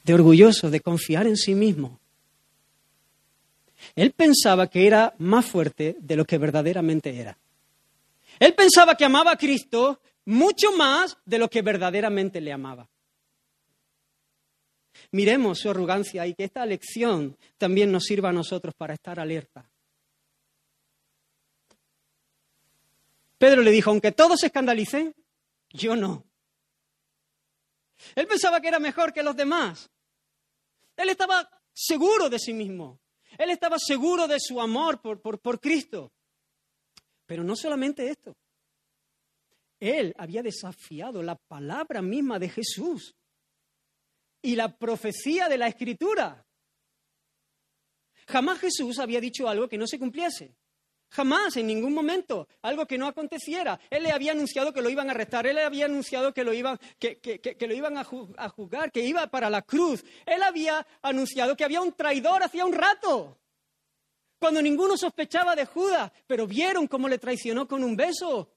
De 0.03 0.13
orgulloso, 0.13 0.69
de 0.69 0.81
confiar 0.81 1.25
en 1.25 1.37
sí 1.37 1.55
mismo. 1.55 1.97
Él 3.95 4.11
pensaba 4.11 4.67
que 4.67 4.87
era 4.87 5.13
más 5.19 5.45
fuerte 5.45 5.95
de 6.01 6.17
lo 6.17 6.25
que 6.25 6.37
verdaderamente 6.37 7.17
era. 7.17 7.37
Él 8.37 8.53
pensaba 8.53 8.95
que 8.95 9.05
amaba 9.05 9.31
a 9.31 9.37
Cristo 9.37 10.01
mucho 10.25 10.73
más 10.73 11.15
de 11.23 11.37
lo 11.37 11.49
que 11.49 11.61
verdaderamente 11.61 12.41
le 12.41 12.51
amaba. 12.51 12.89
Miremos 15.11 15.59
su 15.59 15.69
arrogancia 15.69 16.27
y 16.27 16.33
que 16.33 16.43
esta 16.43 16.65
lección 16.65 17.37
también 17.57 17.89
nos 17.89 18.03
sirva 18.03 18.31
a 18.31 18.33
nosotros 18.33 18.73
para 18.75 18.95
estar 18.95 19.17
alerta. 19.17 19.65
Pedro 23.39 23.61
le 23.61 23.71
dijo, 23.71 23.89
aunque 23.89 24.11
todos 24.11 24.41
se 24.41 24.47
escandalicen, 24.47 25.15
yo 25.69 25.95
no. 25.95 26.25
Él 28.13 28.27
pensaba 28.27 28.59
que 28.59 28.67
era 28.67 28.79
mejor 28.79 29.13
que 29.13 29.23
los 29.23 29.35
demás. 29.35 29.89
Él 30.97 31.09
estaba 31.09 31.49
seguro 31.73 32.29
de 32.29 32.37
sí 32.37 32.53
mismo. 32.53 32.99
Él 33.37 33.49
estaba 33.49 33.77
seguro 33.79 34.27
de 34.27 34.39
su 34.39 34.59
amor 34.59 35.01
por, 35.01 35.21
por, 35.21 35.59
Cristo. 35.61 36.11
Pero 37.25 37.41
no 37.43 37.55
solamente 37.55 38.09
esto. 38.09 38.35
Él 39.79 40.13
había 40.17 40.43
desafiado 40.43 41.23
la 41.23 41.35
palabra 41.35 42.01
misma 42.01 42.39
de 42.39 42.49
Jesús 42.49 43.15
y 44.41 44.57
la 44.57 44.77
profecía 44.77 45.47
de 45.47 45.57
la 45.57 45.67
Escritura. 45.67 46.45
Jamás 48.27 48.59
Jesús 48.59 48.99
había 48.99 49.21
dicho 49.21 49.47
algo 49.47 49.69
que 49.69 49.77
no 49.77 49.87
se 49.87 49.97
cumpliese. 49.97 50.58
Jamás, 51.11 51.57
en 51.57 51.67
ningún 51.67 51.93
momento, 51.93 52.47
algo 52.61 52.85
que 52.85 52.97
no 52.97 53.07
aconteciera. 53.07 53.79
Él 53.89 54.03
le 54.03 54.11
había 54.11 54.33
anunciado 54.33 54.71
que 54.71 54.81
lo 54.81 54.89
iban 54.89 55.09
a 55.09 55.11
arrestar, 55.11 55.47
él 55.47 55.55
le 55.55 55.63
había 55.63 55.85
anunciado 55.85 56.33
que 56.33 56.43
lo 56.43 56.53
iban, 56.53 56.79
que, 56.99 57.57
lo 57.59 57.73
iban 57.73 57.97
a 57.97 58.49
juzgar, 58.49 58.91
que 58.91 59.01
iba 59.01 59.25
para 59.27 59.49
la 59.49 59.63
cruz. 59.63 60.03
Él 60.25 60.43
había 60.43 60.85
anunciado 61.01 61.55
que 61.55 61.63
había 61.63 61.81
un 61.81 61.93
traidor 61.93 62.43
hacía 62.43 62.65
un 62.65 62.73
rato, 62.73 63.39
cuando 64.39 64.61
ninguno 64.61 64.97
sospechaba 64.97 65.55
de 65.55 65.65
Judas, 65.65 66.11
pero 66.25 66.47
vieron 66.47 66.87
cómo 66.87 67.09
le 67.09 67.17
traicionó 67.17 67.67
con 67.67 67.83
un 67.83 67.95
beso. 67.95 68.53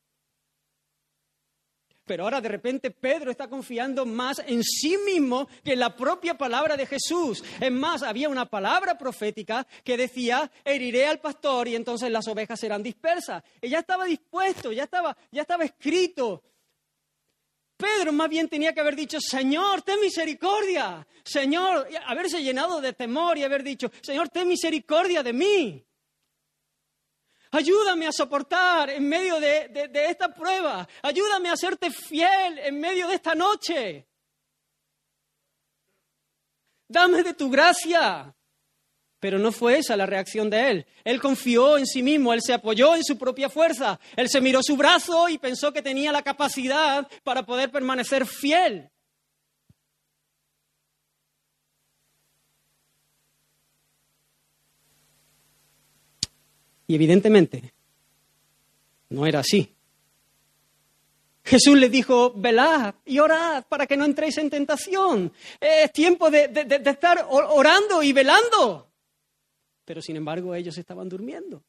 Pero 2.04 2.24
ahora 2.24 2.40
de 2.40 2.48
repente 2.48 2.90
Pedro 2.90 3.30
está 3.30 3.48
confiando 3.48 4.04
más 4.04 4.42
en 4.44 4.62
sí 4.64 4.96
mismo 4.98 5.48
que 5.62 5.74
en 5.74 5.78
la 5.78 5.94
propia 5.94 6.36
palabra 6.36 6.76
de 6.76 6.86
Jesús. 6.86 7.44
Es 7.60 7.70
más, 7.70 8.02
había 8.02 8.28
una 8.28 8.46
palabra 8.46 8.98
profética 8.98 9.66
que 9.84 9.96
decía, 9.96 10.50
heriré 10.64 11.06
al 11.06 11.20
pastor 11.20 11.68
y 11.68 11.76
entonces 11.76 12.10
las 12.10 12.26
ovejas 12.26 12.58
serán 12.58 12.82
dispersas. 12.82 13.42
Y 13.60 13.68
ya 13.68 13.78
estaba 13.78 14.04
dispuesto, 14.04 14.72
ya 14.72 14.84
estaba, 14.84 15.16
ya 15.30 15.42
estaba 15.42 15.64
escrito. 15.64 16.42
Pedro 17.76 18.12
más 18.12 18.28
bien 18.28 18.48
tenía 18.48 18.72
que 18.72 18.80
haber 18.80 18.96
dicho, 18.96 19.20
Señor, 19.20 19.82
ten 19.82 20.00
misericordia. 20.00 21.06
Señor, 21.24 21.88
haberse 22.06 22.42
llenado 22.42 22.80
de 22.80 22.92
temor 22.92 23.38
y 23.38 23.44
haber 23.44 23.62
dicho, 23.62 23.90
Señor, 24.00 24.28
ten 24.28 24.48
misericordia 24.48 25.22
de 25.22 25.32
mí. 25.32 25.84
Ayúdame 27.54 28.06
a 28.06 28.12
soportar 28.12 28.88
en 28.88 29.06
medio 29.06 29.38
de, 29.38 29.90
esta 30.08 30.34
prueba. 30.34 30.88
Ayúdame 31.02 31.50
a 31.50 31.52
hacerte 31.52 31.90
fiel 31.90 32.58
en 32.58 32.80
medio 32.80 33.06
de 33.08 33.14
esta 33.14 33.34
noche. 33.34 34.06
Dame 36.88 37.22
de 37.22 37.34
tu 37.34 37.50
gracia. 37.50 38.34
Pero 39.20 39.38
no 39.38 39.52
fue 39.52 39.78
esa 39.78 39.98
la 39.98 40.06
reacción 40.06 40.48
de 40.48 40.70
él. 40.70 40.86
Él 41.04 41.20
confió 41.20 41.76
en 41.76 41.86
sí 41.86 42.02
mismo, 42.02 42.32
él 42.32 42.40
se 42.42 42.54
apoyó 42.54 42.94
en 42.96 43.04
su 43.04 43.18
propia 43.18 43.50
fuerza, 43.50 44.00
él 44.16 44.30
se 44.30 44.40
miró 44.40 44.60
su 44.62 44.76
brazo 44.76 45.28
y 45.28 45.36
pensó 45.36 45.72
que 45.74 45.82
tenía 45.82 46.10
la 46.10 46.22
capacidad 46.22 47.06
para 47.22 47.44
poder 47.44 47.70
permanecer 47.70 48.26
fiel. 48.26 48.91
Y 56.92 56.96
evidentemente 56.96 57.72
no 59.08 59.24
era 59.24 59.38
así. 59.38 59.74
Jesús 61.42 61.78
le 61.78 61.88
dijo, 61.88 62.34
velad 62.34 62.96
y 63.06 63.18
orad 63.18 63.64
para 63.66 63.86
que 63.86 63.96
no 63.96 64.04
entréis 64.04 64.36
en 64.36 64.50
tentación. 64.50 65.32
Es 65.58 65.90
tiempo 65.90 66.30
de, 66.30 66.48
de, 66.48 66.90
estar 66.90 67.26
orando 67.30 68.02
y 68.02 68.12
velando. 68.12 68.90
Pero 69.86 70.02
sin 70.02 70.16
embargo 70.16 70.54
ellos 70.54 70.76
estaban 70.76 71.08
durmiendo. 71.08 71.62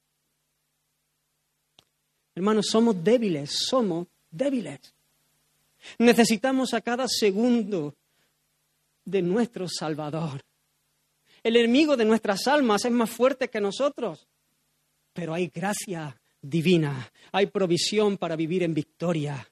Hermanos, 2.36 2.66
somos 2.70 3.02
débiles, 3.02 3.50
somos 3.70 4.08
débiles. 4.30 4.94
Necesitamos 6.00 6.74
a 6.74 6.82
cada 6.82 7.08
segundo 7.08 7.96
de 9.06 9.22
nuestro 9.22 9.70
Salvador. 9.70 10.44
El 11.42 11.56
enemigo 11.56 11.96
de 11.96 12.04
nuestras 12.04 12.46
almas 12.46 12.84
es 12.84 12.92
más 12.92 13.10
fuerte 13.10 13.50
que 13.50 13.62
nosotros 13.62 14.28
pero 15.14 15.34
hay 15.34 15.48
gracia 15.48 16.16
divina, 16.42 17.10
hay 17.32 17.48
provisión 17.48 18.18
para 18.18 18.36
vivir 18.36 18.64
en 18.64 18.74
victoria. 18.74 19.48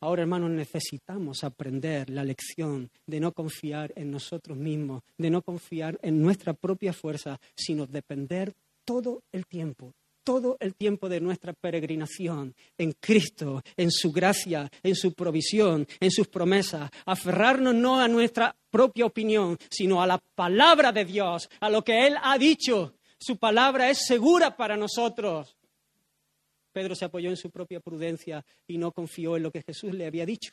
Ahora, 0.00 0.22
hermanos, 0.22 0.50
necesitamos 0.50 1.44
aprender 1.44 2.10
la 2.10 2.24
lección 2.24 2.90
de 3.06 3.20
no 3.20 3.32
confiar 3.32 3.92
en 3.96 4.10
nosotros 4.10 4.56
mismos, 4.56 5.02
de 5.16 5.30
no 5.30 5.40
confiar 5.40 5.98
en 6.02 6.20
nuestra 6.20 6.52
propia 6.52 6.92
fuerza, 6.92 7.40
sino 7.56 7.86
depender 7.86 8.52
todo 8.84 9.22
el 9.32 9.46
tiempo, 9.46 9.94
todo 10.22 10.58
el 10.60 10.74
tiempo 10.74 11.08
de 11.08 11.20
nuestra 11.20 11.54
peregrinación 11.54 12.54
en 12.76 12.92
Cristo, 13.00 13.62
en 13.78 13.90
su 13.90 14.12
gracia, 14.12 14.70
en 14.82 14.94
su 14.94 15.14
provisión, 15.14 15.86
en 15.98 16.10
sus 16.10 16.28
promesas. 16.28 16.90
Aferrarnos 17.06 17.74
no 17.74 17.98
a 17.98 18.06
nuestra 18.06 18.54
propia 18.70 19.06
opinión, 19.06 19.56
sino 19.70 20.02
a 20.02 20.06
la 20.06 20.18
palabra 20.18 20.92
de 20.92 21.06
Dios, 21.06 21.48
a 21.60 21.70
lo 21.70 21.82
que 21.82 22.06
Él 22.06 22.16
ha 22.22 22.36
dicho 22.36 22.94
su 23.24 23.38
palabra 23.38 23.88
es 23.88 24.04
segura 24.06 24.54
para 24.54 24.76
nosotros. 24.76 25.56
Pedro 26.72 26.94
se 26.94 27.06
apoyó 27.06 27.30
en 27.30 27.36
su 27.36 27.50
propia 27.50 27.80
prudencia 27.80 28.44
y 28.66 28.76
no 28.76 28.92
confió 28.92 29.36
en 29.36 29.44
lo 29.44 29.50
que 29.50 29.62
Jesús 29.62 29.94
le 29.94 30.06
había 30.06 30.26
dicho. 30.26 30.52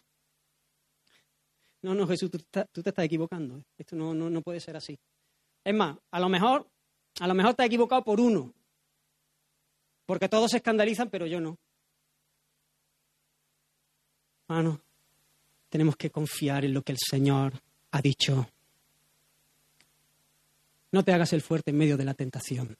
No, 1.81 1.93
no, 1.95 2.07
Jesús, 2.07 2.29
tú, 2.31 2.39
te 2.39 2.89
estás 2.89 3.05
equivocando. 3.05 3.63
Esto 3.77 3.95
no, 3.95 4.13
no, 4.13 4.29
no, 4.29 4.41
puede 4.41 4.59
ser 4.59 4.77
así. 4.77 4.97
Es 5.63 5.73
más, 5.73 5.97
a 6.11 6.19
lo 6.19 6.29
mejor, 6.29 6.69
a 7.19 7.27
lo 7.27 7.33
mejor 7.33 7.55
te 7.55 7.65
equivocado 7.65 8.03
por 8.03 8.21
uno. 8.21 8.53
Porque 10.05 10.29
todos 10.29 10.51
se 10.51 10.57
escandalizan, 10.57 11.09
pero 11.09 11.25
yo 11.25 11.41
no. 11.41 11.57
Hermano, 14.47 14.81
tenemos 15.69 15.97
que 15.97 16.09
confiar 16.09 16.63
en 16.63 16.73
lo 16.73 16.83
que 16.83 16.91
el 16.91 16.99
Señor 16.99 17.53
ha 17.91 18.01
dicho. 18.01 18.47
No 20.91 21.03
te 21.03 21.13
hagas 21.13 21.33
el 21.33 21.41
fuerte 21.41 21.71
en 21.71 21.77
medio 21.77 21.97
de 21.97 22.05
la 22.05 22.13
tentación, 22.13 22.77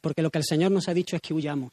porque 0.00 0.22
lo 0.22 0.30
que 0.30 0.38
el 0.38 0.44
Señor 0.44 0.70
nos 0.70 0.88
ha 0.88 0.94
dicho 0.94 1.16
es 1.16 1.22
que 1.22 1.34
huyamos. 1.34 1.72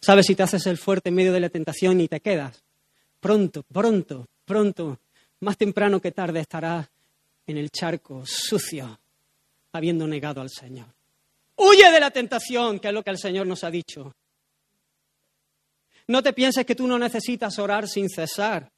¿Sabes 0.00 0.26
si 0.26 0.34
te 0.34 0.42
haces 0.42 0.66
el 0.66 0.76
fuerte 0.76 1.08
en 1.08 1.14
medio 1.14 1.32
de 1.32 1.40
la 1.40 1.48
tentación 1.48 1.98
y 2.00 2.08
te 2.08 2.20
quedas? 2.20 2.62
Pronto, 3.20 3.62
pronto, 3.62 4.28
pronto, 4.44 5.00
más 5.40 5.56
temprano 5.56 5.98
que 5.98 6.12
tarde 6.12 6.40
estarás 6.40 6.86
en 7.46 7.56
el 7.56 7.70
charco 7.70 8.22
sucio, 8.26 8.98
habiendo 9.72 10.06
negado 10.06 10.42
al 10.42 10.50
Señor. 10.50 10.88
Huye 11.56 11.90
de 11.90 12.00
la 12.00 12.10
tentación, 12.10 12.80
que 12.80 12.88
es 12.88 12.94
lo 12.94 13.02
que 13.02 13.10
el 13.10 13.18
Señor 13.18 13.46
nos 13.46 13.64
ha 13.64 13.70
dicho. 13.70 14.14
No 16.08 16.22
te 16.22 16.34
pienses 16.34 16.66
que 16.66 16.74
tú 16.74 16.86
no 16.86 16.98
necesitas 16.98 17.58
orar 17.58 17.88
sin 17.88 18.10
cesar 18.10 18.70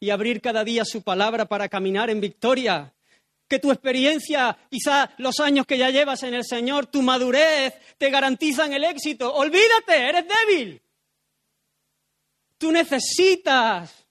y 0.00 0.10
abrir 0.10 0.40
cada 0.40 0.64
día 0.64 0.84
su 0.84 1.02
palabra 1.02 1.46
para 1.46 1.68
caminar 1.68 2.10
en 2.10 2.20
victoria. 2.20 2.92
que 3.48 3.60
tu 3.60 3.70
experiencia, 3.70 4.58
quizá 4.68 5.14
los 5.18 5.38
años 5.38 5.66
que 5.66 5.78
ya 5.78 5.90
llevas 5.90 6.24
en 6.24 6.34
el 6.34 6.44
Señor, 6.44 6.86
tu 6.86 7.00
madurez, 7.00 7.74
te 7.96 8.10
garantizan 8.10 8.72
el 8.72 8.82
éxito. 8.82 9.32
Olvídate, 9.32 10.08
eres 10.08 10.24
débil. 10.26 10.82
Tú 12.58 12.72
necesitas 12.72 14.04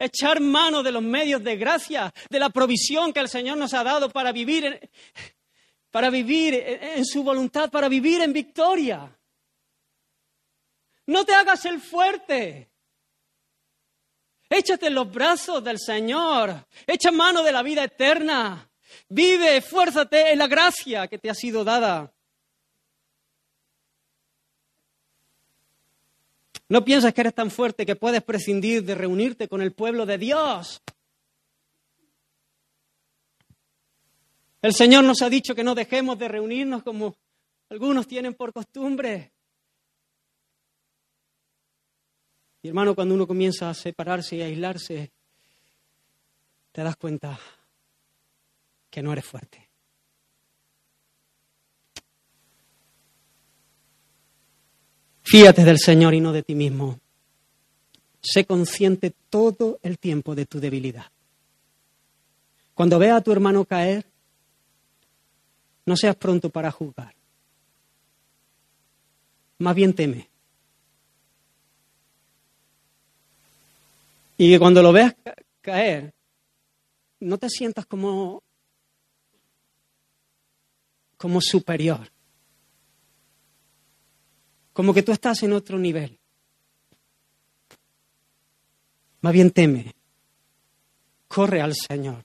echar 0.00 0.40
mano 0.40 0.82
de 0.82 0.90
los 0.90 1.02
medios 1.02 1.44
de 1.44 1.56
gracia, 1.56 2.12
de 2.28 2.40
la 2.40 2.50
provisión 2.50 3.12
que 3.12 3.20
el 3.20 3.28
Señor 3.28 3.56
nos 3.56 3.72
ha 3.72 3.84
dado 3.84 4.10
para 4.10 4.32
vivir 4.32 4.64
en, 4.64 4.90
para 5.90 6.10
vivir 6.10 6.54
en 6.54 7.04
su 7.04 7.22
voluntad, 7.22 7.70
para 7.70 7.88
vivir 7.88 8.22
en 8.22 8.32
victoria. 8.32 9.16
No 11.06 11.24
te 11.24 11.34
hagas 11.34 11.64
el 11.66 11.80
fuerte. 11.80 12.69
Échate 14.50 14.88
en 14.88 14.96
los 14.96 15.10
brazos 15.10 15.62
del 15.62 15.78
Señor. 15.78 16.66
Echa 16.84 17.12
mano 17.12 17.44
de 17.44 17.52
la 17.52 17.62
vida 17.62 17.84
eterna. 17.84 18.68
Vive, 19.08 19.58
esfuérzate 19.58 20.32
en 20.32 20.38
la 20.38 20.48
gracia 20.48 21.06
que 21.06 21.18
te 21.18 21.30
ha 21.30 21.34
sido 21.34 21.62
dada. 21.62 22.12
No 26.68 26.84
piensas 26.84 27.14
que 27.14 27.20
eres 27.20 27.34
tan 27.34 27.50
fuerte 27.50 27.86
que 27.86 27.94
puedes 27.94 28.22
prescindir 28.22 28.84
de 28.84 28.96
reunirte 28.96 29.48
con 29.48 29.62
el 29.62 29.72
pueblo 29.72 30.04
de 30.04 30.18
Dios. 30.18 30.82
El 34.62 34.74
Señor 34.74 35.04
nos 35.04 35.22
ha 35.22 35.30
dicho 35.30 35.54
que 35.54 35.64
no 35.64 35.76
dejemos 35.76 36.18
de 36.18 36.28
reunirnos 36.28 36.82
como 36.82 37.16
algunos 37.68 38.08
tienen 38.08 38.34
por 38.34 38.52
costumbre. 38.52 39.32
Y 42.62 42.68
hermano, 42.68 42.94
cuando 42.94 43.14
uno 43.14 43.26
comienza 43.26 43.70
a 43.70 43.74
separarse 43.74 44.36
y 44.36 44.42
aislarse, 44.42 45.10
te 46.72 46.82
das 46.82 46.96
cuenta 46.96 47.38
que 48.90 49.02
no 49.02 49.12
eres 49.12 49.24
fuerte. 49.24 49.68
Fíate 55.22 55.64
del 55.64 55.78
Señor 55.78 56.14
y 56.14 56.20
no 56.20 56.32
de 56.32 56.42
ti 56.42 56.54
mismo. 56.54 56.98
Sé 58.20 58.44
consciente 58.44 59.12
todo 59.30 59.78
el 59.82 59.98
tiempo 59.98 60.34
de 60.34 60.44
tu 60.44 60.60
debilidad. 60.60 61.06
Cuando 62.74 62.98
vea 62.98 63.16
a 63.16 63.20
tu 63.20 63.30
hermano 63.30 63.64
caer, 63.64 64.04
no 65.86 65.96
seas 65.96 66.16
pronto 66.16 66.50
para 66.50 66.70
juzgar. 66.70 67.14
Más 69.58 69.74
bien 69.74 69.94
teme. 69.94 70.29
Y 74.40 74.50
que 74.50 74.58
cuando 74.58 74.82
lo 74.82 74.90
veas 74.90 75.14
caer, 75.60 76.14
no 77.20 77.36
te 77.36 77.50
sientas 77.50 77.84
como, 77.84 78.42
como 81.18 81.42
superior. 81.42 82.10
Como 84.72 84.94
que 84.94 85.02
tú 85.02 85.12
estás 85.12 85.42
en 85.42 85.52
otro 85.52 85.78
nivel. 85.78 86.18
Más 89.20 89.34
bien 89.34 89.50
teme. 89.50 89.94
Corre 91.28 91.60
al 91.60 91.74
Señor. 91.74 92.24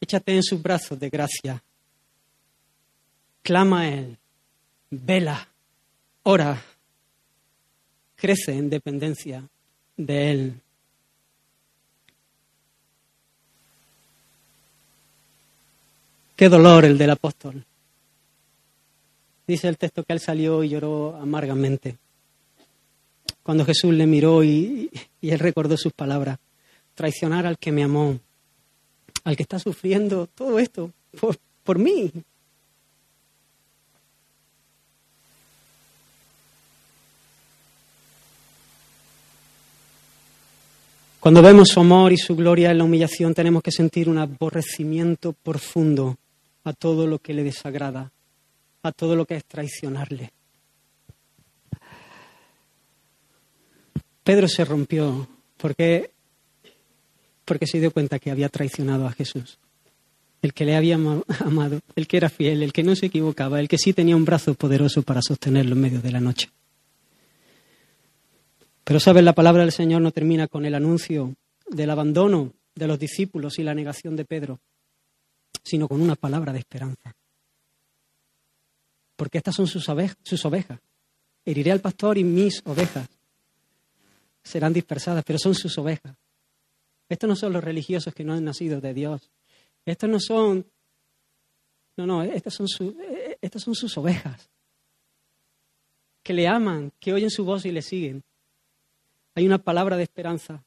Échate 0.00 0.34
en 0.34 0.42
sus 0.42 0.60
brazos 0.60 0.98
de 0.98 1.10
gracia. 1.10 1.62
Clama 3.40 3.82
a 3.82 3.88
Él. 3.88 4.18
Vela. 4.90 5.48
Ora. 6.24 6.60
Crece 8.16 8.50
en 8.50 8.68
dependencia 8.68 9.48
de 9.96 10.30
Él. 10.30 10.60
Qué 16.36 16.48
dolor 16.48 16.84
el 16.84 16.98
del 16.98 17.10
apóstol. 17.10 17.64
Dice 19.46 19.68
el 19.68 19.78
texto 19.78 20.02
que 20.02 20.14
él 20.14 20.20
salió 20.20 20.64
y 20.64 20.70
lloró 20.70 21.16
amargamente. 21.16 21.96
Cuando 23.42 23.64
Jesús 23.64 23.94
le 23.94 24.06
miró 24.06 24.42
y, 24.42 24.90
y 25.20 25.30
él 25.30 25.38
recordó 25.38 25.76
sus 25.76 25.92
palabras. 25.92 26.38
Traicionar 26.94 27.46
al 27.46 27.58
que 27.58 27.72
me 27.72 27.84
amó, 27.84 28.18
al 29.22 29.36
que 29.36 29.42
está 29.42 29.58
sufriendo 29.58 30.26
todo 30.26 30.58
esto 30.58 30.90
por, 31.20 31.36
por 31.62 31.78
mí. 31.78 32.10
Cuando 41.24 41.40
vemos 41.40 41.68
su 41.68 41.80
amor 41.80 42.12
y 42.12 42.18
su 42.18 42.36
gloria 42.36 42.70
en 42.70 42.76
la 42.76 42.84
humillación, 42.84 43.32
tenemos 43.32 43.62
que 43.62 43.72
sentir 43.72 44.10
un 44.10 44.18
aborrecimiento 44.18 45.32
profundo 45.32 46.18
a 46.64 46.74
todo 46.74 47.06
lo 47.06 47.18
que 47.18 47.32
le 47.32 47.42
desagrada, 47.42 48.12
a 48.82 48.92
todo 48.92 49.16
lo 49.16 49.24
que 49.24 49.36
es 49.36 49.44
traicionarle. 49.46 50.34
Pedro 54.22 54.48
se 54.48 54.66
rompió 54.66 55.26
porque, 55.56 56.10
porque 57.46 57.66
se 57.66 57.80
dio 57.80 57.90
cuenta 57.90 58.18
que 58.18 58.30
había 58.30 58.50
traicionado 58.50 59.06
a 59.06 59.12
Jesús. 59.12 59.58
El 60.42 60.52
que 60.52 60.66
le 60.66 60.76
había 60.76 60.96
amado, 60.96 61.80
el 61.96 62.06
que 62.06 62.18
era 62.18 62.28
fiel, 62.28 62.62
el 62.62 62.74
que 62.74 62.82
no 62.82 62.94
se 62.94 63.06
equivocaba, 63.06 63.60
el 63.60 63.68
que 63.68 63.78
sí 63.78 63.94
tenía 63.94 64.14
un 64.14 64.26
brazo 64.26 64.52
poderoso 64.52 65.00
para 65.00 65.22
sostenerlo 65.22 65.74
en 65.74 65.80
medio 65.80 66.02
de 66.02 66.12
la 66.12 66.20
noche. 66.20 66.50
Pero 68.84 69.00
sabes, 69.00 69.24
la 69.24 69.32
palabra 69.32 69.62
del 69.62 69.72
Señor 69.72 70.02
no 70.02 70.12
termina 70.12 70.46
con 70.46 70.66
el 70.66 70.74
anuncio 70.74 71.34
del 71.66 71.90
abandono 71.90 72.52
de 72.74 72.86
los 72.86 72.98
discípulos 72.98 73.58
y 73.58 73.62
la 73.62 73.74
negación 73.74 74.14
de 74.14 74.26
Pedro, 74.26 74.60
sino 75.62 75.88
con 75.88 76.02
una 76.02 76.16
palabra 76.16 76.52
de 76.52 76.58
esperanza. 76.58 77.14
Porque 79.16 79.38
estas 79.38 79.54
son 79.54 79.66
sus, 79.66 79.88
ovejas. 79.88 80.78
Heriré 81.46 81.72
al 81.72 81.80
pastor 81.80 82.18
y 82.18 82.24
mis 82.24 82.60
ovejas 82.66 83.08
serán 84.42 84.74
dispersadas, 84.74 85.24
pero 85.24 85.38
son 85.38 85.54
sus 85.54 85.78
ovejas. 85.78 86.14
Estos 87.08 87.28
no 87.28 87.36
son 87.36 87.52
los 87.54 87.64
religiosos 87.64 88.12
que 88.12 88.24
no 88.24 88.34
han 88.34 88.44
nacido 88.44 88.80
de 88.80 88.92
Dios. 88.92 89.30
Estos 89.86 90.10
no 90.10 90.20
son, 90.20 90.66
no, 91.96 92.06
no, 92.06 92.22
estas 92.22 92.54
son, 92.54 92.66
estas 93.40 93.62
son 93.62 93.74
sus 93.74 93.96
ovejas, 93.96 94.50
que 96.22 96.34
le 96.34 96.48
aman, 96.48 96.92
que 97.00 97.12
oyen 97.14 97.30
su 97.30 97.44
voz 97.44 97.64
y 97.64 97.70
le 97.70 97.80
siguen. 97.80 98.22
Hay 99.34 99.46
una 99.46 99.58
palabra 99.58 99.96
de 99.96 100.04
esperanza. 100.04 100.62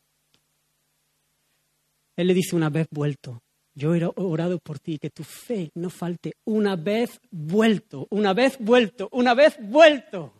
Él 2.16 2.28
le 2.28 2.34
dice 2.34 2.56
una 2.56 2.70
vez 2.70 2.88
vuelto, 2.90 3.42
yo 3.76 3.94
he 3.94 4.04
orado 4.16 4.60
por 4.60 4.80
ti, 4.80 4.98
que 4.98 5.12
tu 5.12 5.24
fe 5.24 5.72
no 5.76 5.90
falte 5.90 6.34
una 6.46 6.76
vez 6.76 7.20
vuelto, 7.30 8.08
una 8.10 8.34
vez 8.34 8.58
vuelto, 8.60 9.08
una 9.12 9.36
vez 9.36 9.56
vuelto. 9.62 10.34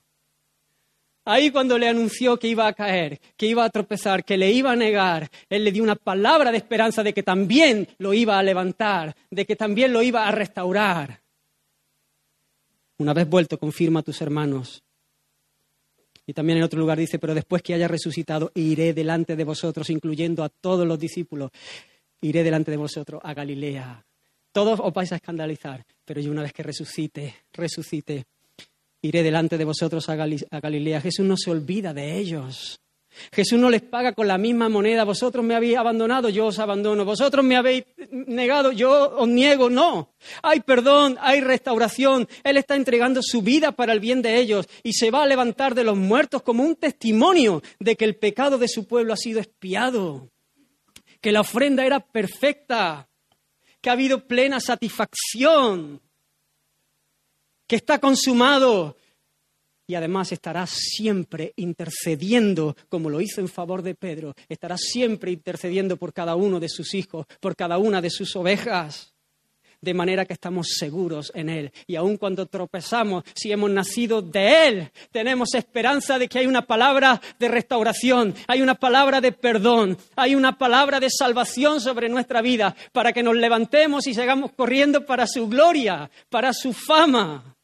Ahí 1.24 1.52
cuando 1.52 1.78
le 1.78 1.88
anunció 1.88 2.40
que 2.40 2.48
iba 2.48 2.68
a 2.68 2.74
caer, 2.74 3.20
que 3.36 3.46
iba 3.46 3.64
a 3.64 3.70
tropezar, 3.70 4.24
que 4.24 4.38
le 4.38 4.52
iba 4.52 4.72
a 4.72 4.76
negar, 4.76 5.30
él 5.50 5.64
le 5.64 5.72
dio 5.72 5.84
una 5.84 5.96
palabra 5.96 6.52
de 6.52 6.58
esperanza 6.58 7.04
de 7.04 7.14
que 7.14 7.22
también 7.22 7.88
lo 8.00 8.14
iba 8.14 8.40
a 8.40 8.44
levantar, 8.44 9.16
de 9.30 9.46
que 9.46 9.56
también 9.56 9.94
lo 9.94 10.02
iba 10.02 10.28
a 10.28 10.32
restaurar. 10.32 11.22
Una 12.98 13.14
vez 13.14 13.30
vuelto, 13.30 13.60
confirma 13.60 14.00
a 14.00 14.04
tus 14.04 14.22
hermanos 14.22 14.84
y 16.30 16.34
también 16.34 16.58
en 16.58 16.66
otro 16.66 16.80
lugar 16.80 17.00
dice, 17.00 17.20
pero 17.20 17.34
después 17.34 17.62
que 17.62 17.74
haya 17.74 17.88
resucitado, 17.88 18.52
iré 18.54 18.94
delante 18.94 19.38
de 19.38 19.46
vosotros, 19.46 19.90
incluyendo 19.90 20.44
a 20.44 20.50
todos 20.50 20.86
los 20.86 21.00
discípulos, 21.00 21.52
iré 22.20 22.44
delante 22.44 22.70
de 22.70 22.78
vosotros 22.78 23.22
a 23.24 23.34
Galilea. 23.34 24.06
Todos 24.52 24.82
os 24.84 24.94
vais 24.94 25.12
a 25.14 25.16
escandalizar, 25.16 25.86
pero 26.04 26.20
yo 26.20 26.30
una 26.32 26.42
vez 26.42 26.52
que 26.52 26.64
resucite, 26.64 27.34
resucite, 27.54 28.26
iré 29.02 29.24
delante 29.24 29.58
de 29.58 29.64
vosotros 29.64 30.10
a, 30.10 30.16
Galilea. 30.16 31.00
Jesús 31.00 31.26
no 31.26 31.38
se 31.38 31.50
olvida 31.50 31.94
de 31.94 32.18
ellos. 32.18 32.78
Jesús 33.32 33.60
no 33.60 33.70
les 33.70 33.82
paga 33.82 34.14
con 34.14 34.28
la 34.28 34.38
misma 34.38 34.70
moneda, 34.70 35.04
vosotros 35.04 35.44
me 35.44 35.56
habéis 35.56 35.78
abandonado, 35.78 36.30
yo 36.30 36.48
os 36.48 36.60
abandono, 36.60 37.06
vosotros 37.06 37.44
me 37.44 37.56
habéis 37.56 37.86
negado, 38.12 38.72
yo 38.72 39.18
os 39.18 39.28
niego, 39.28 39.70
no. 39.70 40.14
Hay 40.42 40.62
perdón, 40.62 41.18
hay 41.22 41.42
restauración, 41.42 42.28
Él 42.44 42.58
está 42.58 42.76
entregando 42.76 43.22
su 43.24 43.42
vida 43.42 43.72
para 43.72 43.94
el 43.94 44.00
bien 44.00 44.22
de 44.22 44.38
ellos 44.38 44.68
y 44.84 44.94
se 44.94 45.12
va 45.12 45.24
a 45.24 45.28
levantar 45.28 45.76
de 45.76 45.84
los 45.84 45.98
muertos 45.98 46.42
como 46.42 46.64
un 46.64 46.76
testimonio 46.76 47.62
de 47.80 47.96
que 47.96 48.06
el 48.06 48.16
pecado 48.16 48.58
de 48.58 48.68
su 48.68 48.88
pueblo 48.88 49.14
ha 49.14 49.18
sido 49.18 49.40
expiado, 49.40 50.30
que 51.22 51.32
la 51.32 51.42
ofrenda 51.42 51.86
era 51.86 52.00
perfecta, 52.00 53.08
que 53.82 53.90
ha 53.90 53.94
habido 53.94 54.28
plena 54.28 54.60
satisfacción, 54.60 56.02
que 57.68 57.76
está 57.76 58.00
consumado, 58.00 58.98
y 59.88 59.96
además 59.96 60.32
estará 60.34 60.68
siempre 60.68 61.54
intercediendo, 61.56 62.76
como 62.90 63.10
lo 63.10 63.22
hizo 63.22 63.40
en 63.40 63.48
favor 63.48 63.82
de 63.82 63.96
Pedro, 63.96 64.36
estará 64.50 64.78
siempre 64.78 65.32
intercediendo 65.32 65.96
por 65.96 66.14
cada 66.14 66.36
uno 66.36 66.60
de 66.60 66.68
sus 66.68 66.94
hijos, 66.94 67.26
por 67.40 67.56
cada 67.56 67.78
una 67.78 68.02
de 68.02 68.10
sus 68.10 68.36
ovejas. 68.36 69.14
de 69.80 69.94
manera 69.94 70.26
que 70.26 70.34
estamos 70.34 70.70
seguros 70.80 71.32
en 71.36 71.50
Él. 71.50 71.72
Y 71.86 71.96
aun 71.96 72.18
cuando 72.18 72.48
tropezamos, 72.48 73.24
si 73.36 73.52
hemos 73.52 73.70
nacido 73.70 74.24
de 74.24 74.68
Él, 74.68 74.92
tenemos 75.12 75.54
esperanza 75.54 76.18
de 76.18 76.28
que 76.28 76.40
hay 76.40 76.48
una 76.48 76.66
palabra 76.66 77.22
de 77.38 77.48
restauración, 77.48 78.34
hay 78.48 78.64
una 78.64 78.74
palabra 78.74 79.22
de 79.22 79.32
perdón, 79.34 79.96
hay 80.16 80.34
una 80.34 80.58
palabra 80.58 81.00
de 81.00 81.12
salvación 81.12 81.80
sobre 81.80 82.10
nuestra 82.10 82.42
vida, 82.42 82.76
para 82.92 83.14
que 83.14 83.22
nos 83.22 83.36
levantemos 83.36 84.08
y 84.08 84.16
sigamos 84.16 84.52
corriendo 84.54 85.06
para 85.06 85.28
su 85.28 85.48
gloria, 85.48 86.10
para 86.30 86.54
su 86.54 86.74
fama. 86.74 87.57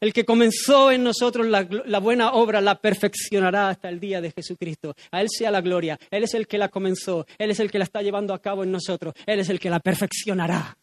El 0.00 0.12
que 0.12 0.24
comenzó 0.24 0.92
en 0.92 1.02
nosotros 1.02 1.46
la, 1.46 1.66
la, 1.86 1.98
buena 1.98 2.32
obra 2.32 2.60
la 2.60 2.80
perfeccionará 2.80 3.70
hasta 3.70 3.88
el 3.88 3.98
día 3.98 4.20
de 4.20 4.30
Jesucristo. 4.30 4.94
A 5.10 5.20
Él 5.20 5.28
sea 5.28 5.50
la 5.50 5.60
gloria. 5.60 5.98
Él 6.10 6.22
es 6.22 6.34
el 6.34 6.46
que 6.46 6.56
la 6.56 6.68
comenzó. 6.68 7.26
Él 7.36 7.50
es 7.50 7.58
el 7.58 7.70
que 7.70 7.78
la 7.78 7.84
está 7.84 8.00
llevando 8.00 8.32
a 8.32 8.40
cabo 8.40 8.62
en 8.62 8.70
nosotros. 8.70 9.14
Él 9.26 9.40
es 9.40 9.48
el 9.48 9.58
que 9.58 9.70
la 9.70 9.80
perfeccionará. 9.80 10.76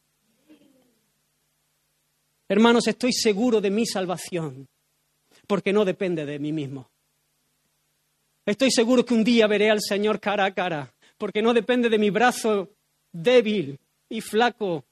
Hermanos, 2.48 2.88
estoy 2.88 3.14
seguro 3.14 3.62
de 3.62 3.72
mi 3.72 3.86
salvación 3.86 4.68
porque 5.48 5.74
no 5.74 5.86
depende 5.86 6.26
de 6.26 6.38
mí 6.38 6.52
mismo. 6.52 6.90
Estoy 8.46 8.70
seguro 8.70 9.06
que 9.06 9.14
un 9.14 9.24
día 9.24 9.48
veré 9.48 9.72
al 9.72 9.82
Señor 9.82 10.20
cara 10.20 10.46
a 10.46 10.54
cara 10.54 10.94
porque 11.18 11.42
no 11.42 11.54
depende 11.54 11.90
de 11.90 11.98
mi 11.98 12.10
brazo 12.10 12.70
débil 13.12 13.80
y 14.10 14.22
flaco 14.22 14.86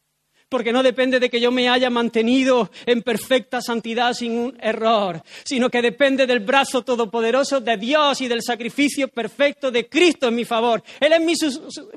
porque 0.53 0.71
no 0.71 0.83
depende 0.83 1.19
de 1.19 1.31
que 1.31 1.41
yo 1.41 1.49
me 1.49 1.67
haya 1.67 1.89
mantenido 1.89 2.69
en 2.85 3.01
perfecta 3.01 3.59
santidad 3.59 4.13
sin 4.13 4.37
un 4.37 4.55
error, 4.61 5.23
sino 5.43 5.67
que 5.67 5.81
depende 5.81 6.27
del 6.27 6.41
brazo 6.41 6.83
todopoderoso 6.83 7.59
de 7.59 7.75
Dios 7.75 8.21
y 8.21 8.27
del 8.27 8.43
sacrificio 8.43 9.07
perfecto 9.07 9.71
de 9.71 9.89
Cristo 9.89 10.27
en 10.27 10.35
mi 10.35 10.45
favor. 10.45 10.83
Él 10.99 11.13
es 11.13 11.21
mi, 11.21 11.33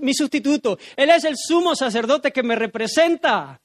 mi 0.01 0.15
sustituto, 0.15 0.79
Él 0.97 1.11
es 1.11 1.25
el 1.25 1.35
sumo 1.37 1.77
sacerdote 1.77 2.33
que 2.33 2.43
me 2.43 2.57
representa. 2.57 3.61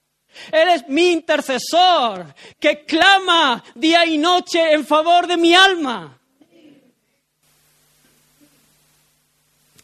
Él 0.52 0.68
es 0.68 0.86
mi 0.86 1.12
intercesor 1.12 2.26
que 2.60 2.84
clama 2.84 3.64
día 3.74 4.04
y 4.04 4.18
noche 4.18 4.74
en 4.74 4.84
favor 4.84 5.26
de 5.26 5.38
mi 5.38 5.54
alma. 5.54 6.18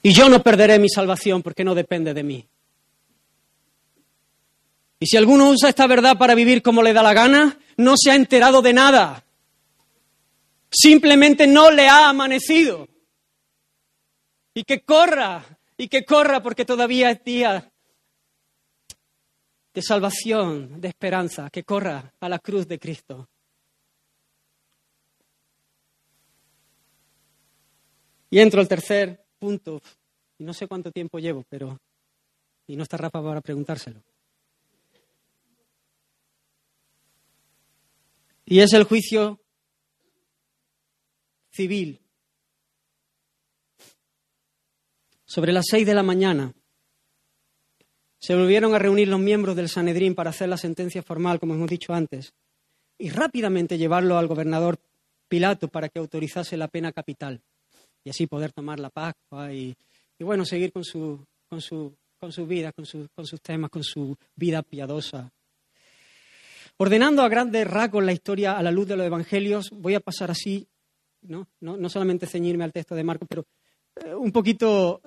Y 0.03 0.13
yo 0.13 0.29
no 0.29 0.43
perderé 0.43 0.79
mi 0.79 0.91
salvación 0.91 1.43
porque 1.43 1.65
no 1.65 1.75
depende 1.75 2.13
de 2.13 2.23
mí. 2.23 2.48
Y 5.01 5.07
si 5.07 5.17
alguno 5.17 5.51
usa 5.51 5.69
esta 5.69 5.87
verdad 5.87 6.19
para 6.19 6.35
vivir 6.35 6.63
como 6.63 6.83
le 6.83 6.93
da 6.93 7.03
la 7.03 7.15
gana, 7.15 7.59
no 7.77 7.95
se 7.97 8.11
ha 8.11 8.15
enterado 8.15 8.63
de 8.63 8.73
nada. 8.73 9.25
Simplemente 10.71 11.47
no 11.47 11.71
le 11.71 11.89
ha 11.89 12.09
amanecido. 12.09 12.89
Y 14.55 14.65
que 14.65 14.81
corra, 14.81 15.45
y 15.77 15.89
que 15.89 16.05
corra 16.05 16.43
porque 16.43 16.65
todavía 16.65 17.11
es 17.11 17.23
día 17.23 17.71
de 19.73 19.83
salvación, 19.83 20.81
de 20.81 20.89
esperanza, 20.89 21.49
que 21.51 21.63
corra 21.63 22.13
a 22.19 22.29
la 22.29 22.41
cruz 22.41 22.67
de 22.67 22.81
Cristo. 22.81 23.29
Y 28.31 28.41
entro 28.41 28.61
al 28.61 28.69
tercer 28.69 29.25
punto, 29.39 29.81
y 30.39 30.45
no 30.45 30.53
sé 30.53 30.67
cuánto 30.67 30.91
tiempo 30.91 31.19
llevo, 31.19 31.45
pero... 31.49 31.79
Y 32.67 32.77
no 32.77 32.83
está 32.83 32.99
Rafa 32.99 33.23
para 33.23 33.41
preguntárselo. 33.41 34.03
Y 38.51 38.61
es 38.61 38.73
el 38.73 38.85
juicio 38.85 39.43
civil. 41.51 42.01
Sobre 45.27 45.53
las 45.53 45.67
seis 45.69 45.87
de 45.87 45.93
la 45.93 46.03
mañana 46.03 46.55
se 48.19 48.35
volvieron 48.35 48.75
a 48.75 48.79
reunir 48.79 49.09
los 49.09 49.21
miembros 49.21 49.55
del 49.55 49.69
Sanedrín 49.69 50.15
para 50.15 50.31
hacer 50.31 50.49
la 50.49 50.57
sentencia 50.57 51.03
formal, 51.03 51.39
como 51.39 51.53
hemos 51.53 51.69
dicho 51.69 51.93
antes, 51.93 52.33
y 52.97 53.11
rápidamente 53.11 53.77
llevarlo 53.77 54.17
al 54.17 54.29
gobernador 54.29 54.81
Pilato 55.29 55.69
para 55.69 55.91
que 55.91 55.99
autorizase 55.99 56.57
la 56.57 56.69
pena 56.69 56.91
capital 56.91 57.43
y 58.03 58.09
así 58.09 58.27
poder 58.27 58.53
tomar 58.53 58.81
la 58.81 58.89
Pascua 58.89 59.53
y, 59.53 59.77
bueno, 60.21 60.47
seguir 60.47 60.73
con 60.73 60.85
su, 60.85 61.23
con 61.51 61.61
su, 61.61 61.95
con 62.19 62.33
su 62.33 62.47
vida, 62.47 62.73
con, 62.73 62.87
su, 62.87 63.09
con 63.15 63.27
sus 63.27 63.43
temas, 63.43 63.69
con 63.69 63.85
su 63.85 64.17
vida 64.35 64.63
piadosa. 64.63 65.31
Ordenando 66.81 67.23
a 67.23 67.29
grandes 67.29 67.67
rasgos 67.67 68.05
la 68.05 68.13
historia 68.13 68.57
a 68.57 68.63
la 68.63 68.71
luz 68.71 68.87
de 68.87 68.97
los 68.97 69.05
evangelios, 69.05 69.71
voy 69.71 69.97
a 69.97 70.01
pasar 70.01 70.31
así, 70.31 70.69
no, 71.23 71.49
no, 71.59 71.77
no 71.77 71.89
solamente 71.89 72.27
ceñirme 72.27 72.63
al 72.63 72.73
texto 72.73 72.95
de 72.95 73.03
Marcos, 73.03 73.27
pero 73.29 73.47
eh, 73.97 74.15
un 74.15 74.31
poquito 74.31 75.03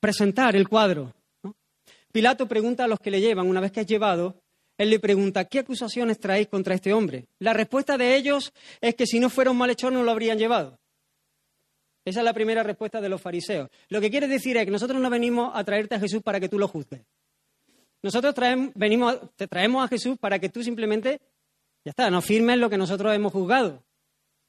presentar 0.00 0.56
el 0.56 0.66
cuadro. 0.66 1.12
Pilato 2.10 2.48
pregunta 2.48 2.84
a 2.84 2.88
los 2.88 2.98
que 2.98 3.10
le 3.10 3.20
llevan, 3.20 3.46
una 3.46 3.60
vez 3.60 3.72
que 3.72 3.82
es 3.82 3.86
llevado, 3.86 4.40
él 4.78 4.88
le 4.88 4.98
pregunta, 4.98 5.44
¿qué 5.44 5.58
acusaciones 5.58 6.18
traéis 6.18 6.48
contra 6.48 6.74
este 6.74 6.94
hombre? 6.94 7.26
La 7.40 7.52
respuesta 7.52 7.98
de 7.98 8.16
ellos 8.16 8.54
es 8.80 8.94
que 8.94 9.06
si 9.06 9.20
no 9.20 9.28
fuera 9.28 9.50
un 9.50 9.58
malhechor 9.58 9.92
no 9.92 10.02
lo 10.02 10.10
habrían 10.10 10.38
llevado. 10.38 10.78
Esa 12.06 12.20
es 12.20 12.24
la 12.24 12.32
primera 12.32 12.62
respuesta 12.62 13.02
de 13.02 13.10
los 13.10 13.20
fariseos. 13.20 13.68
Lo 13.88 14.00
que 14.00 14.10
quiere 14.10 14.28
decir 14.28 14.56
es 14.56 14.64
que 14.64 14.70
nosotros 14.70 14.98
no 15.02 15.10
venimos 15.10 15.50
a 15.54 15.62
traerte 15.64 15.96
a 15.96 16.00
Jesús 16.00 16.22
para 16.22 16.40
que 16.40 16.48
tú 16.48 16.58
lo 16.58 16.68
juzgues. 16.68 17.02
Nosotros 18.02 18.34
traemos, 18.34 18.72
venimos, 18.74 19.18
te 19.36 19.48
traemos 19.48 19.84
a 19.84 19.88
Jesús 19.88 20.18
para 20.18 20.38
que 20.38 20.48
tú 20.48 20.62
simplemente, 20.62 21.20
ya 21.84 21.90
está, 21.90 22.10
no 22.10 22.22
firmes 22.22 22.58
lo 22.58 22.70
que 22.70 22.78
nosotros 22.78 23.14
hemos 23.14 23.32
juzgado. 23.32 23.82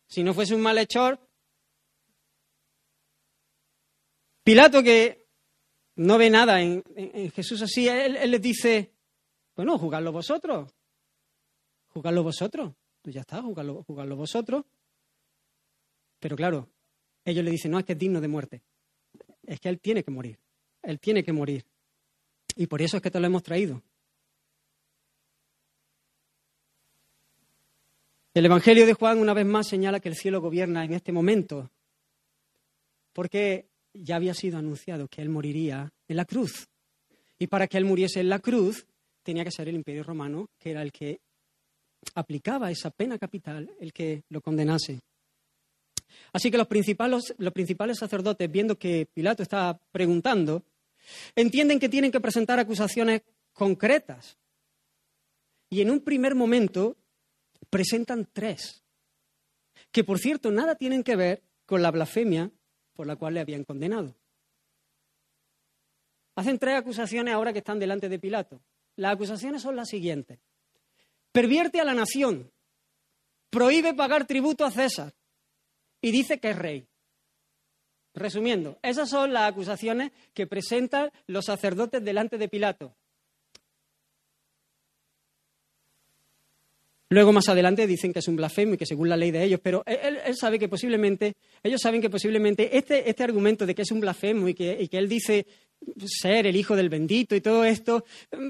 Si 0.08 0.24
no 0.24 0.34
fuese 0.34 0.56
un 0.56 0.62
malhechor. 0.62 1.20
Pilato, 4.44 4.82
que 4.82 5.28
no 5.96 6.18
ve 6.18 6.30
nada 6.30 6.62
en, 6.62 6.84
Jesús 7.32 7.62
así, 7.62 7.88
él, 7.88 8.32
les 8.32 8.42
dice, 8.42 8.94
bueno, 9.56 9.78
jugadlo 9.78 10.12
vosotros. 10.12 10.74
Jugadlo 11.90 12.24
vosotros. 12.24 12.74
Pues 13.02 13.16
ya 13.16 13.22
está, 13.22 13.42
jugadlo, 13.42 13.84
jugadlo 13.84 14.16
vosotros. 14.16 14.64
Pero 16.20 16.36
claro, 16.36 16.70
ellos 17.26 17.44
le 17.44 17.52
dicen, 17.52 17.72
no, 17.72 17.80
es 17.80 17.86
que 17.86 17.94
es 17.94 18.00
digno 18.00 18.22
de 18.22 18.28
muerte. 18.28 18.62
Es 19.44 19.60
que 19.60 19.70
él 19.70 19.80
tiene 19.80 20.04
que 20.04 20.12
morir. 20.12 20.40
Él 20.82 21.00
tiene 21.00 21.24
que 21.24 21.34
morir. 21.34 21.66
Y 22.58 22.68
por 22.68 22.82
eso 22.82 22.98
es 22.98 23.04
que 23.04 23.12
te 23.12 23.20
lo 23.20 23.28
hemos 23.28 23.44
traído. 23.44 23.82
El 28.34 28.46
Evangelio 28.46 28.86
de 28.86 28.94
Juan 28.94 29.20
una 29.20 29.34
vez 29.34 29.46
más 29.46 29.68
señala 29.68 30.00
que 30.00 30.10
el 30.10 30.16
cielo 30.16 30.42
gobierna 30.42 30.84
en 30.84 30.94
este 30.94 31.12
momento, 31.12 31.72
porque 33.14 33.70
ya 33.94 34.16
había 34.16 34.34
sido 34.34 34.58
anunciado 34.58 35.08
que 35.08 35.22
Él 35.22 35.30
moriría 35.30 35.92
en 36.08 36.18
la 36.18 36.26
cruz. 36.26 36.68
Y 37.40 37.48
para 37.48 37.68
que 37.68 37.78
Él 37.78 37.86
muriese 37.86 38.20
en 38.20 38.30
la 38.30 38.40
cruz, 38.40 38.86
tenía 39.24 39.44
que 39.44 39.52
ser 39.52 39.70
el 39.70 39.76
imperio 39.76 40.04
romano, 40.04 40.50
que 40.60 40.72
era 40.72 40.82
el 40.82 40.92
que 40.92 41.20
aplicaba 42.16 42.72
esa 42.72 42.90
pena 42.92 43.18
capital, 43.18 43.72
el 43.80 43.94
que 43.94 44.24
lo 44.30 44.42
condenase. 44.42 45.00
Así 46.34 46.50
que 46.50 46.58
los 46.58 46.68
principales, 46.68 47.36
los 47.38 47.54
principales 47.54 47.98
sacerdotes, 47.98 48.52
viendo 48.52 48.78
que 48.78 49.08
Pilato 49.12 49.44
estaba 49.44 49.78
preguntando, 49.92 50.64
Entienden 51.36 51.80
que 51.80 51.90
tienen 51.90 52.12
que 52.12 52.20
presentar 52.20 52.60
acusaciones 52.60 53.22
concretas. 53.54 54.38
Y 55.70 55.82
en 55.82 55.92
un 55.92 56.02
primer 56.02 56.36
momento 56.36 56.98
presentan 57.70 58.28
tres, 58.32 58.84
que 59.92 60.04
por 60.04 60.20
cierto 60.20 60.52
nada 60.52 60.76
tienen 60.76 61.04
que 61.04 61.16
ver 61.16 61.44
con 61.66 61.82
la 61.82 61.92
blasfemia 61.92 62.52
por 62.94 63.08
la 63.08 63.16
cual 63.16 63.34
le 63.34 63.42
habían 63.42 63.64
condenado. 63.64 64.16
Hacen 66.36 66.60
tres 66.60 66.76
acusaciones 66.76 67.34
ahora 67.34 67.52
que 67.52 67.60
están 67.60 67.80
delante 67.80 68.10
de 68.10 68.20
Pilato. 68.20 68.62
Las 68.96 69.14
acusaciones 69.14 69.62
son 69.62 69.76
las 69.76 69.90
siguientes. 69.90 70.40
Pervierte 71.32 71.80
a 71.80 71.84
la 71.84 71.94
nación, 71.94 72.52
prohíbe 73.50 73.94
pagar 73.94 74.26
tributo 74.26 74.64
a 74.66 74.72
César 74.72 75.14
y 76.02 76.12
dice 76.12 76.40
que 76.40 76.52
es 76.52 76.58
rey. 76.58 76.88
Resumiendo, 78.18 78.80
esas 78.82 79.12
son 79.12 79.32
las 79.32 79.52
acusaciones 79.52 80.12
que 80.34 80.48
presentan 80.48 81.12
los 81.28 81.46
sacerdotes 81.46 82.04
delante 82.04 82.40
de 82.40 82.50
Pilato. 82.50 82.96
Luego 87.10 87.32
más 87.32 87.48
adelante 87.48 87.86
dicen 87.86 88.12
que 88.12 88.20
es 88.20 88.28
un 88.28 88.36
blasfemo 88.36 88.74
y 88.74 88.78
que 88.78 88.88
según 88.88 89.08
la 89.08 89.16
ley 89.16 89.30
de 89.30 89.44
ellos, 89.44 89.60
pero 89.62 89.84
él, 89.86 90.20
sabe 90.36 90.58
que 90.58 90.68
posiblemente, 90.68 91.36
ellos 91.62 91.80
saben 91.80 92.02
que 92.02 92.10
posiblemente 92.10 92.76
este, 92.76 93.08
este 93.08 93.24
argumento 93.24 93.68
de 93.68 93.76
que 93.76 93.84
es 93.84 93.92
un 93.92 94.02
blasfemo 94.02 94.48
y 94.48 94.56
que, 94.56 94.90
él 94.92 95.08
dice 95.08 95.46
ser 96.08 96.48
el 96.48 96.56
hijo 96.56 96.76
del 96.76 96.90
bendito 96.90 97.36
y 97.36 97.42
todo 97.42 97.64
esto, 97.64 98.04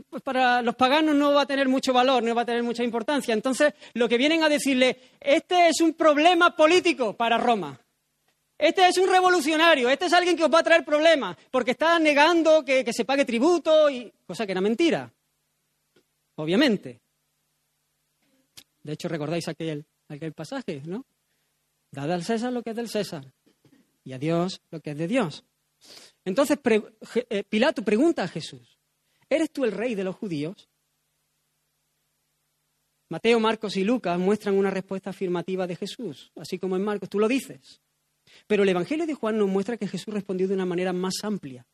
pues 0.10 0.24
para 0.24 0.62
los 0.62 0.76
paganos 0.76 1.14
no 1.14 1.34
va 1.34 1.42
a 1.42 1.46
tener 1.46 1.68
mucho 1.68 1.92
valor, 1.92 2.24
no 2.24 2.34
va 2.34 2.44
a 2.44 2.46
tener 2.46 2.64
mucha 2.64 2.86
importancia. 2.86 3.34
Entonces, 3.34 3.74
lo 3.94 4.08
que 4.08 4.18
vienen 4.18 4.44
a 4.44 4.50
decirle, 4.50 4.98
este 5.20 5.68
es 5.68 5.82
un 5.82 5.94
problema 5.94 6.56
político 6.56 7.18
para 7.18 7.38
Roma. 7.38 7.78
Este 8.58 8.88
es 8.88 8.98
un 8.98 9.08
revolucionario, 9.08 9.90
este 9.90 10.06
es 10.08 10.14
alguien 10.14 10.36
que 10.36 10.44
os 10.44 10.52
va 10.52 10.60
a 10.60 10.64
traer 10.64 10.84
problemas, 10.84 11.38
porque 11.52 11.72
está 11.72 12.00
negando 12.00 12.66
que, 12.66 12.92
se 12.92 13.06
pague 13.06 13.24
tributo, 13.24 13.90
y 13.90 14.12
cosa 14.26 14.46
que 14.46 14.52
era 14.52 14.62
mentira, 14.62 15.14
obviamente. 16.36 17.00
De 18.82 18.94
hecho, 18.94 19.08
recordáis 19.08 19.48
aquel, 19.48 19.86
aquel 20.08 20.34
pasaje, 20.34 20.82
¿no? 20.86 21.06
Dad 21.92 22.12
al 22.12 22.24
César 22.24 22.52
lo 22.52 22.64
que 22.64 22.72
es 22.72 22.76
del 22.76 22.90
César 22.90 23.32
y 24.04 24.14
a 24.14 24.18
Dios 24.18 24.62
lo 24.72 24.80
que 24.80 24.92
es 24.92 24.98
de 24.98 25.08
Dios. 25.08 25.44
Entonces, 26.26 26.58
eh, 27.30 27.44
Pilato 27.44 27.84
pregunta 27.84 28.24
a 28.24 28.28
Jesús, 28.28 28.80
¿eres 29.30 29.52
tú 29.52 29.66
el 29.66 29.72
rey 29.72 29.94
de 29.94 30.04
los 30.04 30.16
judíos? 30.16 30.68
Mateo, 33.10 33.40
Marcos 33.40 33.78
y 33.78 33.84
Lucas 33.84 34.18
muestran 34.20 34.56
una 34.56 34.72
respuesta 34.72 35.12
afirmativa 35.12 35.68
de 35.68 35.76
Jesús, 35.76 36.32
así 36.36 36.58
como 36.58 36.76
en 36.76 36.84
Marcos, 36.84 37.08
tú 37.08 37.20
lo 37.20 37.28
dices. 37.28 37.82
Pero 38.46 38.64
el 38.64 38.70
Evangelio 38.70 39.08
de 39.08 39.14
Juan 39.14 39.38
nos 39.38 39.48
muestra 39.48 39.78
que 39.78 39.88
Jesús 39.88 40.14
respondió 40.14 40.48
de 40.48 40.54
una 40.54 40.66
manera 40.66 40.94
más 40.94 41.16
amplia. 41.24 41.66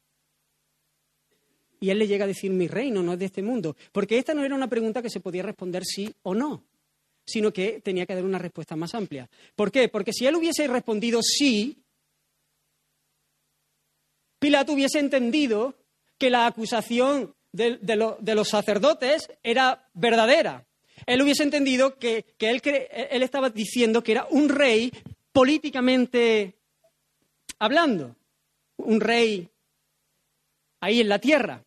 Y 1.79 1.89
él 1.89 1.99
le 1.99 2.07
llega 2.07 2.23
a 2.23 2.27
decir, 2.27 2.49
mi 2.51 2.67
reino 2.67 3.03
no 3.03 3.13
es 3.13 3.19
de 3.19 3.25
este 3.25 3.41
mundo. 3.41 3.75
Porque 3.91 4.17
esta 4.17 4.33
no 4.33 4.45
era 4.45 4.55
una 4.55 4.69
pregunta 4.69 5.01
que 5.01 5.09
se 5.09 5.19
podía 5.19 5.43
responder 5.43 5.83
sí 5.83 6.13
o 6.23 6.33
no, 6.33 6.63
sino 7.25 7.51
que 7.51 7.81
tenía 7.81 8.05
que 8.05 8.15
dar 8.15 8.23
una 8.23 8.39
respuesta 8.39 8.75
más 8.75 8.95
amplia. 8.95 9.29
¿Por 9.55 9.71
qué? 9.71 9.89
Porque 9.89 10.13
si 10.13 10.25
él 10.25 10.35
hubiese 10.35 10.67
respondido 10.67 11.21
sí, 11.21 11.77
Pilato 14.39 14.73
hubiese 14.73 14.99
entendido 14.99 15.75
que 16.17 16.29
la 16.29 16.47
acusación 16.47 17.35
de, 17.51 17.79
los 18.35 18.47
sacerdotes 18.47 19.29
era 19.43 19.89
verdadera 19.93 20.65
él 21.05 21.21
hubiese 21.21 21.43
entendido 21.43 21.97
que, 21.97 22.25
él 22.39 23.23
estaba 23.23 23.49
diciendo 23.49 24.03
que 24.03 24.13
era 24.13 24.27
un 24.29 24.49
rey 24.49 24.91
políticamente 25.33 26.55
hablando, 27.59 28.15
un 28.77 29.01
rey 29.01 29.49
ahí 30.79 31.01
en 31.01 31.09
la 31.09 31.19
tierra. 31.19 31.63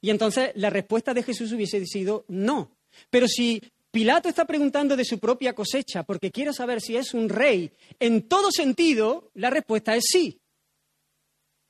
Y 0.00 0.10
entonces 0.10 0.50
la 0.54 0.70
respuesta 0.70 1.12
de 1.12 1.22
Jesús 1.22 1.52
hubiese 1.52 1.84
sido 1.86 2.24
no. 2.28 2.76
Pero 3.10 3.28
si 3.28 3.62
Pilato 3.90 4.28
está 4.28 4.44
preguntando 4.44 4.96
de 4.96 5.04
su 5.04 5.18
propia 5.18 5.54
cosecha 5.54 6.02
porque 6.04 6.30
quiere 6.30 6.52
saber 6.52 6.80
si 6.80 6.96
es 6.96 7.12
un 7.12 7.28
rey, 7.28 7.70
en 7.98 8.28
todo 8.28 8.50
sentido, 8.50 9.30
la 9.34 9.50
respuesta 9.50 9.94
es 9.94 10.04
sí. 10.10 10.40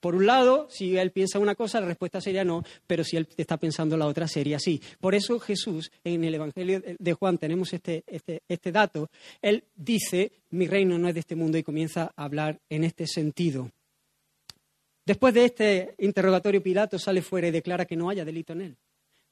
Por 0.00 0.14
un 0.14 0.26
lado, 0.26 0.66
si 0.70 0.96
él 0.96 1.12
piensa 1.12 1.38
una 1.38 1.54
cosa, 1.54 1.80
la 1.80 1.86
respuesta 1.86 2.20
sería 2.20 2.42
no, 2.42 2.64
pero 2.86 3.04
si 3.04 3.18
él 3.18 3.28
está 3.36 3.58
pensando 3.58 3.96
la 3.96 4.06
otra, 4.06 4.26
sería 4.26 4.58
sí. 4.58 4.80
Por 4.98 5.14
eso 5.14 5.38
Jesús, 5.38 5.92
en 6.02 6.24
el 6.24 6.34
Evangelio 6.34 6.82
de 6.98 7.12
Juan 7.12 7.36
tenemos 7.36 7.72
este, 7.74 8.02
este, 8.06 8.42
este 8.48 8.72
dato, 8.72 9.10
él 9.42 9.64
dice, 9.76 10.32
mi 10.50 10.66
reino 10.66 10.98
no 10.98 11.08
es 11.08 11.14
de 11.14 11.20
este 11.20 11.36
mundo 11.36 11.58
y 11.58 11.62
comienza 11.62 12.12
a 12.16 12.24
hablar 12.24 12.58
en 12.70 12.84
este 12.84 13.06
sentido. 13.06 13.70
Después 15.04 15.34
de 15.34 15.44
este 15.44 15.94
interrogatorio, 15.98 16.62
Pilato 16.62 16.98
sale 16.98 17.20
fuera 17.20 17.48
y 17.48 17.50
declara 17.50 17.84
que 17.84 17.96
no 17.96 18.08
haya 18.08 18.24
delito 18.24 18.52
en 18.54 18.60
él. 18.62 18.76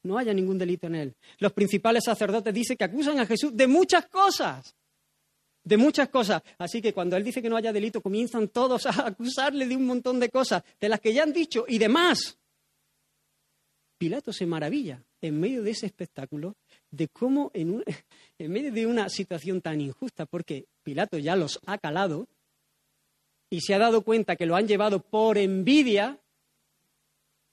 No 0.03 0.17
haya 0.17 0.33
ningún 0.33 0.57
delito 0.57 0.87
en 0.87 0.95
él. 0.95 1.15
Los 1.39 1.51
principales 1.51 2.03
sacerdotes 2.05 2.53
dicen 2.53 2.77
que 2.77 2.85
acusan 2.85 3.19
a 3.19 3.25
Jesús 3.25 3.55
de 3.55 3.67
muchas 3.67 4.05
cosas 4.07 4.75
de 5.63 5.77
muchas 5.77 6.09
cosas. 6.09 6.41
Así 6.57 6.81
que 6.81 6.93
cuando 6.93 7.15
él 7.17 7.23
dice 7.23 7.41
que 7.41 7.49
no 7.49 7.57
haya 7.57 7.73
delito, 7.73 8.01
comienzan 8.01 8.49
todos 8.49 8.85
a 8.85 8.89
acusarle 9.07 9.67
de 9.67 9.75
un 9.75 9.85
montón 9.85 10.19
de 10.19 10.29
cosas, 10.29 10.63
de 10.79 10.89
las 10.89 10.99
que 10.99 11.13
ya 11.13 11.23
han 11.23 11.33
dicho 11.33 11.65
y 11.67 11.77
demás. 11.77 12.37
Pilato 13.97 14.31
se 14.31 14.45
maravilla 14.45 15.03
en 15.21 15.39
medio 15.39 15.61
de 15.61 15.71
ese 15.71 15.85
espectáculo 15.85 16.55
de 16.89 17.09
cómo 17.09 17.51
en, 17.53 17.83
en 18.39 18.51
medio 18.51 18.71
de 18.71 18.87
una 18.87 19.09
situación 19.09 19.61
tan 19.61 19.81
injusta, 19.81 20.25
porque 20.25 20.67
Pilato 20.83 21.17
ya 21.17 21.35
los 21.35 21.59
ha 21.65 21.77
calado 21.77 22.27
y 23.49 23.61
se 23.61 23.73
ha 23.73 23.79
dado 23.79 24.03
cuenta 24.03 24.35
que 24.35 24.45
lo 24.45 24.55
han 24.55 24.67
llevado 24.67 25.01
por 25.01 25.37
envidia, 25.37 26.19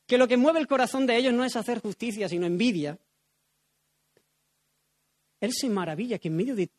que 0.07 0.19
lo 0.19 0.29
que 0.29 0.37
mueve 0.37 0.61
el 0.61 0.67
corazón 0.67 1.07
de 1.07 1.17
ellos 1.17 1.33
no 1.33 1.45
es 1.45 1.57
hacer 1.57 1.81
justicia, 1.81 2.29
sino 2.29 2.47
envidia. 2.47 2.99
Él 5.41 5.53
se 5.53 5.69
maravilla 5.69 6.19
que 6.19 6.29
en 6.29 6.37
medio 6.37 6.55
de, 6.55 6.71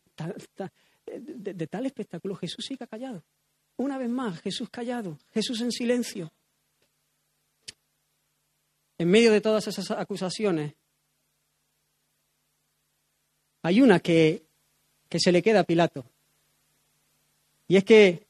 de, 1.07 1.67
tal 1.67 1.85
espectáculo 1.85 2.35
Jesús 2.35 2.65
siga 2.65 2.87
callado. 2.87 3.23
Una 3.77 3.97
vez 3.97 4.09
más, 4.09 4.39
Jesús 4.41 4.69
callado, 4.69 5.17
Jesús 5.33 5.61
en 5.61 5.71
silencio. 5.71 6.31
En 8.97 9.09
medio 9.09 9.31
de 9.31 9.41
todas 9.41 9.67
esas 9.67 9.91
acusaciones, 9.91 10.73
hay 13.61 13.81
una 13.81 13.99
que, 13.99 14.43
que 15.07 15.19
se 15.19 15.31
le 15.31 15.43
queda 15.43 15.61
a 15.61 15.63
Pilato. 15.63 16.05
Y 17.67 17.75
es 17.77 17.83
que 17.83 18.25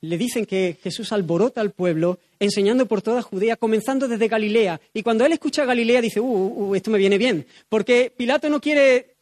le 0.00 0.18
dicen 0.18 0.46
que 0.46 0.78
Jesús 0.82 1.12
alborota 1.12 1.60
al 1.60 1.72
pueblo 1.72 2.18
enseñando 2.38 2.86
por 2.86 3.02
toda 3.02 3.22
Judea, 3.22 3.56
comenzando 3.56 4.06
desde 4.06 4.28
Galilea. 4.28 4.80
Y 4.92 5.02
cuando 5.02 5.24
él 5.24 5.32
escucha 5.32 5.62
a 5.62 5.66
Galilea 5.66 6.00
dice, 6.00 6.20
uh, 6.20 6.24
uh, 6.24 6.70
uh 6.70 6.74
esto 6.74 6.90
me 6.90 6.98
viene 6.98 7.18
bien, 7.18 7.46
porque 7.68 8.12
Pilato 8.16 8.48
no 8.48 8.60
quiere, 8.60 9.14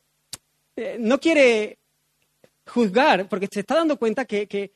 eh, 0.76 0.96
no 0.98 1.18
quiere 1.18 1.78
juzgar, 2.66 3.28
porque 3.28 3.48
se 3.50 3.60
está 3.60 3.76
dando 3.76 3.98
cuenta 3.98 4.24
que, 4.24 4.70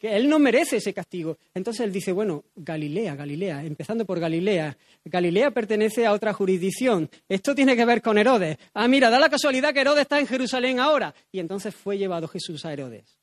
él 0.00 0.28
no 0.28 0.38
merece 0.38 0.76
ese 0.76 0.94
castigo. 0.94 1.38
Entonces 1.52 1.84
él 1.84 1.92
dice, 1.92 2.12
bueno, 2.12 2.44
Galilea, 2.54 3.14
Galilea, 3.14 3.64
empezando 3.64 4.06
por 4.06 4.18
Galilea. 4.18 4.76
Galilea 5.04 5.50
pertenece 5.50 6.06
a 6.06 6.12
otra 6.12 6.32
jurisdicción. 6.32 7.10
Esto 7.28 7.54
tiene 7.54 7.76
que 7.76 7.84
ver 7.84 8.00
con 8.00 8.16
Herodes. 8.16 8.56
Ah, 8.72 8.88
mira, 8.88 9.10
da 9.10 9.20
la 9.20 9.28
casualidad 9.28 9.74
que 9.74 9.80
Herodes 9.80 10.02
está 10.02 10.18
en 10.18 10.26
Jerusalén 10.26 10.80
ahora. 10.80 11.14
Y 11.30 11.40
entonces 11.40 11.74
fue 11.74 11.98
llevado 11.98 12.26
Jesús 12.26 12.64
a 12.64 12.72
Herodes. 12.72 13.18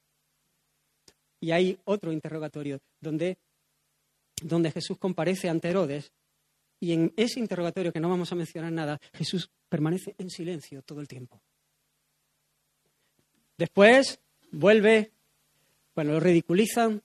Y 1.39 1.51
hay 1.51 1.77
otro 1.85 2.11
interrogatorio 2.11 2.79
donde, 3.01 3.37
donde 4.41 4.71
Jesús 4.71 4.97
comparece 4.99 5.49
ante 5.49 5.69
Herodes. 5.69 6.11
Y 6.79 6.93
en 6.93 7.13
ese 7.15 7.39
interrogatorio, 7.39 7.91
que 7.91 7.99
no 7.99 8.09
vamos 8.09 8.31
a 8.31 8.35
mencionar 8.35 8.71
nada, 8.71 8.99
Jesús 9.13 9.49
permanece 9.69 10.13
en 10.17 10.29
silencio 10.29 10.83
todo 10.83 10.99
el 11.01 11.07
tiempo. 11.07 11.41
Después 13.63 14.19
vuelve, 14.51 15.13
bueno, 15.95 16.11
lo 16.11 16.19
ridiculizan. 16.19 17.01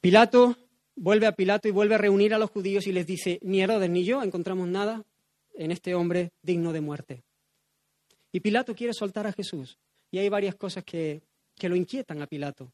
Pilato 0.00 0.56
vuelve 0.96 1.28
a 1.28 1.36
Pilato 1.36 1.68
y 1.68 1.70
vuelve 1.70 1.94
a 1.94 1.98
reunir 1.98 2.34
a 2.34 2.38
los 2.38 2.50
judíos 2.50 2.88
y 2.88 2.92
les 2.92 3.06
dice, 3.06 3.38
ni 3.42 3.60
Herodes 3.60 3.88
ni 3.88 4.02
yo 4.02 4.24
encontramos 4.24 4.66
nada 4.66 5.04
en 5.54 5.70
este 5.70 5.94
hombre 5.94 6.32
digno 6.42 6.72
de 6.72 6.80
muerte. 6.80 7.22
Y 8.32 8.40
Pilato 8.40 8.74
quiere 8.74 8.92
soltar 8.92 9.28
a 9.28 9.32
Jesús. 9.32 9.78
Y 10.10 10.18
hay 10.18 10.28
varias 10.28 10.56
cosas 10.56 10.82
que, 10.82 11.22
que 11.56 11.68
lo 11.68 11.76
inquietan 11.76 12.20
a 12.20 12.26
Pilato. 12.26 12.72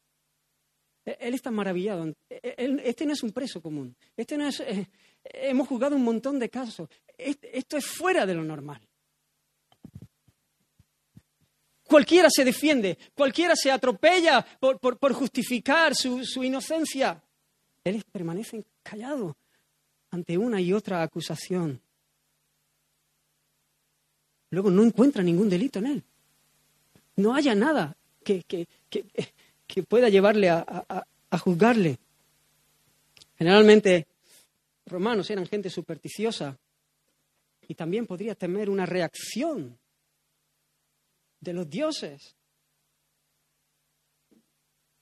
E, 1.05 1.15
él 1.19 1.35
está 1.35 1.51
maravillado. 1.51 2.11
E, 2.27 2.81
este 2.85 3.05
no 3.05 3.13
es 3.13 3.21
un 3.21 3.33
preso 3.33 3.61
común. 3.61 3.95
Este 4.17 4.35
no 4.35 4.47
es. 4.47 4.61
Eh, 4.61 4.87
hemos 5.25 5.67
jugado 5.67 5.95
un 5.95 6.03
montón 6.03 6.39
de 6.39 6.49
casos. 6.49 6.89
esto 7.15 7.77
es 7.77 7.85
fuera 7.85 8.25
de 8.25 8.33
lo 8.33 8.43
normal. 8.43 8.81
Cualquiera 11.93 12.27
se 12.35 12.43
defiende, 12.43 12.97
cualquiera 13.13 13.55
se 13.55 13.69
atropella 13.69 14.43
por, 14.59 15.13
justificar 15.13 15.93
su, 15.93 16.43
inocencia. 16.43 17.21
Él 17.83 18.03
permanece 18.11 18.65
callado 18.81 19.37
ante 20.09 20.35
una 20.35 20.59
y 20.59 20.73
otra 20.73 21.03
acusación. 21.03 21.79
Luego 24.49 24.71
no 24.71 24.81
encuentra 24.81 25.21
ningún 25.21 25.51
delito 25.51 25.77
en 25.77 25.85
él. 25.85 26.03
No 27.17 27.35
haya 27.35 27.53
nada 27.53 27.95
que, 28.23 28.65
pueda 29.87 30.09
llevarle 30.09 30.49
a, 30.49 30.65
a 31.29 31.37
juzgarle. 31.37 31.99
Generalmente, 33.37 34.07
romanos 34.87 35.29
eran 35.29 35.45
gente 35.45 35.69
supersticiosa 35.69 36.57
y 37.67 37.75
también 37.75 38.07
podría 38.07 38.33
temer 38.33 38.71
una 38.71 38.87
reacción 38.87 39.77
de 41.43 41.53
los 41.53 41.69
dioses. 41.69 42.35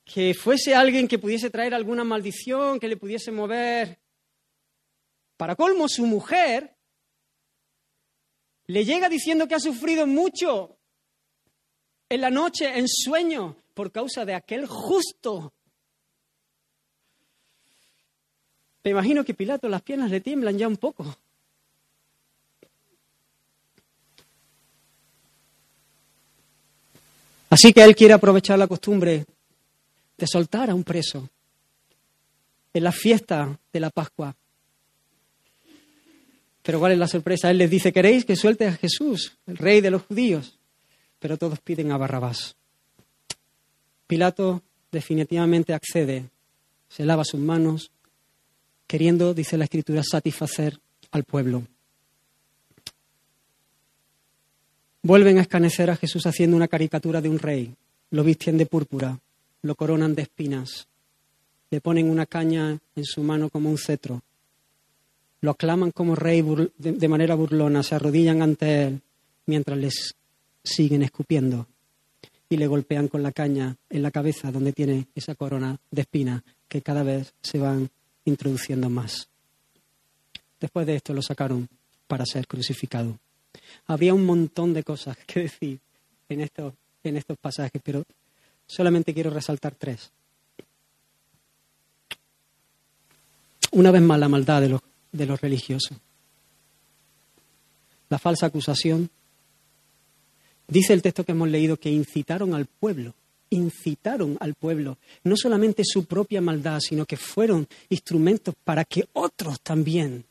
Que 0.04 0.34
fuese 0.34 0.76
alguien 0.76 1.08
que 1.08 1.20
pudiese 1.20 1.50
traer 1.50 1.74
alguna 1.74 2.04
maldición, 2.04 2.80
que 2.80 2.88
le 2.88 2.98
pudiese 2.98 3.32
mover. 3.32 4.00
Para 5.38 5.56
colmo, 5.56 5.88
su 5.88 6.06
mujer 6.06 6.76
le 8.66 8.84
llega 8.86 9.10
diciendo 9.10 9.48
que 9.48 9.56
ha 9.56 9.60
sufrido 9.60 10.08
mucho 10.08 10.78
en 12.10 12.22
la 12.22 12.30
noche, 12.30 12.78
en 12.78 12.88
sueño, 12.88 13.56
por 13.74 13.92
causa 13.92 14.26
de 14.26 14.34
aquel 14.34 14.66
justo. 14.68 15.54
Me 18.84 18.92
imagino 18.92 19.24
que 19.24 19.34
Pilato 19.34 19.70
las 19.70 19.82
piernas 19.82 20.10
le 20.10 20.22
tiemblan 20.22 20.58
ya 20.58 20.68
un 20.68 20.78
poco. 20.78 21.16
Así 27.52 27.74
que 27.74 27.84
él 27.84 27.98
quiere 27.98 28.14
aprovechar 28.14 28.58
la 28.58 28.66
costumbre 28.66 29.26
de 30.18 30.26
soltar 30.26 30.70
a 30.70 30.74
un 30.74 30.86
preso 30.86 31.30
en 32.74 32.84
la 32.84 32.94
fiesta 32.94 33.60
de 33.74 33.80
la 33.82 33.90
Pascua. 33.90 34.34
Pero 36.62 36.80
¿cuál 36.80 36.94
es 36.94 36.98
la 36.98 37.10
sorpresa? 37.10 37.52
Él 37.52 37.58
les 37.58 37.70
dice, 37.70 37.92
¿queréis 37.92 38.24
que 38.24 38.38
suelte 38.38 38.68
a 38.68 38.72
Jesús, 38.72 39.34
el 39.48 39.58
rey 39.58 39.82
de 39.82 39.92
los 39.92 40.04
judíos? 40.04 40.58
Pero 41.20 41.38
todos 41.38 41.60
piden 41.60 41.92
a 41.92 41.98
Barrabás. 41.98 42.56
Pilato 44.08 44.62
definitivamente 44.90 45.74
accede, 45.74 46.30
se 46.88 47.04
lava 47.04 47.26
sus 47.26 47.42
manos, 47.42 47.92
queriendo, 48.88 49.34
dice 49.34 49.58
la 49.58 49.66
Escritura, 49.66 50.04
satisfacer 50.10 50.80
al 51.12 51.26
pueblo. 51.26 51.64
Vuelven 55.04 55.38
a 55.38 55.42
escanecer 55.42 55.90
a 55.90 55.96
Jesús 55.96 56.26
haciendo 56.26 56.56
una 56.56 56.68
caricatura 56.68 57.22
de 57.22 57.30
un 57.30 57.40
rey. 57.40 57.74
Lo 58.12 58.24
visten 58.24 58.58
de 58.58 58.66
púrpura, 58.66 59.20
lo 59.62 59.76
coronan 59.76 60.14
de 60.14 60.24
espinas, 60.24 60.88
le 61.70 61.82
ponen 61.82 62.10
una 62.10 62.26
caña 62.26 62.78
en 62.96 63.06
su 63.06 63.24
mano 63.24 63.50
como 63.50 63.70
un 63.70 63.78
cetro, 63.78 64.22
lo 65.40 65.52
aclaman 65.52 65.92
como 65.92 66.16
rey 66.16 66.44
de 66.78 67.08
manera 67.08 67.36
burlona, 67.36 67.82
se 67.84 67.96
arrodillan 67.96 68.42
ante 68.42 68.84
él, 68.84 69.02
mientras 69.46 69.78
les 69.78 70.16
siguen 70.64 71.02
escupiendo 71.02 71.68
y 72.50 72.58
le 72.58 72.68
golpean 72.68 73.08
con 73.08 73.24
la 73.24 73.32
caña 73.32 73.78
en 73.90 74.04
la 74.04 74.12
cabeza 74.12 74.52
donde 74.52 74.74
tiene 74.74 75.08
esa 75.16 75.36
corona 75.36 75.80
de 75.90 76.02
espinas 76.02 76.44
que 76.68 76.82
cada 76.82 77.02
vez 77.02 77.34
se 77.42 77.58
van 77.58 77.90
introduciendo 78.26 78.90
más. 78.90 79.30
Después 80.60 80.86
de 80.86 80.98
esto 80.98 81.14
lo 81.14 81.22
sacaron 81.22 81.68
para 82.08 82.26
ser 82.26 82.46
crucificado. 82.48 83.18
Habría 83.88 84.14
un 84.14 84.26
montón 84.26 84.74
de 84.74 84.84
cosas 84.84 85.18
que 85.26 85.40
decir 85.44 85.80
en 86.30 86.42
estos, 86.42 86.74
en 87.04 87.18
estos 87.18 87.38
pasajes, 87.38 87.82
pero 87.84 88.04
solamente 88.66 89.14
quiero 89.14 89.30
resaltar 89.30 89.76
tres. 89.76 90.12
Una 93.72 93.92
vez 93.92 94.02
más 94.02 94.20
la 94.20 94.30
maldad 94.30 94.62
de 94.62 94.70
los, 94.70 94.82
de 95.12 95.26
los 95.26 95.40
religiosos. 95.40 95.98
La 98.10 98.20
falsa 98.20 98.48
acusación. 98.48 99.10
Dice 100.68 100.94
el 100.94 101.02
texto 101.02 101.24
que 101.24 101.32
hemos 101.32 101.50
leído 101.50 101.78
que 101.78 101.90
incitaron 101.90 102.54
al 102.54 102.66
pueblo, 102.66 103.14
incitaron 103.50 104.38
al 104.40 104.56
pueblo, 104.56 104.98
no 105.24 105.36
solamente 105.36 105.84
su 105.86 106.06
propia 106.06 106.42
maldad, 106.42 106.80
sino 106.80 107.06
que 107.06 107.18
fueron 107.18 107.68
instrumentos 107.90 108.56
para 108.64 108.86
que 108.86 109.08
otros 109.14 109.60
también, 109.62 110.24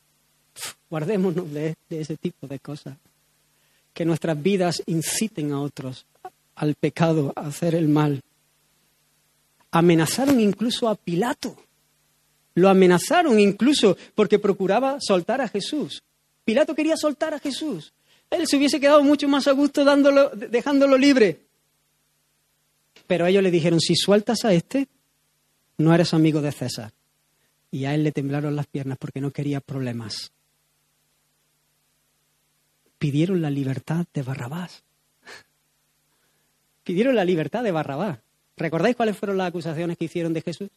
guardémonos 0.89 1.51
de, 1.53 1.77
de 1.89 2.01
ese 2.01 2.17
tipo 2.17 2.47
de 2.47 2.59
cosas, 2.59 2.97
que 3.93 4.05
nuestras 4.05 4.41
vidas 4.43 4.83
inciten 4.87 5.53
a 5.53 5.61
otros 5.61 6.07
al 6.61 6.75
pecado, 6.75 7.33
a 7.37 7.47
hacer 7.47 7.75
el 7.75 7.89
mal. 7.89 8.21
Amenazaron 9.71 10.39
incluso 10.41 10.89
a 10.89 10.95
Pilato. 10.95 11.57
Lo 12.55 12.69
amenazaron 12.69 13.41
incluso 13.41 13.97
porque 14.15 14.39
procuraba 14.39 14.99
soltar 15.01 15.41
a 15.41 15.49
Jesús. 15.49 16.03
Pilato 16.45 16.75
quería 16.75 16.97
soltar 16.97 17.33
a 17.33 17.39
Jesús. 17.39 17.93
Él 18.29 18.47
se 18.47 18.59
hubiese 18.59 18.79
quedado 18.79 19.03
mucho 19.03 19.27
más 19.27 19.49
a 19.49 19.53
gusto 19.53 19.85
dándolo, 19.85 20.31
dejándolo 20.31 20.99
libre. 20.99 21.41
Pero 23.07 23.27
ellos 23.27 23.43
le 23.43 23.51
dijeron, 23.51 23.81
si 23.81 23.97
sueltas 23.97 24.45
a 24.45 24.53
este, 24.53 24.87
no 25.79 25.95
eres 25.95 26.13
amigo 26.13 26.43
de 26.43 26.53
César. 26.53 26.93
Y 27.71 27.87
a 27.87 27.95
él 27.95 28.05
le 28.05 28.13
temblaron 28.13 28.55
las 28.55 28.67
piernas 28.67 28.99
porque 28.99 29.21
no 29.21 29.31
quería 29.31 29.61
problemas. 29.61 30.31
Pidieron 33.01 33.41
la 33.41 33.49
libertad 33.49 34.05
de 34.13 34.23
Barrabás. 34.23 34.85
Pidieron 36.85 37.17
la 37.17 37.25
libertad 37.25 37.65
de 37.65 37.73
Barrabás. 37.73 38.19
¿Recordáis 38.59 38.95
cuáles 38.95 39.17
fueron 39.17 39.39
las 39.39 39.49
acusaciones 39.49 39.97
que 39.97 40.05
hicieron 40.05 40.35
de 40.35 40.43
Jesús? 40.43 40.69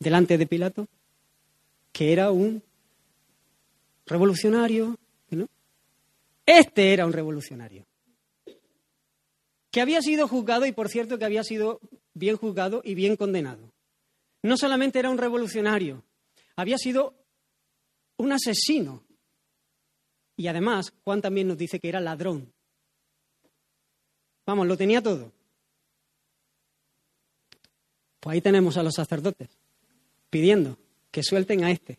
Delante 0.00 0.36
de 0.36 0.46
Pilato. 0.48 0.88
Que 1.92 2.12
era 2.12 2.32
un 2.32 2.64
revolucionario. 4.06 4.98
Este 6.44 6.92
era 6.92 7.06
un 7.06 7.12
revolucionario. 7.12 7.86
Que 9.70 9.80
había 9.80 10.02
sido 10.02 10.26
juzgado 10.26 10.66
y, 10.66 10.72
por 10.72 10.88
cierto, 10.88 11.16
que 11.16 11.24
había 11.24 11.44
sido 11.44 11.78
bien 12.12 12.36
juzgado 12.36 12.82
y 12.84 12.96
bien 12.96 13.14
condenado. 13.14 13.70
No 14.42 14.56
solamente 14.56 14.98
era 14.98 15.10
un 15.10 15.18
revolucionario, 15.18 16.02
había 16.56 16.76
sido 16.76 17.14
un 18.16 18.32
asesino. 18.32 19.05
Y 20.36 20.48
además, 20.48 20.92
Juan 21.04 21.22
también 21.22 21.48
nos 21.48 21.56
dice 21.56 21.80
que 21.80 21.88
era 21.88 22.00
ladrón. 22.00 22.52
Vamos, 24.44 24.66
lo 24.66 24.76
tenía 24.76 25.02
todo. 25.02 25.32
Pues 28.20 28.34
ahí 28.34 28.40
tenemos 28.40 28.76
a 28.76 28.82
los 28.82 28.94
sacerdotes 28.94 29.48
pidiendo 30.30 30.76
que 31.10 31.22
suelten 31.22 31.64
a 31.64 31.70
este 31.70 31.98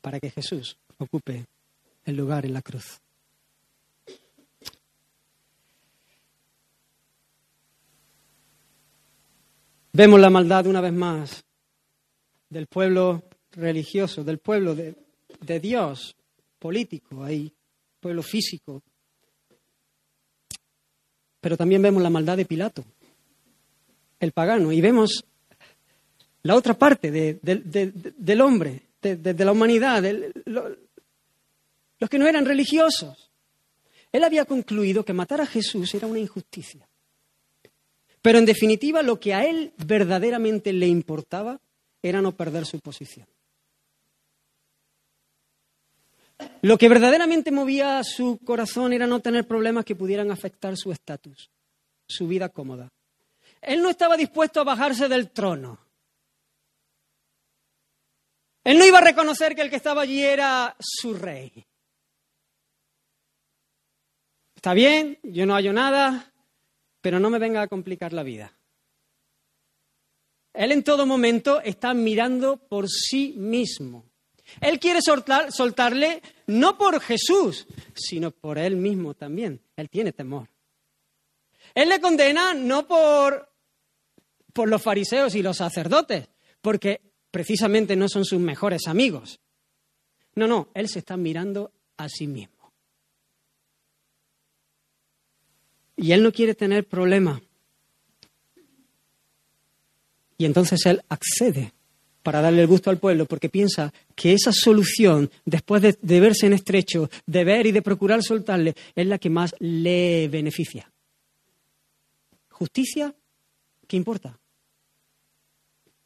para 0.00 0.20
que 0.20 0.30
Jesús 0.30 0.76
ocupe 0.98 1.46
el 2.04 2.16
lugar 2.16 2.44
en 2.44 2.54
la 2.54 2.62
cruz. 2.62 3.00
Vemos 9.92 10.20
la 10.20 10.30
maldad 10.30 10.66
una 10.66 10.80
vez 10.80 10.92
más 10.92 11.44
del 12.48 12.66
pueblo 12.66 13.24
religioso, 13.52 14.22
del 14.22 14.38
pueblo 14.38 14.74
de, 14.74 14.94
de 15.40 15.60
Dios, 15.60 16.14
político, 16.60 17.24
ahí, 17.24 17.52
pueblo 17.98 18.22
físico. 18.22 18.82
Pero 21.40 21.56
también 21.56 21.82
vemos 21.82 22.02
la 22.02 22.10
maldad 22.10 22.36
de 22.36 22.44
Pilato, 22.44 22.84
el 24.20 24.30
pagano, 24.32 24.70
y 24.70 24.80
vemos 24.80 25.24
la 26.42 26.54
otra 26.54 26.74
parte 26.74 27.10
de, 27.10 27.40
de, 27.42 27.56
de, 27.56 27.92
del 28.16 28.40
hombre, 28.42 28.82
de, 29.00 29.44
la 29.44 29.52
humanidad, 29.52 30.04
lo, 30.44 30.76
los 31.98 32.10
que 32.10 32.18
no 32.18 32.28
eran 32.28 32.44
religiosos. 32.44 33.30
Él 34.12 34.24
había 34.24 34.44
concluido 34.44 35.04
que 35.04 35.12
matar 35.12 35.40
a 35.40 35.46
Jesús 35.46 35.94
era 35.94 36.06
una 36.06 36.18
injusticia. 36.18 36.86
Pero 38.22 38.38
en 38.38 38.44
definitiva 38.44 39.02
lo 39.02 39.18
que 39.18 39.32
a 39.32 39.44
él 39.44 39.72
verdaderamente 39.78 40.72
le 40.72 40.86
importaba 40.86 41.60
era 42.02 42.20
no 42.20 42.32
perder 42.32 42.66
su 42.66 42.80
posición. 42.80 43.26
Lo 46.62 46.76
que 46.78 46.88
verdaderamente 46.88 47.50
movía 47.50 48.02
su 48.04 48.38
corazón 48.44 48.92
era 48.92 49.06
no 49.06 49.20
tener 49.20 49.46
problemas 49.46 49.84
que 49.84 49.96
pudieran 49.96 50.30
afectar 50.30 50.76
su 50.76 50.92
estatus, 50.92 51.50
su 52.06 52.28
vida 52.28 52.48
cómoda. 52.48 52.88
Él 53.60 53.82
no 53.82 53.88
estaba 53.88 54.16
dispuesto 54.16 54.60
a 54.60 54.64
bajarse 54.64 55.08
del 55.08 55.30
trono. 55.30 55.78
Él 58.64 58.78
no 58.78 58.84
iba 58.84 58.98
a 58.98 59.04
reconocer 59.04 59.54
que 59.54 59.62
el 59.62 59.70
que 59.70 59.76
estaba 59.76 60.02
allí 60.02 60.22
era 60.22 60.76
su 60.78 61.14
rey. 61.14 61.66
Está 64.54 64.74
bien, 64.74 65.18
yo 65.22 65.46
no 65.46 65.54
hallo 65.54 65.72
nada, 65.72 66.32
pero 67.00 67.18
no 67.18 67.30
me 67.30 67.38
venga 67.38 67.62
a 67.62 67.68
complicar 67.68 68.12
la 68.12 68.22
vida. 68.22 68.52
Él 70.52 70.72
en 70.72 70.82
todo 70.82 71.06
momento 71.06 71.60
está 71.62 71.94
mirando 71.94 72.56
por 72.56 72.88
sí 72.88 73.34
mismo. 73.38 74.09
Él 74.60 74.80
quiere 74.80 75.00
soltar, 75.02 75.52
soltarle 75.52 76.22
no 76.46 76.76
por 76.76 77.00
Jesús, 77.00 77.66
sino 77.94 78.30
por 78.30 78.58
él 78.58 78.76
mismo 78.76 79.14
también. 79.14 79.60
Él 79.76 79.88
tiene 79.88 80.12
temor. 80.12 80.48
Él 81.74 81.88
le 81.88 82.00
condena 82.00 82.54
no 82.54 82.86
por, 82.86 83.52
por 84.52 84.68
los 84.68 84.82
fariseos 84.82 85.34
y 85.34 85.42
los 85.42 85.58
sacerdotes, 85.58 86.28
porque 86.60 87.00
precisamente 87.30 87.96
no 87.96 88.08
son 88.08 88.24
sus 88.24 88.40
mejores 88.40 88.86
amigos. 88.86 89.40
No, 90.34 90.46
no, 90.46 90.68
él 90.74 90.88
se 90.88 91.00
está 91.00 91.16
mirando 91.16 91.72
a 91.96 92.08
sí 92.08 92.26
mismo. 92.26 92.72
Y 95.96 96.12
él 96.12 96.22
no 96.22 96.32
quiere 96.32 96.54
tener 96.54 96.88
problema. 96.88 97.40
Y 100.38 100.46
entonces 100.46 100.86
él 100.86 101.02
accede 101.10 101.74
para 102.30 102.42
darle 102.42 102.60
el 102.60 102.68
gusto 102.68 102.90
al 102.90 102.98
pueblo, 102.98 103.26
porque 103.26 103.48
piensa 103.48 103.92
que 104.14 104.32
esa 104.32 104.52
solución, 104.52 105.28
después 105.44 105.82
de, 105.82 106.20
verse 106.20 106.46
en 106.46 106.52
estrecho, 106.52 107.10
de 107.26 107.42
ver 107.42 107.66
y 107.66 107.72
de 107.72 107.82
procurar 107.82 108.22
soltarle, 108.22 108.76
es 108.94 109.04
la 109.04 109.18
que 109.18 109.28
más 109.28 109.52
le 109.58 110.28
beneficia. 110.28 110.88
¿Justicia? 112.50 113.12
¿Qué 113.88 113.96
importa? 113.96 114.38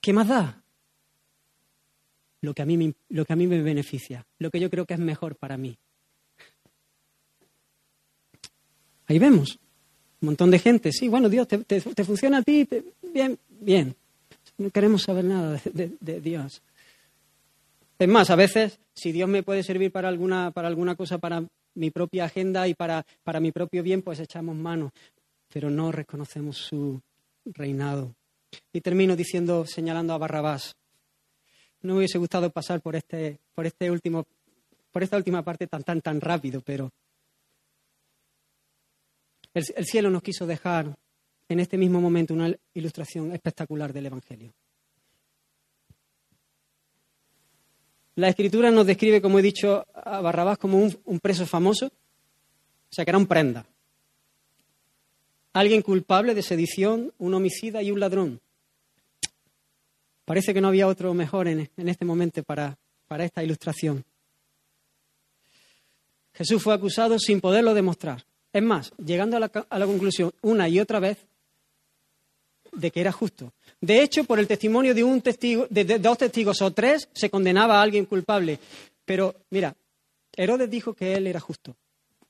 ¿Qué 0.01 0.15
más 0.15 0.27
da? 0.27 0.63
Lo 2.41 2.55
que, 2.55 2.63
a 2.63 2.65
mí 2.65 2.79
me, 2.79 2.95
lo 3.11 3.27
que 3.27 3.33
a 3.35 3.37
mí 3.37 3.47
me 3.47 3.61
beneficia, 3.61 4.25
lo 4.39 4.51
que 4.51 4.61
yo 4.61 4.71
creo 4.71 4.87
que 4.87 4.95
es 4.95 5.01
mejor 5.01 5.37
para 5.37 5.59
mí. 5.59 5.77
Ahí 9.09 9.19
vemos, 9.19 9.59
un 10.23 10.27
montón 10.29 10.51
de 10.51 10.59
gente, 10.59 10.91
sí, 10.91 11.07
bueno, 11.07 11.29
Dios, 11.29 11.47
te, 11.47 11.81
funciona 12.03 12.39
a 12.39 12.43
ti, 12.43 12.67
bien, 13.13 13.39
bien, 13.61 13.95
no 14.59 14.71
queremos 14.71 15.03
saber 15.03 15.25
nada 15.25 15.61
de, 15.73 16.21
Dios. 16.21 16.63
Es 17.99 18.09
más, 18.09 18.31
a 18.31 18.37
veces, 18.37 18.79
si 18.95 19.13
Dios 19.13 19.29
me 19.29 19.43
puede 19.43 19.63
servir 19.63 19.93
para 19.93 20.09
alguna, 20.09 20.51
para 20.51 20.69
alguna 20.69 20.95
cosa, 20.95 21.19
para 21.19 21.45
mi 21.75 21.91
propia 21.91 22.27
agenda 22.27 22.67
y 22.69 22.75
para, 22.75 23.05
para 23.23 23.41
mi 23.41 23.53
propio 23.53 23.83
bien, 23.83 24.03
pues 24.03 24.21
echamos 24.21 24.57
mano, 24.57 24.93
pero 25.53 25.71
no 25.71 25.93
reconocemos 25.93 26.57
su 26.57 27.01
reinado. 27.45 28.15
Y 28.73 28.81
termino 28.81 29.17
diciendo, 29.17 29.67
señalando 29.67 30.13
a 30.13 30.19
Barrabás. 30.19 30.77
No 31.83 31.97
hubiese 31.97 32.19
gustado 32.19 32.51
pasar 32.51 32.81
por 32.81 32.97
este, 32.97 33.39
por 33.55 33.67
este 33.67 33.91
último, 33.91 34.25
por 34.91 35.03
esta 35.03 35.17
última 35.17 35.43
parte 35.43 35.67
tan, 35.67 35.83
tan, 35.83 36.01
tan 36.01 36.21
rápido, 36.21 36.63
pero 36.65 36.91
el 39.53 39.85
cielo 39.85 40.11
nos 40.11 40.23
quiso 40.23 40.47
dejar 40.47 40.97
en 41.49 41.61
este 41.61 41.77
mismo 41.77 42.01
momento 42.01 42.35
una 42.35 42.55
ilustración 42.75 43.33
espectacular 43.33 43.93
del 43.93 44.07
Evangelio. 44.07 44.53
La 48.17 48.29
escritura 48.29 48.71
nos 48.71 48.87
describe, 48.87 49.21
como 49.21 49.39
he 49.39 49.43
dicho, 49.43 49.87
a 49.93 50.21
Barrabás 50.21 50.59
como 50.59 50.79
un, 50.79 51.21
preso 51.21 51.47
famoso, 51.47 51.87
o 51.87 52.95
sea 52.95 53.05
que 53.05 53.11
era 53.11 53.19
un 53.19 53.27
prenda. 53.27 53.67
Alguien 55.53 55.83
culpable 55.83 56.35
de 56.35 56.43
sedición, 56.43 57.13
un 57.19 57.35
homicida 57.35 57.83
y 57.83 57.91
un 57.91 57.99
ladrón. 57.99 58.41
Parece 60.25 60.55
que 60.55 60.61
no 60.61 60.69
había 60.69 60.87
otro 60.87 61.13
mejor 61.13 61.49
en, 61.49 61.69
en 61.77 61.89
este 61.89 62.05
momento 62.05 62.43
para, 62.45 62.79
para 63.09 63.25
esta 63.25 63.43
ilustración. 63.43 64.05
Jesús 66.35 66.63
fue 66.63 66.75
acusado 66.75 67.19
sin 67.19 67.41
poderlo 67.41 67.75
demostrar. 67.75 68.25
Es 68.53 68.63
más, 68.63 68.93
llegando 69.05 69.37
a 69.37 69.41
la, 69.41 69.51
a 69.69 69.79
la 69.79 69.87
conclusión 69.87 70.33
una 70.41 70.69
y 70.69 70.79
otra 70.79 71.01
vez 71.01 71.19
de 72.75 72.91
que 72.91 73.01
era 73.01 73.13
justo. 73.13 73.53
De 73.81 74.03
hecho, 74.03 74.25
por 74.25 74.39
el 74.39 74.47
testimonio 74.47 74.95
de 74.95 75.05
un 75.05 75.21
testigo, 75.21 75.67
de, 75.71 75.85
dos 75.99 76.19
testigos 76.19 76.63
o 76.63 76.73
tres, 76.73 77.09
se 77.13 77.31
condenaba 77.31 77.79
a 77.79 77.83
alguien 77.83 78.07
culpable. 78.07 78.59
Pero 79.05 79.35
mira, 79.51 79.77
Herodes 80.33 80.71
dijo 80.71 80.95
que 80.95 81.15
él 81.15 81.27
era 81.27 81.41
justo, 81.41 81.77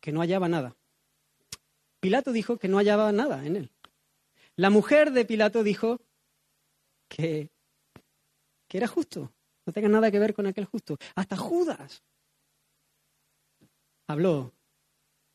que 0.00 0.12
no 0.12 0.20
hallaba 0.20 0.48
nada. 0.48 0.76
Pilato 2.00 2.32
dijo 2.32 2.58
que 2.58 2.68
no 2.68 2.78
hallaba 2.78 3.12
nada 3.12 3.44
en 3.46 3.56
él. 3.56 3.70
La 4.56 4.70
mujer 4.70 5.12
de 5.12 5.24
Pilato 5.24 5.62
dijo 5.62 6.00
que, 7.08 7.50
que 8.68 8.76
era 8.76 8.86
justo, 8.86 9.32
no 9.66 9.72
tenga 9.72 9.88
nada 9.88 10.10
que 10.10 10.18
ver 10.18 10.34
con 10.34 10.46
aquel 10.46 10.66
justo. 10.66 10.98
Hasta 11.14 11.36
Judas 11.36 12.02
habló 14.06 14.52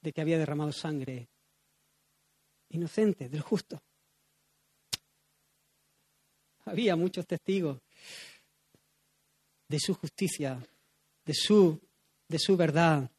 de 0.01 0.13
que 0.13 0.21
había 0.21 0.37
derramado 0.37 0.71
sangre 0.71 1.29
inocente 2.69 3.29
del 3.29 3.41
justo. 3.41 3.81
Había 6.69 6.95
muchos 6.95 7.25
testigos 7.25 7.79
de 9.67 9.79
su 9.79 9.95
justicia, 9.95 10.63
de 11.25 11.33
su, 11.33 11.79
de 12.27 12.37
su 12.37 12.55
verdad. 12.55 13.09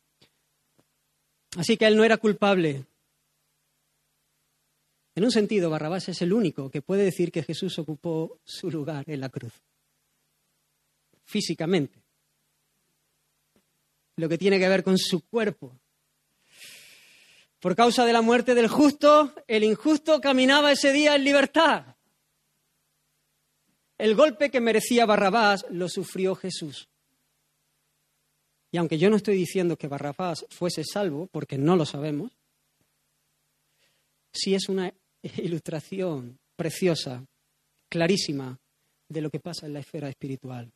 Así 1.57 1.77
que 1.77 1.87
él 1.87 1.97
no 1.97 2.05
era 2.05 2.17
culpable. 2.17 2.85
En 5.17 5.25
un 5.25 5.33
sentido, 5.33 5.69
Barrabás 5.69 6.09
es 6.09 6.23
el 6.23 6.33
único 6.33 6.71
que 6.71 6.81
puede 6.81 7.03
decir 7.03 7.33
que 7.33 7.43
Jesús 7.43 7.77
ocupó 7.81 8.39
su 8.45 8.71
lugar 8.71 9.05
en 9.09 9.21
la 9.21 9.29
cruz, 9.29 9.53
físicamente. 11.25 11.99
Lo 14.15 14.29
que 14.29 14.39
tiene 14.39 14.61
que 14.61 14.69
ver 14.69 14.85
con 14.85 14.97
su 14.97 15.23
cuerpo. 15.27 15.77
Por 17.59 17.75
causa 17.75 18.05
de 18.05 18.13
la 18.13 18.23
muerte 18.23 18.55
del 18.55 18.69
justo, 18.69 19.35
el 19.49 19.65
injusto 19.65 20.21
caminaba 20.21 20.71
ese 20.71 20.93
día 20.93 21.17
en 21.17 21.25
libertad. 21.25 21.97
El 24.01 24.15
golpe 24.15 24.51
que 24.51 24.63
merecía 24.63 25.05
Barrabás 25.05 25.67
lo 25.69 25.87
sufrió 25.87 26.35
Jesús. 26.35 26.89
Y 28.73 28.79
aunque 28.79 28.97
yo 28.97 29.11
no 29.11 29.17
estoy 29.17 29.37
diciendo 29.37 29.77
que 29.77 29.89
Barrabás 29.89 30.47
fuese 30.49 30.85
salvo, 30.85 31.27
porque 31.27 31.59
no 31.59 31.77
lo 31.77 31.85
sabemos, 31.85 32.33
sí 34.33 34.55
es 34.55 34.71
una 34.71 34.91
ilustración 35.37 36.39
preciosa, 36.57 37.27
clarísima, 37.91 38.59
de 39.07 39.21
lo 39.21 39.29
que 39.29 39.39
pasa 39.39 39.67
en 39.67 39.75
la 39.75 39.81
esfera 39.81 40.09
espiritual. 40.09 40.73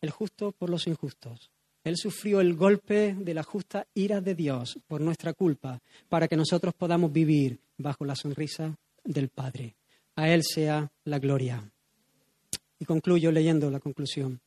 El 0.00 0.10
justo 0.10 0.52
por 0.52 0.70
los 0.70 0.86
injustos. 0.86 1.50
Él 1.82 1.96
sufrió 1.96 2.40
el 2.40 2.54
golpe 2.54 3.16
de 3.18 3.34
la 3.34 3.42
justa 3.42 3.88
ira 3.92 4.20
de 4.20 4.36
Dios 4.36 4.78
por 4.86 5.00
nuestra 5.00 5.32
culpa, 5.32 5.80
para 6.08 6.28
que 6.28 6.36
nosotros 6.36 6.74
podamos 6.74 7.12
vivir 7.12 7.58
bajo 7.76 8.04
la 8.04 8.14
sonrisa 8.14 8.76
del 9.02 9.30
Padre. 9.30 9.74
A 10.14 10.28
Él 10.28 10.44
sea 10.44 10.92
la 11.02 11.18
gloria. 11.18 11.71
Y 12.82 12.84
concluyo 12.84 13.30
leyendo 13.30 13.70
la 13.70 13.78
conclusión. 13.78 14.40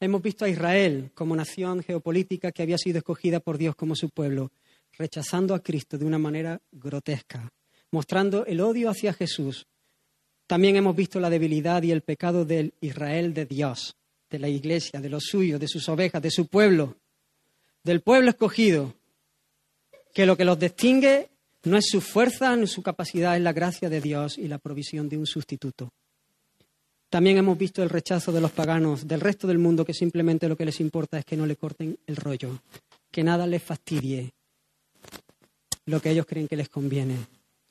Hemos 0.00 0.22
visto 0.22 0.46
a 0.46 0.48
Israel 0.48 1.10
como 1.12 1.36
nación 1.36 1.82
geopolítica 1.82 2.50
que 2.50 2.62
había 2.62 2.78
sido 2.78 2.96
escogida 2.96 3.40
por 3.40 3.58
Dios 3.58 3.76
como 3.76 3.94
su 3.94 4.08
pueblo, 4.08 4.52
rechazando 4.96 5.54
a 5.54 5.62
Cristo 5.62 5.98
de 5.98 6.06
una 6.06 6.18
manera 6.18 6.62
grotesca, 6.72 7.52
mostrando 7.90 8.46
el 8.46 8.62
odio 8.62 8.88
hacia 8.88 9.12
Jesús. 9.12 9.66
También 10.46 10.76
hemos 10.76 10.96
visto 10.96 11.20
la 11.20 11.28
debilidad 11.28 11.82
y 11.82 11.90
el 11.90 12.00
pecado 12.00 12.46
del 12.46 12.72
Israel 12.80 13.34
de 13.34 13.44
Dios, 13.44 13.94
de 14.30 14.38
la 14.38 14.48
iglesia, 14.48 15.02
de 15.02 15.10
los 15.10 15.24
suyos, 15.24 15.60
de 15.60 15.68
sus 15.68 15.86
ovejas, 15.90 16.22
de 16.22 16.30
su 16.30 16.46
pueblo, 16.46 16.96
del 17.82 18.00
pueblo 18.00 18.30
escogido, 18.30 18.94
que 20.14 20.24
lo 20.24 20.38
que 20.38 20.46
los 20.46 20.58
distingue 20.58 21.28
no 21.64 21.76
es 21.76 21.84
su 21.90 22.00
fuerza 22.00 22.56
ni 22.56 22.66
su 22.66 22.82
capacidad, 22.82 23.36
es 23.36 23.42
la 23.42 23.52
gracia 23.52 23.90
de 23.90 24.00
Dios 24.00 24.38
y 24.38 24.48
la 24.48 24.56
provisión 24.56 25.06
de 25.10 25.18
un 25.18 25.26
sustituto. 25.26 25.92
También 27.14 27.38
hemos 27.38 27.56
visto 27.56 27.80
el 27.80 27.90
rechazo 27.90 28.32
de 28.32 28.40
los 28.40 28.50
paganos, 28.50 29.06
del 29.06 29.20
resto 29.20 29.46
del 29.46 29.60
mundo, 29.60 29.84
que 29.84 29.94
simplemente 29.94 30.48
lo 30.48 30.56
que 30.56 30.64
les 30.64 30.80
importa 30.80 31.16
es 31.16 31.24
que 31.24 31.36
no 31.36 31.46
le 31.46 31.54
corten 31.54 31.96
el 32.08 32.16
rollo, 32.16 32.58
que 33.08 33.22
nada 33.22 33.46
les 33.46 33.62
fastidie 33.62 34.32
lo 35.86 36.02
que 36.02 36.10
ellos 36.10 36.26
creen 36.26 36.48
que 36.48 36.56
les 36.56 36.68
conviene, 36.68 37.16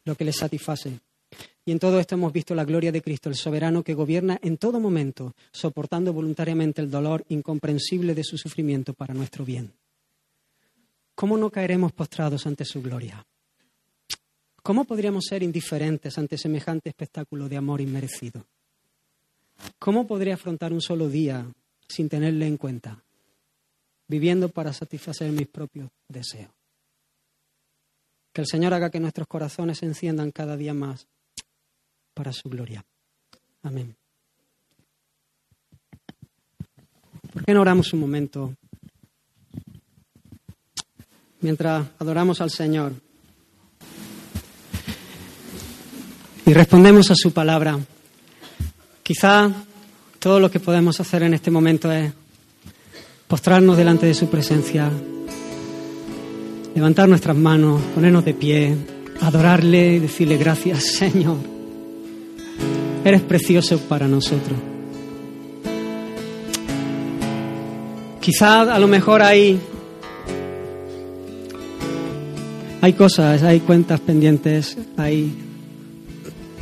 lo 0.06 0.16
que 0.16 0.24
les 0.24 0.38
satisface. 0.38 0.98
Y 1.66 1.74
en 1.74 1.80
todo 1.80 2.00
esto 2.00 2.16
hemos 2.16 2.32
visto 2.32 2.56
la 2.56 2.64
gloria 2.64 2.94
de 2.94 3.02
Cristo, 3.02 3.28
el 3.28 3.36
soberano 3.36 3.84
que 3.84 3.94
gobierna 3.94 4.40
en 4.42 4.56
todo 4.56 4.80
momento, 4.80 5.36
soportando 5.52 6.14
voluntariamente 6.14 6.80
el 6.80 6.90
dolor 6.90 7.26
incomprensible 7.28 8.16
de 8.16 8.24
su 8.24 8.38
sufrimiento 8.38 8.94
para 8.94 9.14
nuestro 9.14 9.44
bien. 9.44 9.74
¿Cómo 11.16 11.36
no 11.36 11.50
caeremos 11.50 11.92
postrados 11.92 12.48
ante 12.48 12.64
su 12.64 12.82
gloria? 12.82 13.28
¿Cómo 14.62 14.86
podríamos 14.86 15.26
ser 15.26 15.44
indiferentes 15.44 16.18
ante 16.18 16.38
semejante 16.38 16.88
espectáculo 16.88 17.50
de 17.50 17.58
amor 17.58 17.82
inmerecido? 17.82 18.46
¿Cómo 19.80 20.08
podría 20.08 20.36
afrontar 20.36 20.74
un 20.74 20.82
solo 20.82 21.10
día 21.10 21.46
sin 21.88 22.10
tenerle 22.10 22.48
en 22.48 22.58
cuenta, 22.58 23.04
viviendo 24.08 24.50
para 24.50 24.74
satisfacer 24.74 25.32
mis 25.32 25.48
propios 25.48 25.90
deseos? 26.08 26.52
Que 28.32 28.42
el 28.42 28.48
Señor 28.48 28.74
haga 28.74 28.90
que 28.90 29.00
nuestros 29.00 29.28
corazones 29.28 29.80
se 29.80 29.86
enciendan 29.86 30.32
cada 30.32 30.58
día 30.58 30.74
más 30.74 31.08
para 32.14 32.34
su 32.34 32.50
gloria. 32.50 32.84
Amén. 33.62 33.96
¿Por 37.32 37.46
qué 37.46 37.54
no 37.54 37.62
oramos 37.62 37.92
un 37.94 38.00
momento 38.00 38.56
mientras 41.42 41.88
adoramos 42.00 42.40
al 42.42 42.52
Señor 42.52 42.94
y 46.46 46.54
respondemos 46.54 47.10
a 47.12 47.16
su 47.16 47.34
palabra? 47.34 47.80
Quizá 49.04 49.52
todo 50.18 50.40
lo 50.40 50.50
que 50.50 50.62
podemos 50.62 50.98
hacer 51.02 51.24
en 51.24 51.34
este 51.34 51.52
momento 51.52 51.92
es 51.92 52.14
postrarnos 53.28 53.76
delante 53.76 54.06
de 54.06 54.14
su 54.14 54.30
presencia, 54.30 54.90
levantar 56.74 57.10
nuestras 57.10 57.36
manos, 57.36 57.82
ponernos 57.94 58.24
de 58.24 58.34
pie, 58.34 58.78
adorarle 59.20 59.96
y 59.96 60.00
decirle 60.00 60.38
gracias, 60.38 60.84
Señor. 60.86 61.36
Eres 63.04 63.22
precioso 63.24 63.78
para 63.90 64.08
nosotros. 64.08 64.58
Quizá 68.22 68.62
a 68.62 68.80
lo 68.80 68.88
mejor 68.88 69.22
hay 69.22 69.60
hay 72.80 72.94
cosas, 72.94 73.44
hay 73.44 73.60
cuentas 73.60 74.00
pendientes, 74.00 74.78
hay 74.96 75.34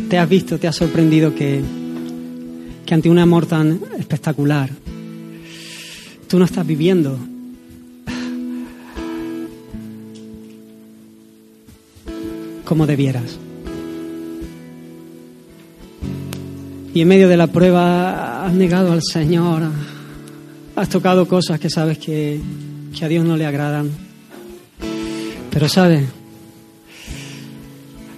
te 0.09 0.17
has 0.17 0.27
visto, 0.27 0.57
te 0.57 0.67
has 0.67 0.75
sorprendido 0.75 1.35
que 1.35 1.61
que 2.91 2.95
ante 2.95 3.09
un 3.09 3.19
amor 3.19 3.45
tan 3.45 3.79
espectacular, 3.97 4.69
tú 6.27 6.37
no 6.37 6.43
estás 6.43 6.67
viviendo. 6.67 7.17
como 12.65 12.85
debieras. 12.85 13.37
Y 16.93 16.99
en 16.99 17.07
medio 17.07 17.29
de 17.29 17.37
la 17.37 17.47
prueba 17.47 18.45
has 18.45 18.53
negado 18.53 18.91
al 18.91 19.01
Señor, 19.01 19.63
has 20.75 20.89
tocado 20.89 21.25
cosas 21.29 21.61
que 21.61 21.69
sabes 21.69 21.97
que, 21.97 22.41
que 22.93 23.05
a 23.05 23.07
Dios 23.07 23.23
no 23.23 23.37
le 23.37 23.45
agradan. 23.45 23.89
Pero 25.49 25.69
sabes, 25.69 26.09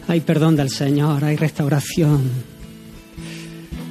hay 0.08 0.22
perdón 0.22 0.56
del 0.56 0.72
Señor, 0.72 1.24
hay 1.24 1.36
restauración, 1.36 2.53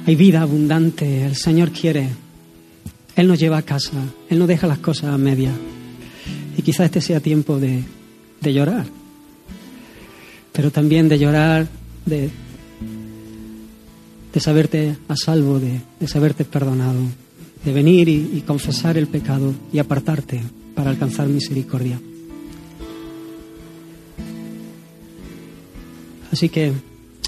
hay 0.05 0.15
vida 0.15 0.41
abundante, 0.41 1.25
el 1.25 1.35
Señor 1.35 1.71
quiere. 1.71 2.09
Él 3.15 3.27
nos 3.27 3.39
lleva 3.39 3.57
a 3.57 3.61
casa, 3.61 3.91
Él 4.29 4.39
no 4.39 4.47
deja 4.47 4.67
las 4.67 4.79
cosas 4.79 5.13
a 5.13 5.17
media. 5.17 5.51
Y 6.57 6.61
quizá 6.61 6.85
este 6.85 6.99
sea 6.99 7.19
tiempo 7.19 7.59
de, 7.59 7.83
de 8.41 8.53
llorar, 8.53 8.85
pero 10.51 10.71
también 10.71 11.07
de 11.09 11.19
llorar, 11.19 11.67
de, 12.05 12.29
de 14.33 14.39
saberte 14.39 14.97
a 15.07 15.15
salvo, 15.15 15.59
de, 15.59 15.79
de 15.99 16.07
saberte 16.07 16.43
perdonado, 16.43 17.01
de 17.63 17.71
venir 17.71 18.09
y, 18.09 18.31
y 18.33 18.43
confesar 18.45 18.97
el 18.97 19.07
pecado 19.07 19.53
y 19.71 19.79
apartarte 19.79 20.41
para 20.75 20.89
alcanzar 20.89 21.27
misericordia. 21.27 21.99
Así 26.31 26.49
que, 26.49 26.73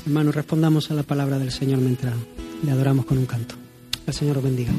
hermanos, 0.06 0.36
respondamos 0.36 0.90
a 0.90 0.96
la 0.96 1.04
palabra 1.04 1.38
del 1.38 1.52
Señor 1.52 1.80
mientras 1.80 2.16
le 2.66 2.72
adoramos 2.72 3.06
con 3.06 3.18
un 3.18 3.26
canto. 3.26 3.56
El 4.08 4.14
Señor 4.14 4.38
os 4.38 4.44
bendiga. 4.44 4.72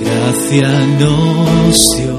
Gracia 0.00 0.68
nos 1.00 1.88
dio. 1.96 2.18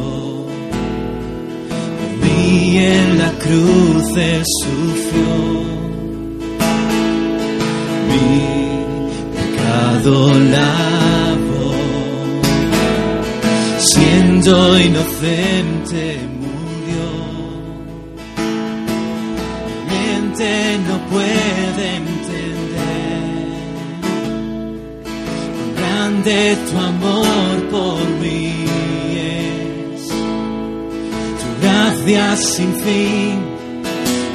Por 1.70 2.28
mí 2.30 2.78
en 2.78 3.18
la 3.18 3.32
cruz 3.40 4.18
Él 4.18 4.44
sufrió. 4.64 5.89
Mi 8.10 9.12
pecado 9.36 10.14
lavó. 10.56 11.72
Siendo 13.78 14.54
inocente 14.80 16.04
murió. 16.42 17.08
Mi 19.88 20.00
mente 20.12 20.52
no 20.88 20.96
puede 21.10 21.86
entender 21.96 22.20
grande 26.10 26.58
tu 26.70 26.78
amor 26.78 27.56
por 27.72 28.02
mí 28.22 28.52
es. 29.18 30.08
Tu 31.40 31.48
gracia 31.62 32.36
sin 32.36 32.72
fin, 32.84 33.36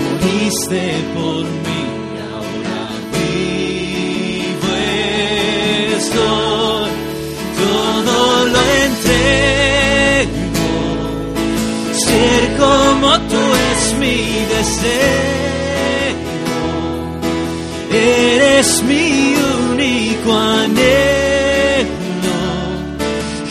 moriste 0.02 0.84
por 1.14 1.44
mí, 1.64 1.73
todo 7.60 8.16
lo 8.46 8.60
entrego. 8.86 10.70
Ser 11.92 12.42
como 12.56 13.08
tú 13.30 13.42
es 13.70 13.82
mi 14.02 14.20
deseo. 14.54 16.14
Eres 17.92 18.82
mi 18.82 19.08
único 19.70 20.30
anhelo. 20.36 20.84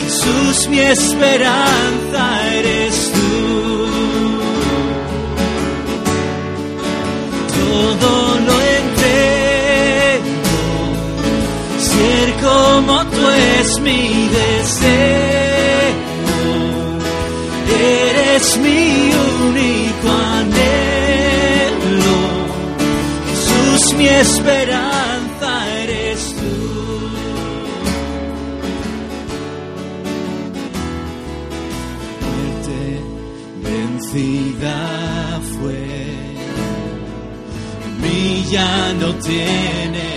Jesús, 0.00 0.56
mi 0.68 0.80
esperanza 0.80 2.03
es 13.30 13.80
mi 13.80 14.28
deseo. 14.28 15.14
Eres 17.80 18.56
mi 18.58 19.10
único 19.48 20.08
anhelo. 20.38 22.18
Jesús, 23.28 23.94
mi 23.94 24.06
esperanza 24.08 25.48
eres 25.82 26.34
tú. 26.36 26.54
Muerte 32.24 32.80
vencida 33.62 35.40
fue, 35.60 35.86
mí 38.02 38.44
ya 38.50 38.92
no 39.00 39.14
tiene 39.16 40.13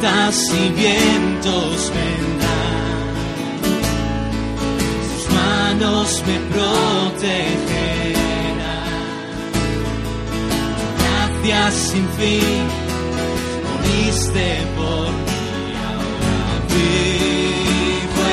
Ventas 0.00 0.38
y 0.54 0.68
vientos 0.74 1.92
vendrán, 1.92 3.08
sus 5.08 5.24
manos 5.34 6.22
me 6.24 6.38
protegerán. 6.54 7.48
Gracias 11.42 11.74
sin 11.74 12.06
fin, 12.10 12.64
moriste 13.64 14.48
por 14.76 15.10
mí, 15.10 15.74
ahora 15.90 16.40
vivo 16.68 18.24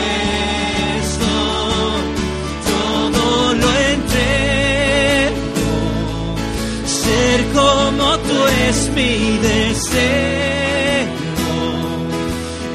estoy, 1.01 2.05
todo 2.69 3.25
lo 3.55 3.69
entrego. 3.95 5.69
Ser 6.85 7.39
como 7.53 8.05
tú 8.19 8.37
es 8.69 8.77
mi 8.89 9.13
deseo. 9.39 10.44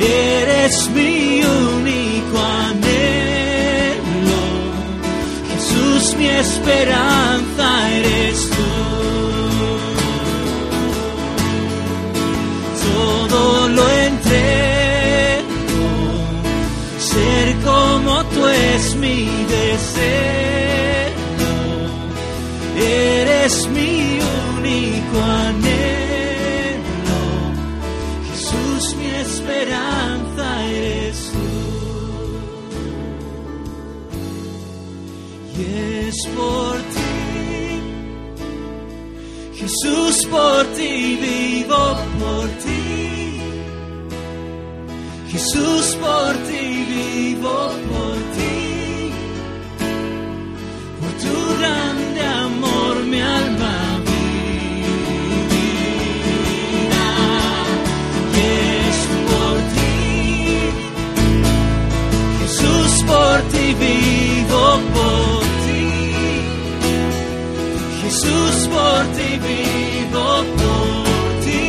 Eres 0.01 0.89
mi 0.91 1.43
único 1.43 2.39
anhelo. 2.69 4.43
Jesús, 5.51 6.17
mi 6.17 6.27
esperanza 6.27 7.91
eres 7.93 8.51
tú. 8.51 8.71
Todo 12.83 13.69
lo 13.69 13.91
entrego. 13.91 15.45
Ser 16.99 17.57
como 17.63 18.25
tú 18.25 18.47
es 18.47 18.95
mi 18.97 19.29
deseo. 19.49 20.40
Por 36.41 36.77
ti. 36.95 37.13
Jesús, 39.61 40.17
por 40.35 40.63
ti 40.77 40.93
vivo 41.27 41.83
por 42.21 42.47
ti. 42.63 42.85
Jesús, 45.33 45.87
por 46.05 46.33
ti 46.49 46.65
vivo 46.95 47.57
por 47.91 48.19
ti. 48.37 48.59
Por 51.01 51.13
tu 51.23 51.37
grande 51.61 52.21
amor 52.47 52.95
mi 53.11 53.21
alma 53.21 53.81
por 63.11 63.41
ti 63.53 63.75
vivo 63.75 64.40
Jesús, 68.21 68.69
por 68.69 69.03
ti 69.17 69.31
vivo 69.39 70.27
por 70.59 71.31
ti. 71.45 71.67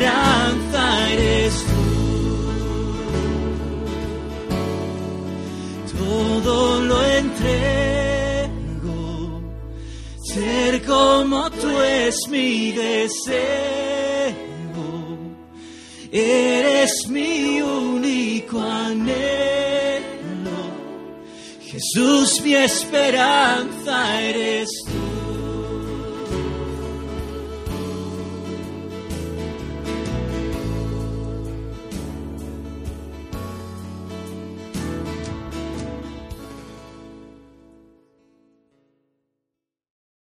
Esperanza 0.00 1.10
eres 1.12 1.54
tú. 1.54 1.80
Todo 5.98 6.80
lo 6.80 7.04
entrego. 7.04 8.50
Ser 10.22 10.82
como 10.84 11.50
tú 11.50 11.80
es 11.82 12.16
mi 12.28 12.72
deseo. 12.72 13.50
Eres 16.12 17.06
mi 17.08 17.60
único 17.60 18.60
anhelo. 18.60 19.20
Jesús, 21.60 22.40
mi 22.42 22.54
esperanza 22.54 24.20
eres 24.20 24.68
tú. 24.86 24.89